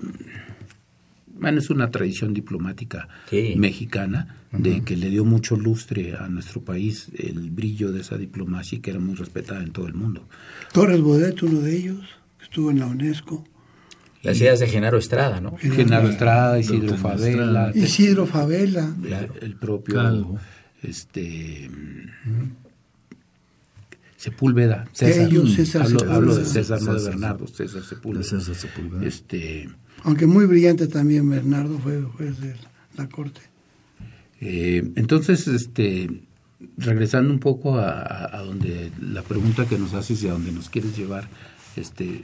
bueno, 1.38 1.60
es 1.60 1.70
una 1.70 1.92
tradición 1.92 2.34
diplomática 2.34 3.10
mexicana 3.58 4.38
de 4.52 4.82
que 4.82 4.96
le 4.96 5.10
dio 5.10 5.26
mucho 5.26 5.58
lustre 5.58 6.16
a 6.16 6.30
nuestro 6.30 6.62
país 6.62 7.12
el 7.14 7.52
brillo 7.52 7.92
de 7.92 8.02
esa 8.02 8.18
diplomacia 8.18 8.78
y 8.78 8.82
que 8.82 8.92
era 8.92 9.00
muy 9.00 9.16
respetada 9.16 9.62
en 9.62 9.72
todo 9.72 9.88
el 9.88 9.94
mundo. 9.96 10.28
Torres 10.72 11.02
Bodet, 11.02 11.44
uno 11.44 11.60
de 11.60 11.76
ellos, 11.76 12.06
estuvo 12.42 12.72
en 12.72 12.80
la 12.80 12.88
UNESCO. 12.88 13.44
Las 14.26 14.38
ideas 14.42 14.60
de 14.60 14.68
Genaro 14.68 14.98
Estrada, 14.98 15.40
¿no? 15.40 15.56
Genaro 15.58 16.10
Estrada, 16.10 16.60
Isidro 16.60 16.98
Favela. 16.98 17.72
Isidro 17.74 18.26
Favela. 18.26 18.94
El, 19.42 19.56
propio, 19.56 20.38
este... 20.84 21.70
Sepúlveda. 24.18 24.88
César. 24.92 25.86
hablo, 26.10 26.36
de 26.36 26.46
César, 26.46 26.82
no 26.82 26.96
de 26.96 27.10
Bernardo. 27.10 27.46
César 27.48 27.84
Sepúlveda. 27.84 29.06
Este, 29.06 29.70
Aunque 30.04 30.26
muy 30.26 30.48
brillante 30.48 30.88
también 30.88 31.30
Bernardo 31.30 31.78
fue 31.78 32.02
juez 32.02 32.40
de 32.42 32.56
la 32.98 33.08
corte. 33.08 33.42
Eh, 34.42 34.92
entonces, 34.96 35.48
este, 35.48 36.10
regresando 36.78 37.32
un 37.32 37.40
poco 37.40 37.78
a, 37.78 38.42
donde 38.44 38.92
la 39.00 39.22
pregunta 39.22 39.68
que 39.68 39.78
nos 39.78 39.94
haces 39.94 40.24
y 40.24 40.28
a 40.28 40.32
donde 40.32 40.52
nos 40.52 40.70
quieres 40.70 40.98
llevar, 40.98 41.28
este, 41.82 42.22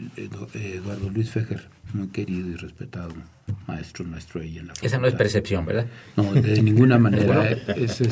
Eduardo 0.54 1.10
Luis 1.10 1.30
Fejer, 1.30 1.68
muy 1.94 2.08
querido 2.08 2.48
y 2.50 2.56
respetado 2.56 3.14
maestro 3.68 4.06
nuestro 4.06 4.42
ahí 4.42 4.58
en 4.58 4.68
la 4.68 4.74
Esa 4.82 4.98
no 4.98 5.08
es 5.08 5.14
percepción, 5.14 5.66
¿verdad? 5.66 5.88
No, 6.16 6.34
de 6.34 6.62
ninguna 6.62 6.98
manera. 7.00 7.58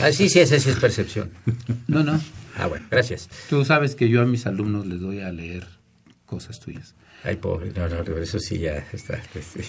Ah, 0.01 0.11
sí, 0.11 0.29
sí, 0.29 0.39
esa 0.39 0.59
sí 0.59 0.69
es 0.69 0.77
percepción. 0.77 1.29
No, 1.87 2.03
no. 2.03 2.19
Ah, 2.55 2.67
bueno, 2.67 2.85
gracias. 2.91 3.29
Tú 3.49 3.65
sabes 3.65 3.95
que 3.95 4.09
yo 4.09 4.21
a 4.21 4.25
mis 4.25 4.45
alumnos 4.45 4.85
les 4.85 4.99
doy 4.99 5.21
a 5.21 5.31
leer 5.31 5.65
cosas 6.25 6.59
tuyas. 6.59 6.93
Ay, 7.23 7.35
pobre, 7.35 7.71
no, 7.75 7.87
no, 7.89 8.17
eso 8.17 8.39
sí 8.39 8.59
ya 8.59 8.85
está. 8.93 9.19
Este, 9.33 9.63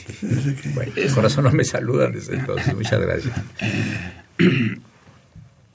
bueno, 0.75 0.93
con 1.15 1.23
razón 1.23 1.45
no 1.45 1.53
me 1.53 1.65
saludan 1.65 2.13
desde 2.13 2.37
entonces, 2.37 2.75
muchas 2.75 3.01
gracias. 3.01 3.35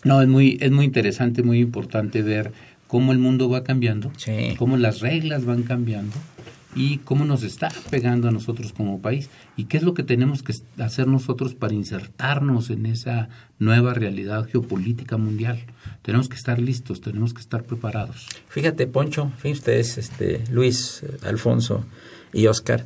No, 0.03 0.21
es 0.21 0.27
muy, 0.27 0.59
es 0.61 0.69
muy 0.69 0.85
interesante, 0.85 1.41
muy 1.41 1.59
importante 1.59 2.21
ver 2.21 2.51
cómo 2.95 3.11
el 3.11 3.19
mundo 3.19 3.49
va 3.49 3.61
cambiando, 3.65 4.09
cómo 4.57 4.77
las 4.77 5.01
reglas 5.01 5.43
van 5.43 5.63
cambiando 5.63 6.15
y 6.77 6.99
cómo 6.99 7.25
nos 7.25 7.43
está 7.43 7.69
pegando 7.89 8.29
a 8.29 8.31
nosotros 8.31 8.71
como 8.71 9.01
país 9.01 9.29
y 9.57 9.65
qué 9.65 9.75
es 9.75 9.83
lo 9.83 9.93
que 9.93 10.03
tenemos 10.03 10.43
que 10.43 10.53
hacer 10.81 11.05
nosotros 11.05 11.55
para 11.55 11.73
insertarnos 11.73 12.69
en 12.69 12.85
esa 12.85 13.27
nueva 13.59 13.93
realidad 13.93 14.47
geopolítica 14.47 15.17
mundial. 15.17 15.59
Tenemos 16.03 16.29
que 16.29 16.37
estar 16.37 16.57
listos, 16.57 17.01
tenemos 17.01 17.33
que 17.33 17.41
estar 17.41 17.63
preparados. 17.63 18.27
Fíjate, 18.47 18.87
Poncho, 18.87 19.29
fíjense 19.39 19.59
ustedes, 19.59 19.97
este, 19.97 20.45
Luis, 20.49 21.03
Alfonso 21.25 21.83
y 22.31 22.47
Oscar, 22.47 22.85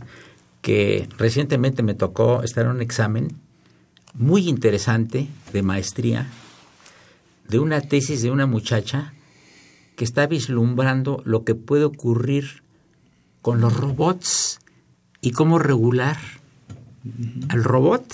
que 0.64 1.08
recientemente 1.20 1.84
me 1.84 1.94
tocó 1.94 2.42
estar 2.42 2.66
en 2.66 2.72
un 2.72 2.82
examen 2.82 3.28
muy 4.16 4.50
interesante 4.50 5.28
de 5.54 5.62
maestría 5.62 6.26
de 7.48 7.60
una 7.60 7.82
tesis 7.82 8.24
de 8.24 8.32
una 8.32 8.48
muchacha 8.48 9.14
que 10.00 10.06
está 10.06 10.28
vislumbrando 10.28 11.22
lo 11.26 11.44
que 11.44 11.56
puede 11.56 11.84
ocurrir 11.84 12.64
con 13.42 13.60
los 13.60 13.76
robots 13.76 14.62
y 15.20 15.32
cómo 15.32 15.60
regular 15.60 16.16
al 17.50 17.66
robot. 17.66 18.06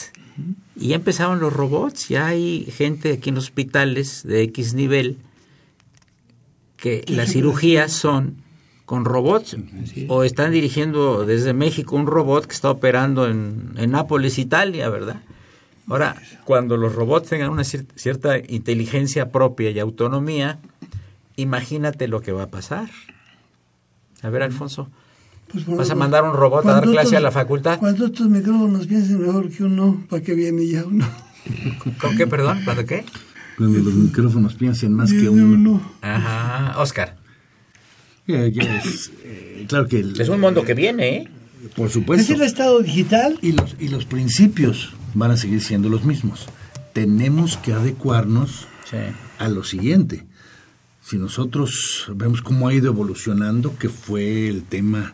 Y 0.76 0.88
ya 0.88 0.96
empezaron 0.96 1.40
los 1.40 1.54
robots, 1.54 2.10
ya 2.10 2.26
hay 2.26 2.66
gente 2.76 3.14
aquí 3.14 3.30
en 3.30 3.36
los 3.36 3.44
hospitales 3.44 4.24
de 4.24 4.42
X 4.42 4.74
nivel 4.74 5.20
que 6.76 7.06
las 7.08 7.34
cirugías 7.34 7.92
son 7.92 8.38
con 8.86 9.06
robots 9.06 9.56
o 10.08 10.24
están 10.24 10.54
dirigiendo 10.54 11.24
desde 11.24 11.54
México 11.54 11.96
un 11.96 12.08
robot 12.08 12.48
que 12.48 12.56
está 12.56 12.72
operando 12.72 13.30
en, 13.30 13.76
en 13.78 13.92
Nápoles, 13.92 14.40
Italia, 14.40 14.90
¿verdad? 14.90 15.22
Ahora, 15.88 16.16
cuando 16.46 16.78
los 16.78 16.96
robots 16.96 17.30
tengan 17.30 17.52
una 17.52 17.64
cierta 17.64 18.40
inteligencia 18.40 19.30
propia 19.30 19.70
y 19.70 19.78
autonomía, 19.78 20.58
imagínate 21.36 22.08
lo 22.08 22.22
que 22.22 22.32
va 22.32 22.44
a 22.44 22.48
pasar. 22.48 22.90
A 24.22 24.30
ver, 24.30 24.44
Alfonso. 24.44 24.90
Pues 25.52 25.66
¿Vas 25.66 25.90
a 25.92 25.96
mandar 25.96 26.24
un 26.24 26.34
robot 26.34 26.66
a 26.66 26.74
dar 26.74 26.84
clase 26.84 27.18
a 27.18 27.20
la 27.20 27.32
facultad? 27.32 27.80
Cuando 27.80 28.08
estos 28.08 28.28
micrófonos 28.28 28.88
piensen 28.88 29.22
mejor 29.22 29.50
que 29.50 29.64
uno, 29.64 30.04
¿para 30.10 30.22
qué 30.22 30.34
viene 30.34 30.68
ya 30.68 30.84
uno? 30.84 31.08
¿Con 32.02 32.18
qué, 32.18 32.26
perdón? 32.26 32.62
¿Cuándo 32.66 32.86
qué? 32.86 33.06
Cuando 33.58 33.80
los 33.80 33.94
micrófonos 33.94 34.56
piensen 34.56 34.94
más 34.94 35.12
que 35.12 35.30
uno. 35.30 35.82
Ajá, 36.02 36.80
Oscar. 36.80 37.16
es, 38.28 39.12
eh, 39.24 39.66
claro 39.70 39.88
que 39.88 40.00
es 40.00 40.30
un 40.30 40.42
mundo 40.42 40.64
que 40.64 40.74
viene, 40.74 41.18
¿eh? 41.18 41.30
Por 41.76 41.90
supuesto. 41.90 42.24
Es 42.24 42.30
el 42.30 42.46
estado 42.46 42.82
digital. 42.82 43.38
Y 43.42 43.54
los, 43.54 43.76
y 43.80 43.88
los 43.88 44.06
principios 44.06 44.94
van 45.14 45.32
a 45.32 45.38
seguir 45.38 45.62
siendo 45.62 45.90
los 45.90 46.04
mismos. 46.04 46.48
Tenemos 46.94 47.58
que 47.58 47.74
adecuarnos 47.74 48.68
a 49.40 49.48
lo 49.50 49.64
siguiente. 49.64 50.26
Si 51.08 51.20
nosotros 51.20 52.08
vemos 52.16 52.42
cómo 52.42 52.68
ha 52.68 52.74
ido 52.74 52.88
evolucionando, 52.88 53.78
que 53.78 53.90
fue 53.90 54.48
el 54.48 54.64
tema 54.64 55.14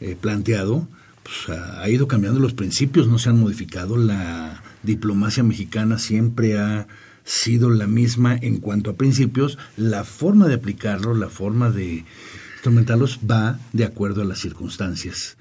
eh, 0.00 0.16
planteado, 0.18 0.88
pues 1.22 1.58
ha, 1.58 1.86
ido 1.90 2.08
cambiando 2.08 2.40
los 2.40 2.54
principios, 2.54 3.06
no 3.06 3.18
se 3.18 3.28
han 3.28 3.38
modificado. 3.38 3.98
La 3.98 4.62
diplomacia 4.82 5.42
mexicana 5.42 5.98
siempre 5.98 6.58
ha 6.58 6.86
sido 7.24 7.68
la 7.68 7.86
misma 7.86 8.38
en 8.40 8.56
cuanto 8.56 8.88
a 8.88 8.96
principios. 8.96 9.58
La 9.76 10.02
forma 10.02 10.48
de 10.48 10.54
aplicarlo, 10.54 11.12
la 11.12 11.28
forma 11.28 11.70
de 11.70 12.06
instrumentarlos 12.54 13.20
va 13.30 13.58
de 13.74 13.84
acuerdo 13.84 14.22
a 14.22 14.24
las 14.24 14.38
circunstancias. 14.38 15.36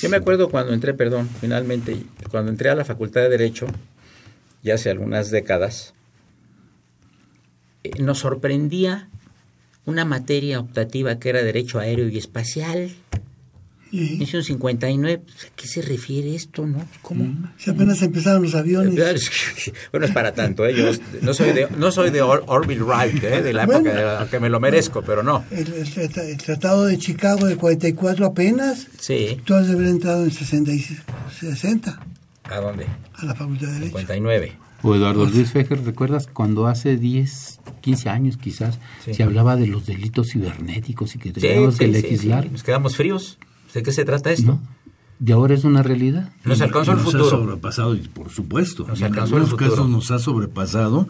Yo 0.00 0.08
me 0.08 0.16
acuerdo 0.16 0.48
cuando 0.48 0.72
entré, 0.72 0.94
perdón, 0.94 1.28
finalmente, 1.38 2.02
cuando 2.30 2.50
entré 2.50 2.70
a 2.70 2.74
la 2.74 2.86
Facultad 2.86 3.20
de 3.20 3.28
Derecho, 3.28 3.66
ya 4.62 4.76
hace 4.76 4.88
algunas 4.88 5.30
décadas, 5.30 5.92
nos 7.98 8.18
sorprendía 8.18 9.08
una 9.86 10.04
materia 10.04 10.60
optativa 10.60 11.18
que 11.18 11.30
era 11.30 11.42
Derecho 11.42 11.78
Aéreo 11.78 12.08
y 12.08 12.18
Espacial. 12.18 12.90
En 13.92 13.98
1959, 13.98 15.22
¿a 15.26 15.56
qué 15.56 15.66
se 15.66 15.82
refiere 15.82 16.36
esto, 16.36 16.64
no? 16.64 16.86
¿Cómo? 17.02 17.50
Si 17.58 17.70
apenas 17.70 18.00
empezaron 18.02 18.42
los 18.42 18.54
aviones. 18.54 18.94
Bueno, 19.90 20.06
es 20.06 20.12
para 20.12 20.32
tanto, 20.32 20.64
¿eh? 20.64 20.74
Yo 20.74 20.92
no 21.22 21.34
soy 21.34 21.52
de, 21.52 21.66
no 21.76 21.90
soy 21.90 22.10
de 22.10 22.22
Orville 22.22 22.82
Wright, 22.82 23.24
¿eh? 23.24 23.42
de 23.42 23.52
la 23.52 23.64
época 23.64 24.28
que 24.30 24.38
me 24.38 24.48
lo 24.48 24.60
merezco, 24.60 25.02
pero 25.02 25.24
no. 25.24 25.44
El, 25.50 25.66
Tratado 26.38 26.84
de 26.84 26.98
Chicago 26.98 27.46
de 27.46 27.56
44 27.56 28.26
apenas. 28.26 28.86
Sí. 29.00 29.40
Tú 29.44 29.54
has 29.54 29.66
de 29.66 29.72
haber 29.72 29.88
entrado 29.88 30.22
en 30.22 30.30
60. 30.30 32.00
¿A 32.44 32.56
dónde? 32.60 32.86
A 33.14 33.24
la 33.24 33.34
Facultad 33.34 33.66
de 33.66 33.72
Derecho. 33.74 33.98
59. 33.98 34.69
O 34.82 34.94
Eduardo 34.94 35.26
Luis 35.26 35.50
Fejer, 35.50 35.84
¿recuerdas 35.84 36.26
cuando 36.26 36.66
hace 36.66 36.96
10, 36.96 37.60
15 37.82 38.08
años 38.08 38.36
quizás 38.38 38.78
se 39.10 39.22
hablaba 39.22 39.56
de 39.56 39.66
los 39.66 39.86
delitos 39.86 40.30
cibernéticos 40.32 41.14
y 41.14 41.18
que 41.18 41.32
teníamos 41.32 41.76
que 41.78 41.88
legislar? 41.88 42.50
Nos 42.50 42.62
quedamos 42.62 42.96
fríos. 42.96 43.38
¿De 43.74 43.82
qué 43.82 43.92
se 43.92 44.04
trata 44.04 44.30
esto? 44.32 44.58
y 45.24 45.32
ahora 45.32 45.52
es 45.54 45.64
una 45.64 45.82
realidad. 45.82 46.32
Nos 46.44 46.62
alcanzó 46.62 46.92
el 46.92 46.96
nos 46.96 47.04
futuro. 47.06 47.26
ha 47.26 47.30
sobrepasado, 47.30 47.94
y 47.94 48.00
por 48.08 48.30
supuesto. 48.30 48.86
Nos 48.88 49.00
en 49.00 49.04
alcanzó 49.06 49.36
el 49.36 49.42
algunos 49.42 49.50
futuro. 49.50 49.70
casos 49.70 49.90
nos 49.90 50.10
ha 50.10 50.18
sobrepasado 50.18 51.06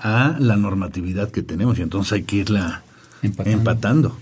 a 0.00 0.36
la 0.38 0.56
normatividad 0.56 1.30
que 1.30 1.42
tenemos 1.42 1.78
y 1.78 1.82
entonces 1.82 2.12
hay 2.14 2.22
que 2.22 2.36
irla 2.36 2.82
Empatando. 3.22 3.58
empatando. 3.58 4.16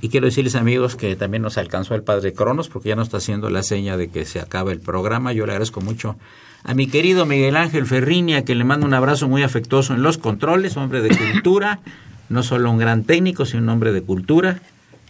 Y 0.00 0.10
quiero 0.10 0.26
decirles 0.26 0.54
amigos 0.54 0.94
que 0.94 1.16
también 1.16 1.42
nos 1.42 1.58
alcanzó 1.58 1.94
el 1.94 2.02
padre 2.02 2.32
Cronos 2.32 2.68
porque 2.68 2.90
ya 2.90 2.96
nos 2.96 3.08
está 3.08 3.16
haciendo 3.16 3.50
la 3.50 3.62
seña 3.62 3.96
de 3.96 4.08
que 4.08 4.24
se 4.24 4.40
acaba 4.40 4.70
el 4.70 4.80
programa. 4.80 5.32
Yo 5.32 5.44
le 5.44 5.52
agradezco 5.52 5.80
mucho 5.80 6.16
a 6.62 6.74
mi 6.74 6.86
querido 6.86 7.26
Miguel 7.26 7.56
Ángel 7.56 7.86
Ferrini, 7.86 8.34
a 8.34 8.44
que 8.44 8.54
le 8.54 8.64
mando 8.64 8.86
un 8.86 8.94
abrazo 8.94 9.28
muy 9.28 9.42
afectuoso 9.42 9.94
en 9.94 10.02
los 10.02 10.18
controles, 10.18 10.76
hombre 10.76 11.00
de 11.00 11.16
cultura, 11.16 11.80
no 12.28 12.42
solo 12.42 12.70
un 12.70 12.78
gran 12.78 13.04
técnico, 13.04 13.44
sino 13.44 13.62
un 13.62 13.68
hombre 13.70 13.92
de 13.92 14.02
cultura. 14.02 14.60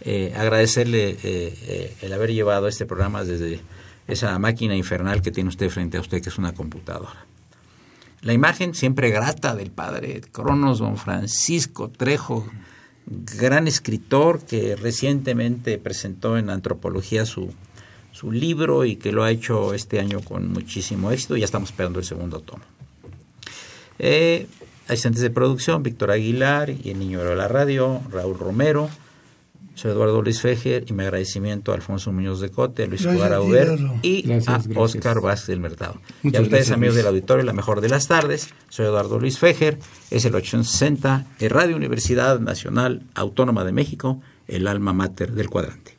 Eh, 0.01 0.33
agradecerle 0.35 1.09
eh, 1.09 1.17
eh, 1.23 1.95
el 2.01 2.13
haber 2.13 2.31
llevado 2.31 2.67
este 2.67 2.85
programa 2.85 3.23
desde 3.23 3.59
esa 4.07 4.37
máquina 4.39 4.75
infernal 4.75 5.21
que 5.21 5.31
tiene 5.31 5.49
usted 5.49 5.69
frente 5.69 5.97
a 5.97 6.01
usted, 6.01 6.21
que 6.21 6.29
es 6.29 6.37
una 6.37 6.53
computadora. 6.53 7.25
La 8.21 8.33
imagen 8.33 8.73
siempre 8.73 9.11
grata 9.11 9.55
del 9.55 9.71
padre 9.71 10.21
Cronos, 10.31 10.79
don 10.79 10.97
Francisco 10.97 11.89
Trejo, 11.89 12.47
gran 13.09 13.67
escritor 13.67 14.39
que 14.41 14.75
recientemente 14.75 15.77
presentó 15.77 16.37
en 16.37 16.49
Antropología 16.49 17.25
su, 17.25 17.51
su 18.11 18.31
libro 18.31 18.85
y 18.85 18.97
que 18.97 19.11
lo 19.11 19.23
ha 19.23 19.31
hecho 19.31 19.73
este 19.73 19.99
año 19.99 20.21
con 20.21 20.51
muchísimo 20.51 21.11
éxito. 21.11 21.35
Ya 21.35 21.45
estamos 21.45 21.69
esperando 21.69 21.99
el 21.99 22.05
segundo 22.05 22.39
tomo. 22.39 22.63
Eh, 23.97 24.47
asistentes 24.87 25.21
de 25.21 25.29
producción, 25.29 25.83
Víctor 25.83 26.11
Aguilar 26.11 26.69
y 26.69 26.91
el 26.91 26.99
niño 26.99 27.23
de 27.23 27.35
la 27.35 27.47
radio, 27.47 28.01
Raúl 28.11 28.37
Romero. 28.37 28.89
Soy 29.79 29.91
Eduardo 29.91 30.21
Luis 30.21 30.41
Fejer 30.41 30.83
y 30.89 30.91
mi 30.91 31.03
agradecimiento 31.03 31.71
a 31.71 31.75
Alfonso 31.75 32.11
Muñoz 32.11 32.41
de 32.41 32.49
Cote, 32.49 32.83
a 32.83 32.87
Luis 32.87 33.01
Gracias 33.03 33.17
Guara 33.17 33.37
a 33.37 33.39
ti, 33.39 33.47
Uber 33.47 33.67
Eduardo. 33.67 33.93
y 34.01 34.21
Gracias, 34.23 34.47
a 34.49 34.51
gracias. 34.67 34.77
Oscar 34.77 35.21
Vázquez 35.21 35.47
del 35.47 35.59
Mercado. 35.61 36.01
y 36.21 36.27
a 36.27 36.29
ustedes, 36.29 36.49
gracias, 36.49 36.71
amigos 36.71 36.95
Luis. 36.95 37.05
del 37.05 37.07
auditorio, 37.15 37.45
la 37.45 37.53
mejor 37.53 37.79
de 37.79 37.87
las 37.87 38.07
tardes. 38.09 38.49
Soy 38.67 38.87
Eduardo 38.87 39.17
Luis 39.21 39.39
Fejer, 39.39 39.79
es 40.11 40.25
el 40.25 40.35
860 40.35 41.27
de 41.39 41.47
Radio 41.47 41.77
Universidad 41.77 42.41
Nacional 42.41 43.03
Autónoma 43.15 43.63
de 43.63 43.71
México, 43.71 44.21
el 44.49 44.67
alma 44.67 44.91
mater 44.91 45.31
del 45.31 45.49
cuadrante. 45.49 45.98